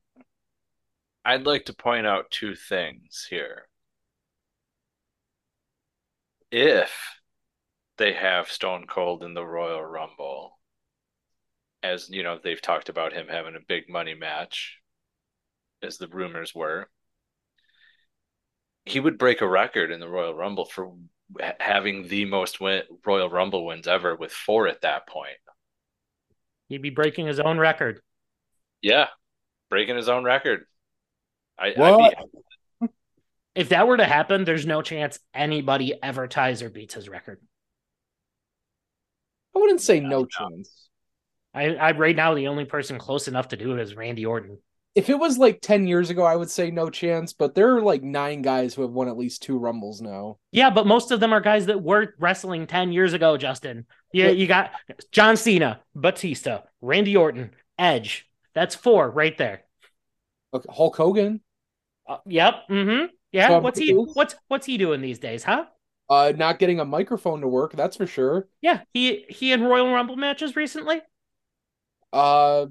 [1.24, 3.68] I'd like to point out two things here.
[6.52, 6.92] If
[7.98, 10.60] they have Stone Cold in the Royal Rumble,
[11.82, 14.80] as you know, they've talked about him having a big money match,
[15.82, 16.90] as the rumors were,
[18.86, 20.94] he would break a record in the Royal Rumble for
[21.60, 25.38] having the most win- Royal Rumble wins ever with four at that point.
[26.69, 28.02] He'd be breaking his own record.
[28.81, 29.07] Yeah,
[29.69, 30.65] breaking his own record.
[31.57, 32.18] I, What?
[32.18, 32.23] I'd
[32.81, 32.88] be,
[33.56, 37.39] If that were to happen, there's no chance anybody ever ties or beats his record.
[39.56, 40.26] I wouldn't say No, no no.
[40.26, 40.89] chance.
[41.53, 44.57] I, I right now the only person close enough to do it is Randy Orton.
[44.95, 47.81] If it was like 10 years ago, I would say no chance, but there are
[47.81, 50.38] like nine guys who have won at least two Rumbles now.
[50.53, 53.85] Yeah, but most of them are guys that were wrestling 10 years ago, Justin.
[54.13, 54.72] Yeah, But- you got
[55.11, 58.26] John Cena, Batista, Randy Orton, Edge.
[58.53, 59.63] That's four right there.
[60.53, 61.41] Okay, Hulk Hogan,
[62.07, 62.63] Uh, yep.
[62.69, 63.07] Mm-hmm.
[63.34, 63.57] Yeah.
[63.57, 65.65] What's he what's what's he doing these days, huh?
[66.09, 68.47] uh, not getting a microphone to work, that's for sure.
[68.61, 71.01] Yeah, he he in Royal Rumble matches recently.
[72.13, 72.67] Uh,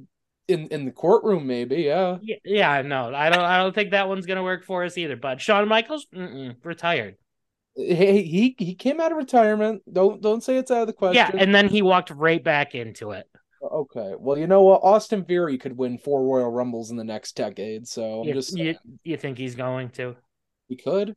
[0.49, 2.19] in in the courtroom, maybe, yeah.
[2.21, 5.16] Yeah, yeah, no, I don't I don't think that one's gonna work for us either.
[5.16, 7.16] But Shawn Michaels, mm-mm, retired.
[7.77, 9.83] Hey, he he came out of retirement.
[9.93, 11.31] Don't don't say it's out of the question.
[11.35, 13.27] Yeah, and then he walked right back into it.
[13.62, 14.15] okay.
[14.19, 14.83] Well, you know what?
[14.83, 18.57] Austin Theory could win four Royal Rumbles in the next decade, so I'm You, just
[18.57, 20.16] you, you think he's going to?
[20.69, 21.15] he could.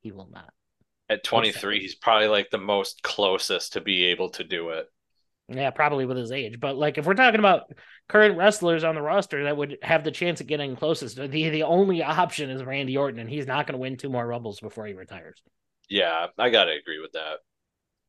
[0.00, 0.52] He will not.
[1.08, 4.86] at 23, he's probably like the most closest to be able to do it.
[5.48, 6.58] Yeah, probably with his age.
[6.58, 7.70] But like, if we're talking about
[8.08, 11.62] current wrestlers on the roster that would have the chance of getting closest, the the
[11.62, 14.86] only option is Randy Orton, and he's not going to win two more Rumbles before
[14.86, 15.42] he retires.
[15.88, 17.38] Yeah, I gotta agree with that.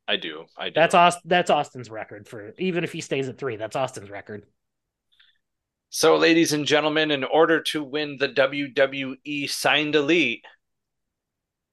[0.07, 0.45] I do.
[0.57, 0.74] I do.
[0.76, 3.56] That's Aust- That's Austin's record for even if he stays at three.
[3.56, 4.45] That's Austin's record.
[5.90, 10.45] So, ladies and gentlemen, in order to win the WWE signed elite,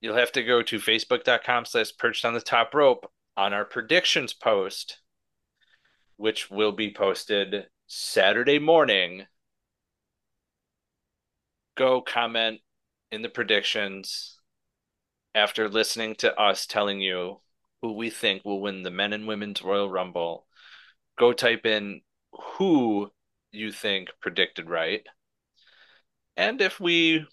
[0.00, 4.32] you'll have to go to facebook.com slash perched on the top rope on our predictions
[4.32, 4.98] post,
[6.16, 9.26] which will be posted Saturday morning.
[11.76, 12.60] Go comment
[13.10, 14.38] in the predictions
[15.34, 17.40] after listening to us telling you
[17.82, 20.46] who we think will win the men and women's Royal Rumble.
[21.18, 22.00] Go type in
[22.32, 23.10] who
[23.52, 25.06] you think predicted right.
[26.36, 27.26] And if we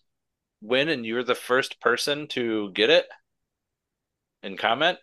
[0.62, 3.08] win and you're the first person to get it
[4.44, 4.98] and comment,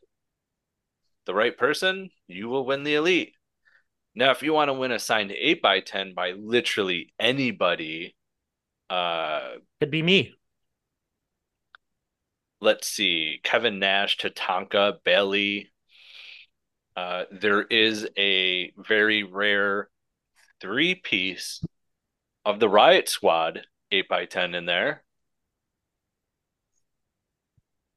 [1.26, 3.32] the right person, you will win the elite.
[4.18, 8.16] Now, if you want to win a signed eight by ten by literally anybody,
[8.90, 10.34] uh, Could be me.
[12.60, 15.70] let's see, Kevin Nash, Tatanka, Bayley.
[16.96, 19.88] Uh, there is a very rare
[20.60, 21.62] three piece
[22.44, 23.60] of the Riot Squad
[23.92, 25.04] eight by ten in there.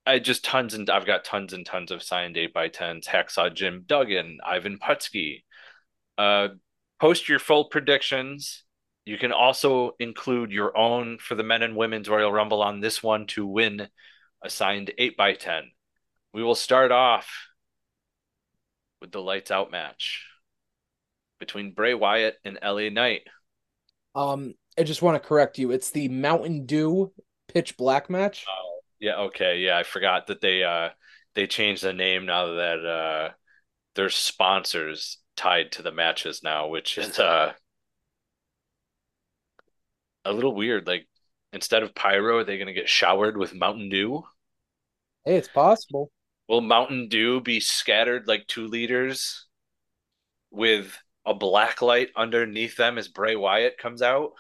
[0.06, 3.07] I just tons and I've got tons and tons of signed eight by tens.
[3.07, 5.45] Hacksaw Jim Duggan, Ivan Putski.
[6.22, 6.49] Uh,
[6.99, 8.64] post your full predictions.
[9.06, 13.02] You can also include your own for the men and women's Royal Rumble on this
[13.02, 13.88] one to win
[14.43, 15.64] assigned 8x10.
[16.31, 17.27] We will start off
[19.02, 20.27] with the lights out match
[21.39, 23.22] between Bray Wyatt and LA Knight.
[24.14, 25.72] Um, I just want to correct you.
[25.72, 27.11] It's the Mountain Dew
[27.52, 28.45] Pitch Black match.
[28.48, 29.57] Oh, Yeah, okay.
[29.57, 30.89] Yeah, I forgot that they uh
[31.34, 33.30] they changed the name now that uh
[33.95, 37.53] their sponsors tied to the matches now, which is uh
[40.26, 40.88] a little weird.
[40.88, 41.08] Like
[41.53, 44.24] instead of pyro, are they gonna get showered with Mountain Dew?
[45.26, 46.12] Hey, it's possible.
[46.48, 49.45] Will Mountain Dew be scattered like two liters
[50.49, 54.32] with a black light underneath them as Bray Wyatt comes out?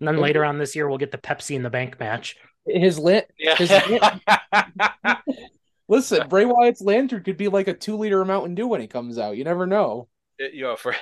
[0.00, 2.36] And then later on this year, we'll get the Pepsi in the Bank match.
[2.66, 3.30] His lit.
[3.38, 4.18] His Yeah.
[5.88, 9.18] Listen, Bray Wyatt's lantern could be like a two liter Mountain Dew when he comes
[9.18, 9.36] out.
[9.36, 10.08] You never know.
[10.38, 10.96] you know, if we're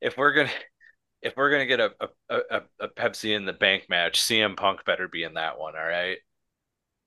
[0.00, 0.50] if we're gonna
[1.22, 1.92] if we're gonna get a
[2.28, 5.74] a, a, a Pepsi in the bank match, CM Punk better be in that one.
[5.76, 6.18] All right.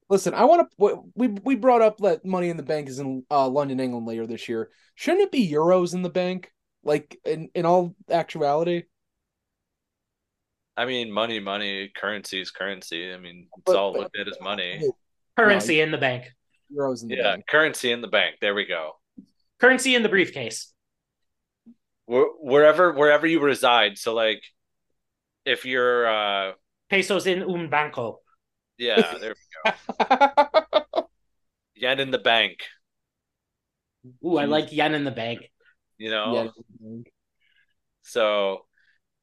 [0.09, 1.03] Listen, I want to.
[1.15, 4.25] We we brought up that Money in the Bank is in uh, London, England later
[4.25, 4.71] this year.
[4.95, 6.51] Shouldn't it be euros in the bank?
[6.83, 8.83] Like in in all actuality,
[10.79, 13.13] I mean, money, money, currency is currency.
[13.13, 14.81] I mean, it's But- all looked at as money.
[15.37, 16.33] Currency in the bank.
[16.71, 17.45] Euros in the Yeah, bank.
[17.47, 18.37] currency in the bank.
[18.41, 18.93] There we go.
[19.59, 20.73] Currency in the briefcase.
[22.05, 23.97] Where, wherever wherever you reside.
[23.97, 24.41] So like,
[25.45, 26.53] if you're uh
[26.89, 28.21] Pesos in un banco.
[28.77, 29.35] yeah, there
[29.65, 29.71] we go.
[31.75, 32.59] yen in the bank.
[34.25, 35.41] Ooh, I like yen in the bank.
[35.97, 36.33] You know.
[36.33, 37.01] yeah.
[38.01, 38.65] So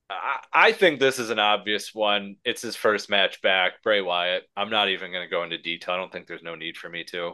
[0.09, 2.37] I, I think this is an obvious one.
[2.45, 4.45] It's his first match back, Bray Wyatt.
[4.57, 5.95] I'm not even going to go into detail.
[5.95, 7.33] I don't think there's no need for me to.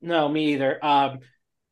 [0.00, 0.84] No, me either.
[0.84, 1.20] Um,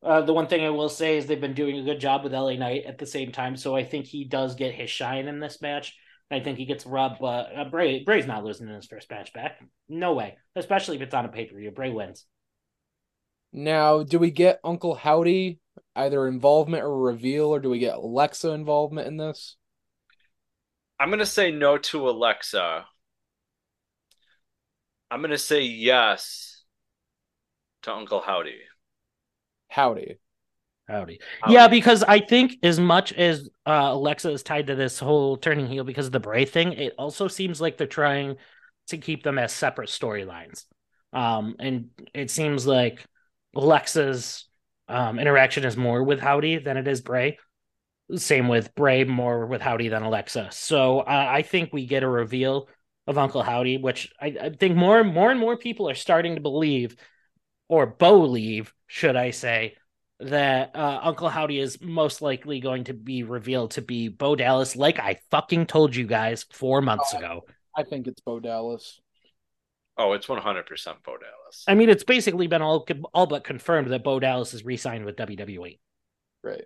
[0.03, 2.33] uh, the one thing I will say is they've been doing a good job with
[2.33, 5.39] LA Knight at the same time, so I think he does get his shine in
[5.39, 5.95] this match.
[6.29, 9.31] I think he gets rubbed, but uh, Bray Bray's not losing in his first match
[9.33, 9.59] back.
[9.87, 11.71] No way, especially if it's on a pay per view.
[11.71, 12.25] Bray wins.
[13.53, 15.59] Now, do we get Uncle Howdy
[15.95, 19.55] either involvement or reveal, or do we get Alexa involvement in this?
[20.99, 22.85] I'm going to say no to Alexa.
[25.09, 26.63] I'm going to say yes
[27.83, 28.59] to Uncle Howdy.
[29.69, 30.17] Howdy.
[30.87, 31.19] Howdy.
[31.49, 35.67] Yeah, because I think as much as uh, Alexa is tied to this whole turning
[35.67, 38.37] heel because of the Bray thing, it also seems like they're trying
[38.87, 40.65] to keep them as separate storylines.
[41.13, 43.05] Um, and it seems like
[43.55, 44.45] Alexa's
[44.87, 47.37] um, interaction is more with Howdy than it is Bray.
[48.15, 50.49] Same with Bray, more with Howdy than Alexa.
[50.51, 52.69] So uh, I think we get a reveal
[53.05, 56.35] of Uncle Howdy, which I, I think more and more and more people are starting
[56.35, 56.95] to believe,
[57.67, 59.75] or believe, should I say,
[60.19, 64.75] that uh, Uncle Howdy is most likely going to be revealed to be Bo Dallas,
[64.75, 67.17] like I fucking told you guys four months Oh.
[67.17, 67.45] ago.
[67.75, 68.99] I think it's Bo Dallas.
[69.97, 71.63] Oh, it's 100% Bo Dallas.
[71.67, 75.15] I mean, it's basically been all all but confirmed that Bo Dallas is re-signed with
[75.17, 75.79] WWE.
[76.43, 76.65] Right.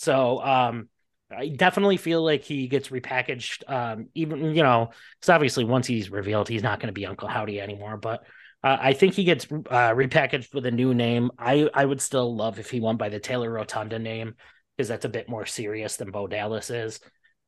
[0.00, 0.88] So um,
[1.30, 3.70] I definitely feel like he gets repackaged.
[3.70, 7.28] Um, even you know, because obviously once he's revealed, he's not going to be Uncle
[7.28, 7.98] Howdy anymore.
[7.98, 8.22] But
[8.64, 11.30] uh, I think he gets uh, repackaged with a new name.
[11.38, 14.36] I I would still love if he went by the Taylor Rotunda name
[14.74, 17.00] because that's a bit more serious than Bo Dallas is.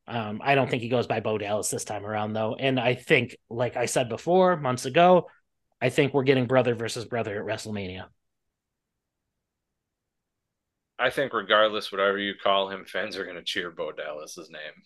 [0.06, 2.96] Um, I don't think he goes by Bo Dallas this time around though, and I
[2.96, 5.28] think, like I said before, months ago,
[5.80, 8.08] I think we're getting brother versus brother at WrestleMania.
[11.02, 14.84] I think regardless, whatever you call him, fans are going to cheer Bo Dallas's name.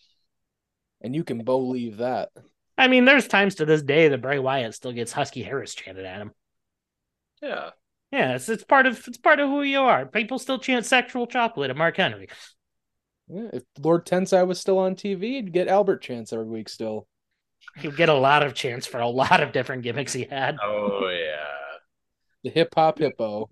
[1.03, 2.31] And you can believe that.
[2.79, 6.07] I mean, there's times to this day that Bray Wyatt still gets Husky Harris chanted
[6.07, 6.31] at him.
[7.43, 7.71] Yeah.
[8.13, 10.07] Yeah, it's it's part of it's part of who you are.
[10.07, 12.29] People still chant sexual chocolate at Mark Henry.
[13.29, 17.09] Yeah, if Lord Tensai was still on TV, you'd get Albert chance every week still.
[17.77, 20.57] He'd get a lot of chants for a lot of different gimmicks he had.
[20.63, 21.79] Oh, yeah.
[22.45, 23.51] The hip hop hippo.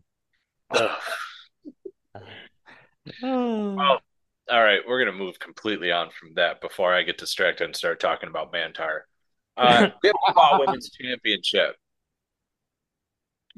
[3.07, 3.15] Ugh.
[3.23, 3.75] Oh.
[3.75, 4.01] Well,
[4.51, 8.01] all right, we're gonna move completely on from that before I get distracted and start
[8.01, 9.01] talking about Mantaur.
[9.57, 11.77] Uh, we have the Raw Women's Championship.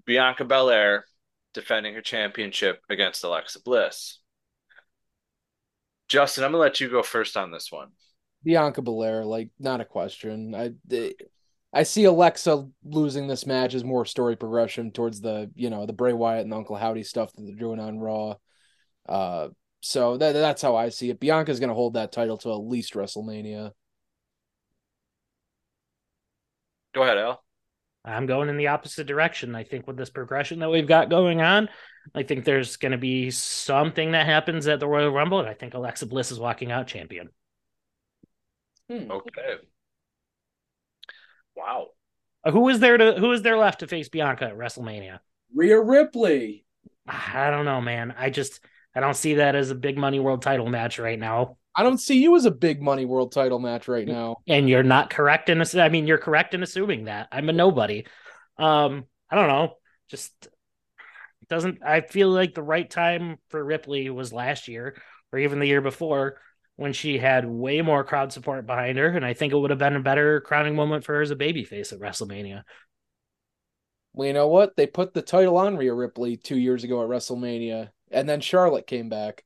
[0.05, 1.07] Bianca Belair
[1.55, 4.21] defending her championship against Alexa Bliss.
[6.09, 7.89] Justin, I'm gonna let you go first on this one.
[8.45, 10.55] Bianca Belair, like not a question.
[10.55, 11.15] I
[11.73, 15.93] I see Alexa losing this match as more story progression towards the you know the
[15.93, 18.37] Bray Wyatt and Uncle Howdy stuff that they're doing on Raw.
[19.09, 19.49] Uh,
[19.81, 21.21] so that that's how I see it.
[21.21, 23.73] Bianca's gonna hold that title to at least WrestleMania.
[26.95, 27.43] Go ahead, Al.
[28.05, 29.55] I'm going in the opposite direction.
[29.55, 31.69] I think with this progression that we've got going on,
[32.15, 35.55] I think there's going to be something that happens at the Royal Rumble, and I
[35.55, 37.31] think Alexa Bliss is walking out champion.
[38.89, 39.11] Hmm.
[39.11, 39.57] Okay.
[41.57, 41.89] Wow.
[42.45, 45.19] Uh, Who is there to who is there left to face Bianca at WrestleMania?
[45.55, 46.65] Rhea Ripley.
[47.09, 48.15] I don't know, man.
[48.17, 48.61] I just
[48.97, 51.59] I don't see that as a big money world title match right now.
[51.75, 54.37] I don't see you as a big money world title match right now.
[54.49, 55.75] And you're not correct in this.
[55.75, 57.29] I mean, you're correct in assuming that.
[57.31, 58.07] I'm a nobody.
[58.57, 59.75] Um, I don't know.
[60.09, 64.97] Just it doesn't I feel like the right time for Ripley was last year
[65.31, 66.39] or even the year before
[66.77, 69.09] when she had way more crowd support behind her.
[69.09, 71.37] And I think it would have been a better crowning moment for her as a
[71.37, 72.63] babyface at WrestleMania.
[74.15, 74.77] Well, you know what?
[74.77, 78.87] They put the title on Rhea Ripley two years ago at WrestleMania, and then Charlotte
[78.87, 79.45] came back.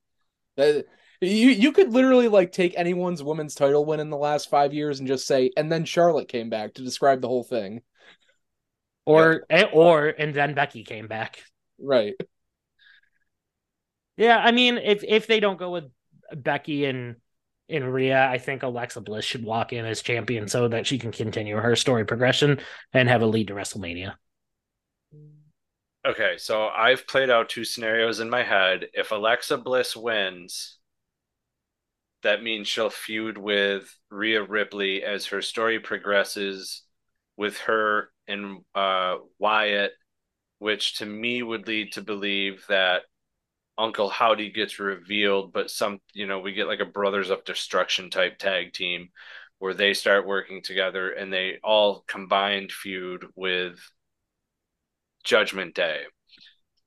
[0.56, 0.86] That
[1.20, 4.98] you you could literally like take anyone's women's title win in the last five years
[4.98, 7.82] and just say, and then Charlotte came back to describe the whole thing.
[9.04, 11.42] Or eh, or and then Becky came back.
[11.78, 12.14] Right.
[14.16, 15.84] Yeah, I mean, if if they don't go with
[16.34, 17.16] Becky and
[17.68, 21.12] and Rhea, I think Alexa Bliss should walk in as champion so that she can
[21.12, 22.60] continue her story progression
[22.92, 24.14] and have a lead to WrestleMania.
[26.06, 28.86] Okay, so I've played out two scenarios in my head.
[28.94, 30.78] If Alexa Bliss wins,
[32.22, 36.82] that means she'll feud with Rhea Ripley as her story progresses
[37.36, 39.92] with her and uh, Wyatt,
[40.58, 43.02] which to me would lead to believe that
[43.78, 48.10] Uncle Howdy gets revealed, but some, you know, we get like a Brothers of Destruction
[48.10, 49.10] type tag team
[49.58, 53.78] where they start working together and they all combined feud with
[55.24, 56.02] Judgment Day.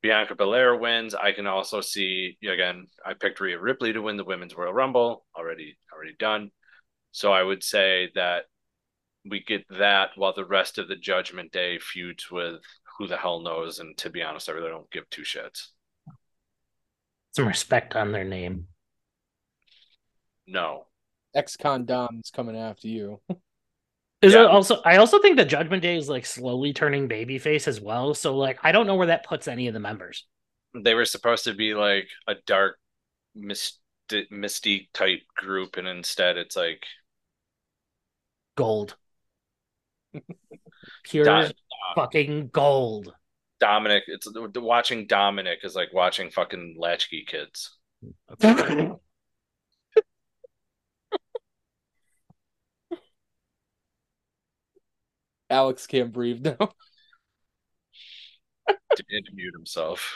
[0.01, 1.15] Bianca Belair wins.
[1.15, 2.87] I can also see again.
[3.05, 5.25] I picked Rhea Ripley to win the Women's Royal Rumble.
[5.37, 6.51] Already, already done.
[7.11, 8.43] So I would say that
[9.25, 12.55] we get that while the rest of the Judgment Day feuds with
[12.97, 13.79] who the hell knows.
[13.79, 15.67] And to be honest, I really don't give two shits.
[17.31, 18.67] Some respect on their name.
[20.45, 20.87] No.
[21.33, 23.21] Ex-con Dom is coming after you.
[24.23, 24.43] Is Yeah.
[24.43, 24.81] it also?
[24.85, 28.13] I also think that Judgment Day is like slowly turning babyface as well.
[28.13, 30.25] So like, I don't know where that puts any of the members.
[30.73, 32.79] They were supposed to be like a dark,
[33.35, 33.79] myst-
[34.09, 36.85] mystique type group, and instead it's like
[38.55, 38.95] Gold,
[41.03, 41.51] pure Di-
[41.95, 43.13] fucking gold.
[43.61, 44.01] Dominik.
[44.07, 47.77] It's watching Dominik is like watching fucking latchkey kids.
[55.53, 56.57] Alex can't breathe now.
[59.09, 60.15] Didn't mute himself.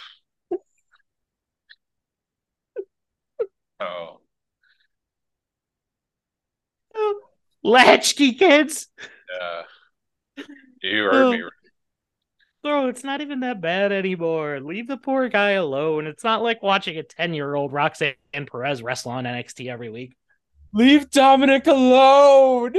[3.80, 4.20] Oh.
[6.96, 7.20] oh,
[7.64, 8.88] Latchkey kids.
[9.40, 10.44] yeah.
[10.82, 11.44] You heard me.
[11.44, 11.50] Oh.
[12.64, 14.60] Bro, it's not even that bad anymore.
[14.60, 16.08] Leave the poor guy alone.
[16.08, 20.16] It's not like watching a 10 year old Roxanne Perez wrestle on NXT every week.
[20.74, 22.74] Leave Dominik alone.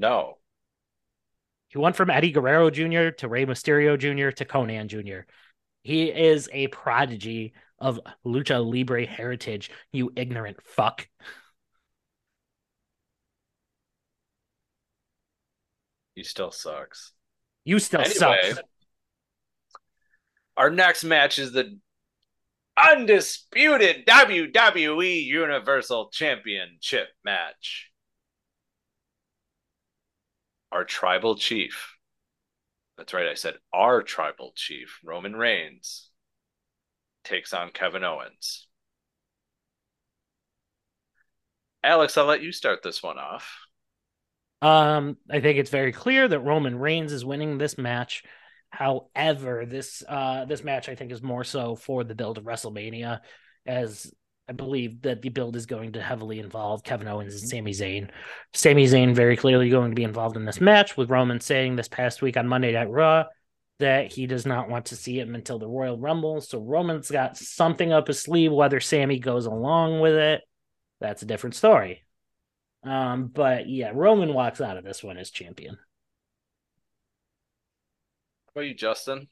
[0.00, 0.38] No.
[1.68, 3.10] He went from Eddie Guerrero Jr.
[3.18, 4.30] to Rey Mysterio Jr.
[4.34, 5.26] to Konnan Jr.
[5.82, 11.06] He is a prodigy of lucha libre heritage, you ignorant fuck.
[16.14, 17.12] He still sucks.
[17.64, 18.64] You still Anyway, suck.
[20.56, 21.78] our next match is the
[22.76, 27.89] undisputed WWE Universal Championship match.
[30.72, 31.96] Our tribal chief.
[32.96, 36.10] That's right, I said our tribal chief, Roman Reigns,
[37.24, 38.66] takes on Kevin Owens.
[41.82, 43.56] Alex, I'll let you start this one off.
[44.62, 48.22] Um, I think it's very clear that Roman Reigns is winning this match.
[48.68, 53.20] However, this uh this match I think is more so for the build of WrestleMania,
[53.66, 54.12] as
[54.50, 58.10] I believe that the build is going to heavily involve Kevin Owens and Sami Zayn.
[58.52, 61.86] Sami Zayn very clearly going to be involved in this match, with Roman saying this
[61.86, 63.26] past week on Monday Night Raw
[63.78, 66.40] that he does not want to see him until the Royal Rumble.
[66.40, 68.50] So Roman's got something up his sleeve.
[68.50, 70.42] Whether Sami goes along with it,
[71.00, 72.02] that's a different story.
[72.82, 75.78] Um, but yeah, Roman walks out of this one as champion.
[78.46, 79.28] How about you, Justin?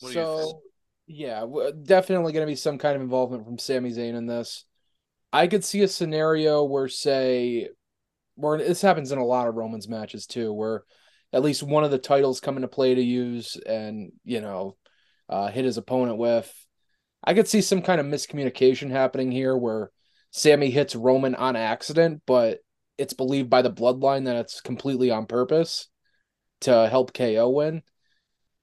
[0.00, 0.60] What do you so,
[1.06, 1.44] yeah,
[1.82, 4.64] definitely going to be some kind of involvement from Sami Zayn in this.
[5.32, 7.68] I could see a scenario where, say,
[8.34, 10.84] where this happens in a lot of Romans matches too, where
[11.32, 14.76] at least one of the titles come into play to use and you know
[15.28, 16.52] uh, hit his opponent with.
[17.24, 19.90] I could see some kind of miscommunication happening here where
[20.30, 22.58] Sami hits Roman on accident, but
[22.98, 25.88] it's believed by the bloodline that it's completely on purpose
[26.60, 27.82] to help KO win.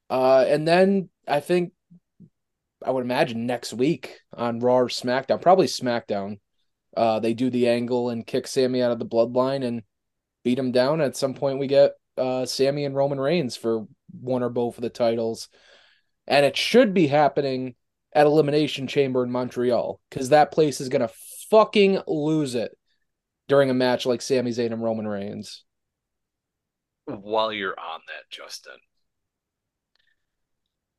[0.09, 1.73] Uh, and then I think
[2.85, 6.39] I would imagine next week on Raw or SmackDown, probably SmackDown,
[6.95, 9.83] uh, they do the angle and kick Sami out of the bloodline and
[10.43, 11.01] beat him down.
[11.01, 14.83] At some point, we get uh, Sami and Roman Reigns for one or both of
[14.83, 15.49] the titles.
[16.27, 17.75] And it should be happening
[18.13, 21.13] at Elimination Chamber in Montreal because that place is going to
[21.49, 22.77] fucking lose it
[23.47, 25.63] during a match like Sami Zayn and Roman Reigns.
[27.05, 28.77] while you're on that, Justin,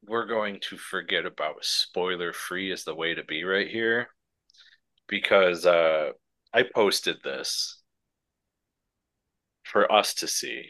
[0.07, 4.09] we're going to forget about spoiler free is the way to be right here
[5.09, 6.11] because uh,
[6.53, 7.81] I posted this
[9.63, 10.67] for us to see.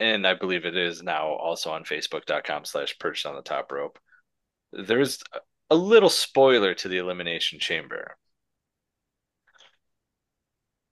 [0.00, 3.98] And I believe it is now also on facebook.com slash perched on the top rope.
[4.72, 5.22] There's
[5.70, 8.16] a little spoiler to the Elimination Chamber.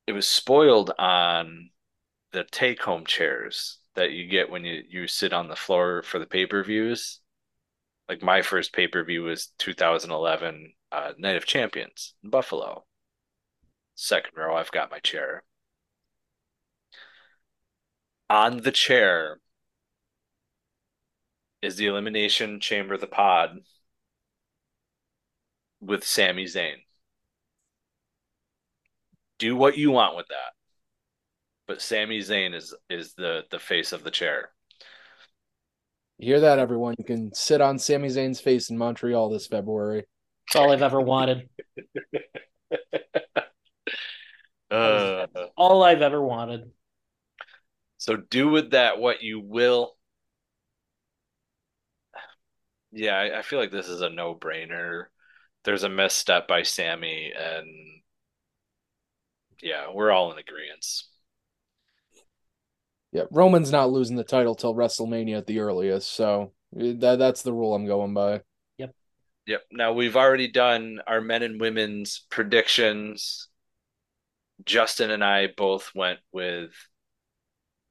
[0.07, 1.71] It was spoiled on
[2.33, 6.19] the take home chairs that you get when you, you sit on the floor for
[6.19, 7.21] the pay per views.
[8.09, 12.85] Like my first pay per view was 2011 uh, Night of Champions in Buffalo.
[13.95, 15.45] Second row, I've got my chair.
[18.31, 19.39] On the chair
[21.61, 23.61] is the Elimination Chamber, the pod
[25.81, 26.77] with Sami Zayn.
[29.39, 30.53] Do what you want with that
[31.67, 34.51] but Sami Zayn is is the the face of the chair.
[36.19, 36.95] You hear that, everyone?
[36.99, 40.05] You can sit on Sami Zayn's face in Montreal this February.
[40.47, 41.49] It's all I've ever wanted.
[44.71, 45.27] Uh,
[45.57, 46.71] All I've ever wanted.
[47.99, 49.97] so do with that what you will.
[52.91, 55.05] Yeah, I, I feel like this is a no brainer.
[55.65, 57.67] there's a misstep by Sami, and
[59.63, 60.85] yeah, we're all in agreement.
[63.13, 67.53] Yeah, Roman's not losing the title till WrestleMania at the earliest, so that that's the
[67.53, 68.41] rule I'm going by.
[68.79, 68.95] Yep.
[69.47, 69.63] Yep.
[69.71, 73.49] Now we've already done our men and women's predictions.
[74.65, 76.71] Justin and I both went with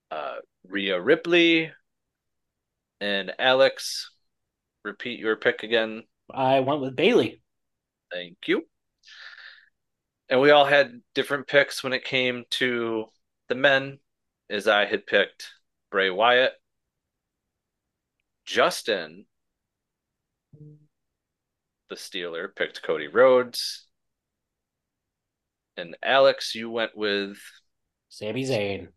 [0.10, 0.38] uh,
[0.68, 1.72] Rhea Ripley
[3.00, 4.12] and Alex.
[4.84, 6.04] Repeat your pick again.
[6.34, 7.42] I went with Bayley.
[8.12, 8.64] Thank you.
[10.30, 13.06] And we all had different picks when it came to
[13.50, 14.00] the men,
[14.52, 15.50] as I had picked
[15.90, 16.54] Bray Wyatt.
[18.46, 19.26] Justin
[21.92, 23.88] the Steeler picked Cody Rhodes.
[25.78, 27.38] And Alex, you went with
[28.10, 28.88] Sami Zayn.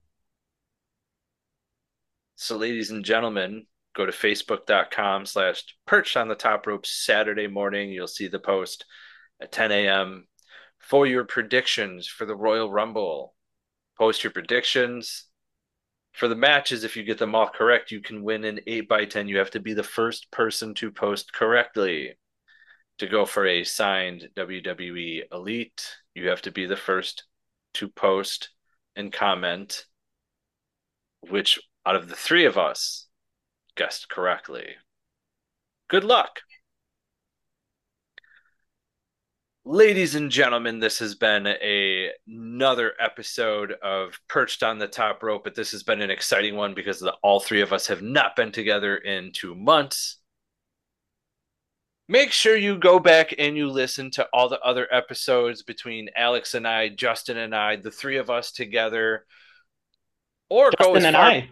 [2.36, 3.66] So, ladies and gentlemen,
[3.96, 7.90] go to facebook.com slash perched on the top rope Saturday morning.
[7.90, 8.84] You'll see the post
[9.40, 10.26] at 10 a.m.
[10.78, 13.34] for your predictions for the Royal Rumble.
[13.98, 15.26] Post your predictions.
[16.14, 19.04] For the matches, if you get them all correct, you can win an 8 by
[19.04, 22.14] 10 You have to be the first person to post correctly
[22.98, 27.24] to go for a signed WWE Elite, you have to be the first
[27.74, 28.50] to post
[28.94, 29.84] and comment
[31.28, 33.08] which out of the three of us
[33.76, 34.76] guessed correctly.
[35.88, 36.40] Good luck.
[39.66, 45.44] Ladies and gentlemen, this has been a, another episode of Perched on the Top Rope,
[45.44, 48.36] but this has been an exciting one because the, all three of us have not
[48.36, 50.18] been together in two months
[52.08, 56.54] make sure you go back and you listen to all the other episodes between Alex
[56.54, 59.24] and I, Justin and I, the three of us together.
[60.50, 61.50] Or Justin go as and far, I.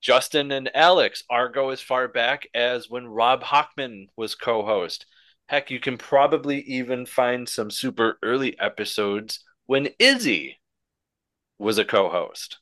[0.00, 5.06] Justin and Alex, or go as far back as when Rob Hockman was co-host.
[5.48, 10.58] Heck, you can probably even find some super early episodes when Izzy
[11.58, 12.58] was a co-host.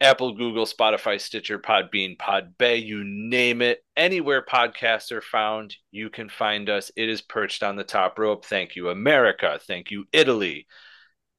[0.00, 3.82] Apple, Google, Spotify, Stitcher, Podbean, Podbay, you name it.
[3.96, 6.90] Anywhere podcasts are found, you can find us.
[6.96, 8.44] It is perched on the top rope.
[8.44, 9.58] Thank you, America.
[9.66, 10.66] Thank you, Italy.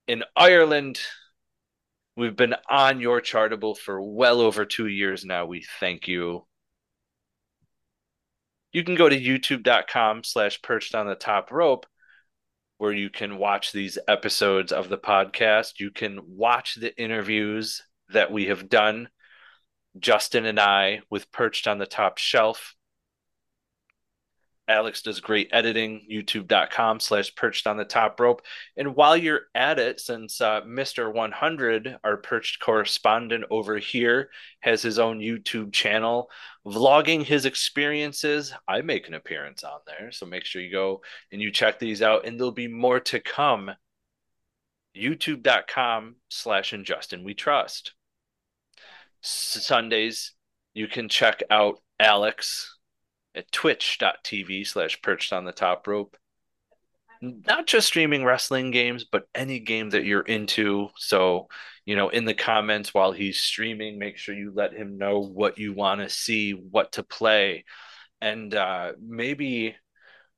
[0.07, 0.99] In Ireland,
[2.15, 5.45] we've been on your chartable for well over two years now.
[5.45, 6.46] We thank you.
[8.77, 11.87] You can go to youtube.com slash perched on the top rope
[12.77, 15.79] where you can watch these episodes of the podcast.
[15.79, 19.09] You can watch the interviews that we have done,
[19.97, 22.75] Justin and I, with Perched on the Top Shelf.
[24.67, 28.41] Alex does great editing, youtube.com slash perched on the top rope.
[28.75, 31.11] And while you're at it, since uh, Mr.
[31.13, 34.29] 100, our perched correspondent over here,
[34.59, 36.29] has his own YouTube channel
[36.65, 40.11] vlogging his experiences, I make an appearance on there.
[40.11, 43.19] So make sure you go and you check these out, and there'll be more to
[43.19, 43.71] come.
[44.95, 47.93] YouTube.com slash and Justin we trust.
[49.21, 50.33] Sundays,
[50.73, 52.76] you can check out Alex
[53.37, 56.17] at twitch.tv slash perched on the top rope.
[57.21, 60.89] Not just streaming wrestling games, but any game that you're into.
[60.97, 61.47] So,
[61.85, 65.57] you know, in the comments while he's streaming, make sure you let him know what
[65.57, 67.65] you want to see, what to play.
[68.21, 69.75] And uh, maybe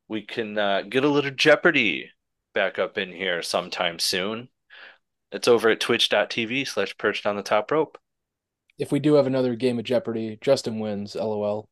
[0.08, 2.12] we can uh, get a little Jeopardy
[2.54, 4.50] back up in here sometime soon.
[5.32, 7.98] It's over at twitch.tv slash perched on the top rope
[8.80, 11.14] if we do have another game of Jeopardy, Justin wins.
[11.14, 11.70] LOL.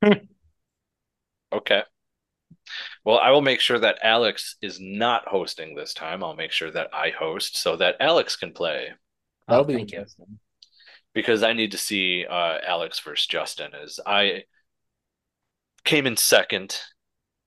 [1.52, 1.82] okay.
[3.04, 6.22] Well, I will make sure that Alex is not hosting this time.
[6.22, 8.88] I'll make sure that I host so that Alex can play.
[9.48, 10.26] That'll oh, be interesting.
[10.28, 10.38] You.
[11.14, 13.72] Because I need to see uh, Alex versus Justin.
[13.74, 14.44] As I
[15.84, 16.80] came in second,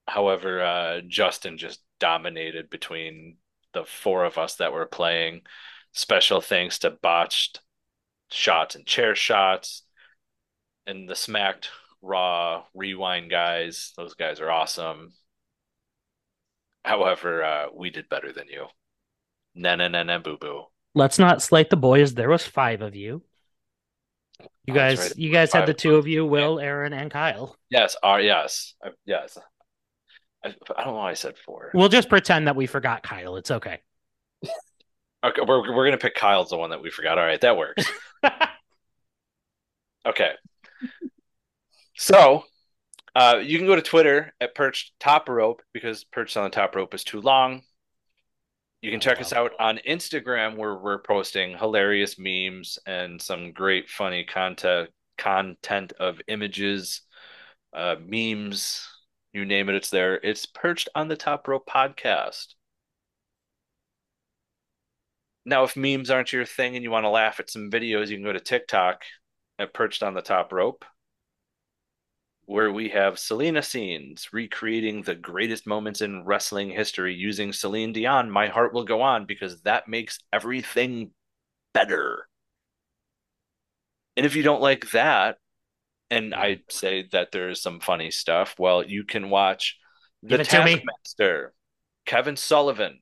[0.07, 3.37] however, uh, Justin just dominated between
[3.73, 5.41] the four of us that were playing.
[5.93, 7.61] Special thanks to Botched
[8.29, 9.83] shots and chair shots
[10.85, 11.69] and the smacked
[12.05, 15.13] raw rewind guys those guys are awesome.
[16.83, 18.67] However uh, we did better than you.
[19.55, 20.65] Na na na na boo boo
[20.95, 22.15] let's not slight the boys.
[22.15, 23.21] There was five of you.
[24.39, 25.17] You oh, guys right.
[25.17, 27.55] you guys had the two of you will aaron and kyle.
[27.69, 29.37] Yes are yes I, yes.
[30.43, 31.71] I, I don't know why i said four.
[31.73, 33.35] We'll just pretend that we forgot kyle.
[33.35, 33.81] It's okay.
[35.23, 37.17] Okay, we're we're gonna pick Kyle's the one that we forgot.
[37.17, 37.89] All right, that works.
[40.05, 40.29] okay.
[41.95, 42.43] So,
[43.15, 46.75] uh, you can go to Twitter at Perched Top Rope because Perched on the Top
[46.75, 47.63] Rope is too long.
[48.81, 53.89] You can check us out on Instagram where we're posting hilarious memes and some great
[53.89, 57.01] funny content content of images,
[57.73, 58.87] uh, memes,
[59.33, 60.15] You name it, it's there.
[60.15, 62.55] It's perched on the Top Rope podcast.
[65.45, 68.17] Now, if memes aren't your thing and you want to laugh at some videos, you
[68.17, 69.03] can go to TikTok
[69.59, 70.85] at Perched on the Top Rope,
[72.45, 78.29] where we have Selena scenes recreating the greatest moments in wrestling history using Celine Dion.
[78.29, 81.11] My heart will go on because that makes everything
[81.73, 82.27] better.
[84.17, 85.37] And if you don't like that,
[86.09, 89.77] and I say that there's some funny stuff, well, you can watch
[90.21, 90.45] The Give me.
[90.45, 91.53] Taskmaster,
[92.05, 93.01] Kevin Sullivan,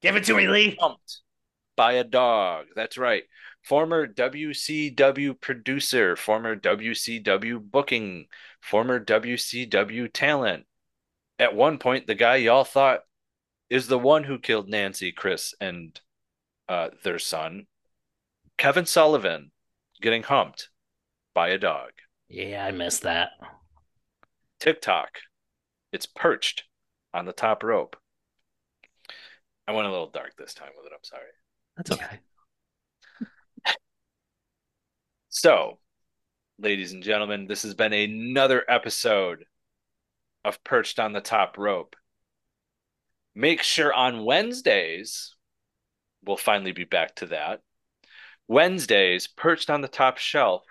[0.00, 0.76] Give it to me, Lee.
[0.78, 1.20] pumped
[1.76, 2.66] by a dog.
[2.74, 3.24] That's right.
[3.62, 8.26] Former WCW producer, former WCW booking,
[8.60, 10.66] former WCW talent.
[11.38, 13.00] At one point, the guy y'all thought
[13.70, 15.98] is the one who killed Nancy, Chris, and
[16.68, 17.66] uh, their son,
[18.58, 19.50] Kevin Sullivan,
[20.00, 20.68] getting humped
[21.34, 21.90] by a dog.
[22.28, 23.30] Yeah, I missed that.
[24.60, 25.20] TikTok,
[25.92, 26.64] it's perched
[27.14, 27.96] on the top rope.
[29.66, 30.92] I went a little dark this time with it.
[30.94, 31.22] I'm sorry.
[31.76, 32.18] That's okay.
[35.34, 35.78] So,
[36.58, 39.46] ladies and gentlemen, this has been another episode
[40.44, 41.96] of Perched on the Top Rope.
[43.34, 45.34] Make sure on Wednesdays,
[46.22, 47.62] we'll finally be back to that.
[48.46, 50.64] Wednesdays, Perched on the Top Shelf,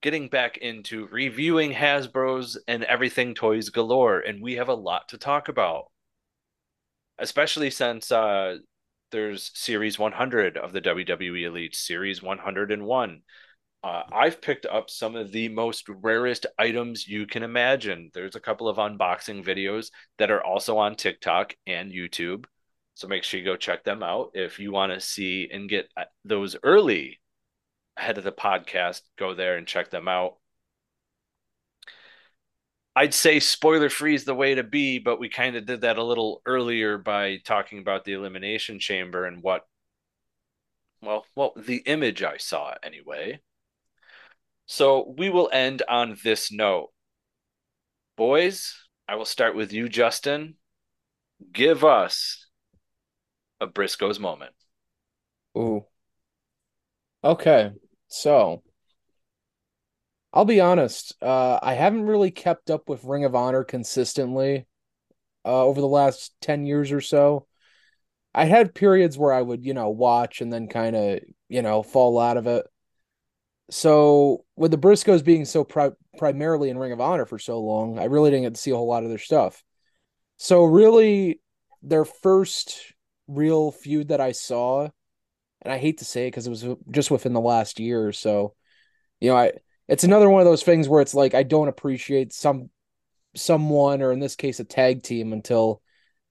[0.00, 4.20] getting back into reviewing Hasbro's and everything toys galore.
[4.20, 5.86] And we have a lot to talk about,
[7.18, 8.58] especially since uh,
[9.10, 13.22] there's Series 100 of the WWE Elite, Series 101.
[13.84, 18.10] Uh, I've picked up some of the most rarest items you can imagine.
[18.14, 22.44] There's a couple of unboxing videos that are also on TikTok and YouTube.
[22.94, 24.30] So make sure you go check them out.
[24.34, 27.20] If you want to see and get uh, those early
[27.96, 30.36] ahead of the podcast, go there and check them out.
[32.94, 35.98] I'd say spoiler free is the way to be, but we kind of did that
[35.98, 39.66] a little earlier by talking about the Elimination Chamber and what,
[41.00, 43.40] well, well, the image I saw anyway.
[44.72, 46.92] So we will end on this note.
[48.16, 48.74] Boys,
[49.06, 50.54] I will start with you, Justin.
[51.52, 52.46] Give us
[53.60, 54.54] a Briscoe's moment.
[55.58, 55.84] Ooh.
[57.22, 57.72] Okay.
[58.08, 58.62] So
[60.32, 64.66] I'll be honest, uh I haven't really kept up with Ring of Honor consistently
[65.44, 67.46] uh over the last 10 years or so.
[68.34, 71.20] I had periods where I would, you know, watch and then kind of,
[71.50, 72.64] you know, fall out of it.
[73.70, 77.98] So with the Briscoes being so pri- primarily in Ring of Honor for so long,
[77.98, 79.62] I really didn't get to see a whole lot of their stuff.
[80.36, 81.40] So really
[81.82, 82.92] their first
[83.28, 84.88] real feud that I saw
[85.62, 88.12] and I hate to say it because it was just within the last year or
[88.12, 88.54] so.
[89.20, 89.52] You know, I
[89.88, 92.70] it's another one of those things where it's like I don't appreciate some
[93.36, 95.82] someone or in this case a tag team until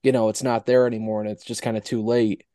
[0.04, 2.46] you know it's not there anymore and it's just kind of too late.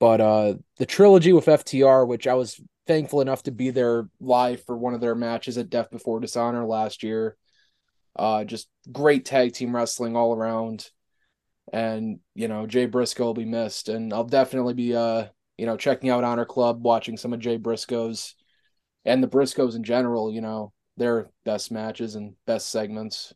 [0.00, 4.64] But uh the trilogy with FTR, which I was thankful enough to be there live
[4.64, 7.36] for one of their matches at Death Before Dishonor last year.
[8.16, 10.88] Uh just great tag team wrestling all around.
[11.72, 15.26] And you know, Jay Briscoe will be missed and I'll definitely be uh
[15.58, 18.34] you know, checking out Honor Club, watching some of Jay Briscoe's
[19.04, 23.32] and the Briscoes in general, you know, their best matches and best segments.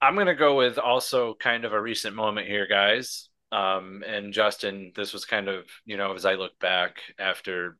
[0.00, 3.28] I'm going to go with also kind of a recent moment here, guys.
[3.52, 7.76] Um, and Justin, this was kind of, you know, as I look back after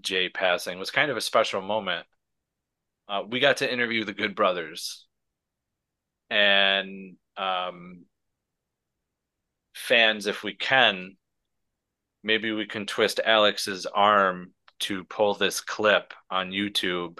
[0.00, 2.06] Jay passing, was kind of a special moment.
[3.06, 5.06] Uh, we got to interview the Good Brothers.
[6.30, 8.06] And um,
[9.74, 11.16] fans, if we can,
[12.22, 17.18] maybe we can twist Alex's arm to pull this clip on YouTube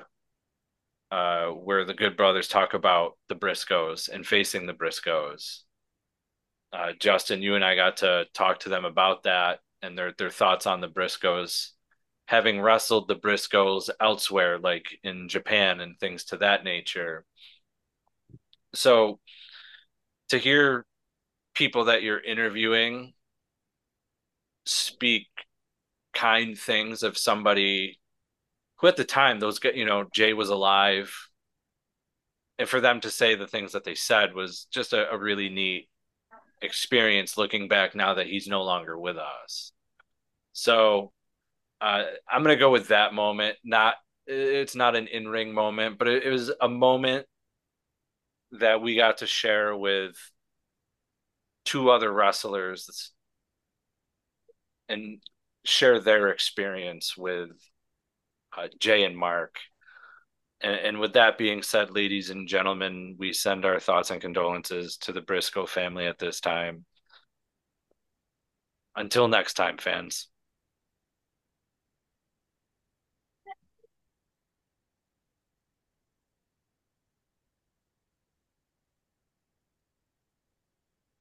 [1.10, 5.60] uh, where the Good Brothers talk about the Briscoes and facing the Briscoes.
[6.72, 10.30] Uh, Justin, you and I got to talk to them about that and their their
[10.30, 11.70] thoughts on the Briscoes,
[12.26, 17.24] having wrestled the Briscoes elsewhere, like in Japan and things to that nature.
[18.74, 19.20] So,
[20.28, 20.84] to hear
[21.54, 23.14] people that you're interviewing
[24.66, 25.26] speak
[26.14, 27.98] kind things of somebody
[28.76, 31.14] who at the time those you know jay was alive
[32.58, 35.48] and for them to say the things that they said was just a, a really
[35.48, 35.88] neat
[36.62, 39.72] experience looking back now that he's no longer with us
[40.52, 41.12] so
[41.80, 43.94] uh, i'm going to go with that moment not
[44.26, 47.26] it's not an in-ring moment but it, it was a moment
[48.52, 50.14] that we got to share with
[51.64, 53.12] two other wrestlers
[54.88, 55.22] and
[55.64, 57.50] share their experience with
[58.56, 59.56] uh, Jay and Mark.
[60.60, 64.96] And, and with that being said, ladies and gentlemen, we send our thoughts and condolences
[64.98, 66.84] to the Briscoe family at this time.
[68.96, 70.28] Until next time, fans.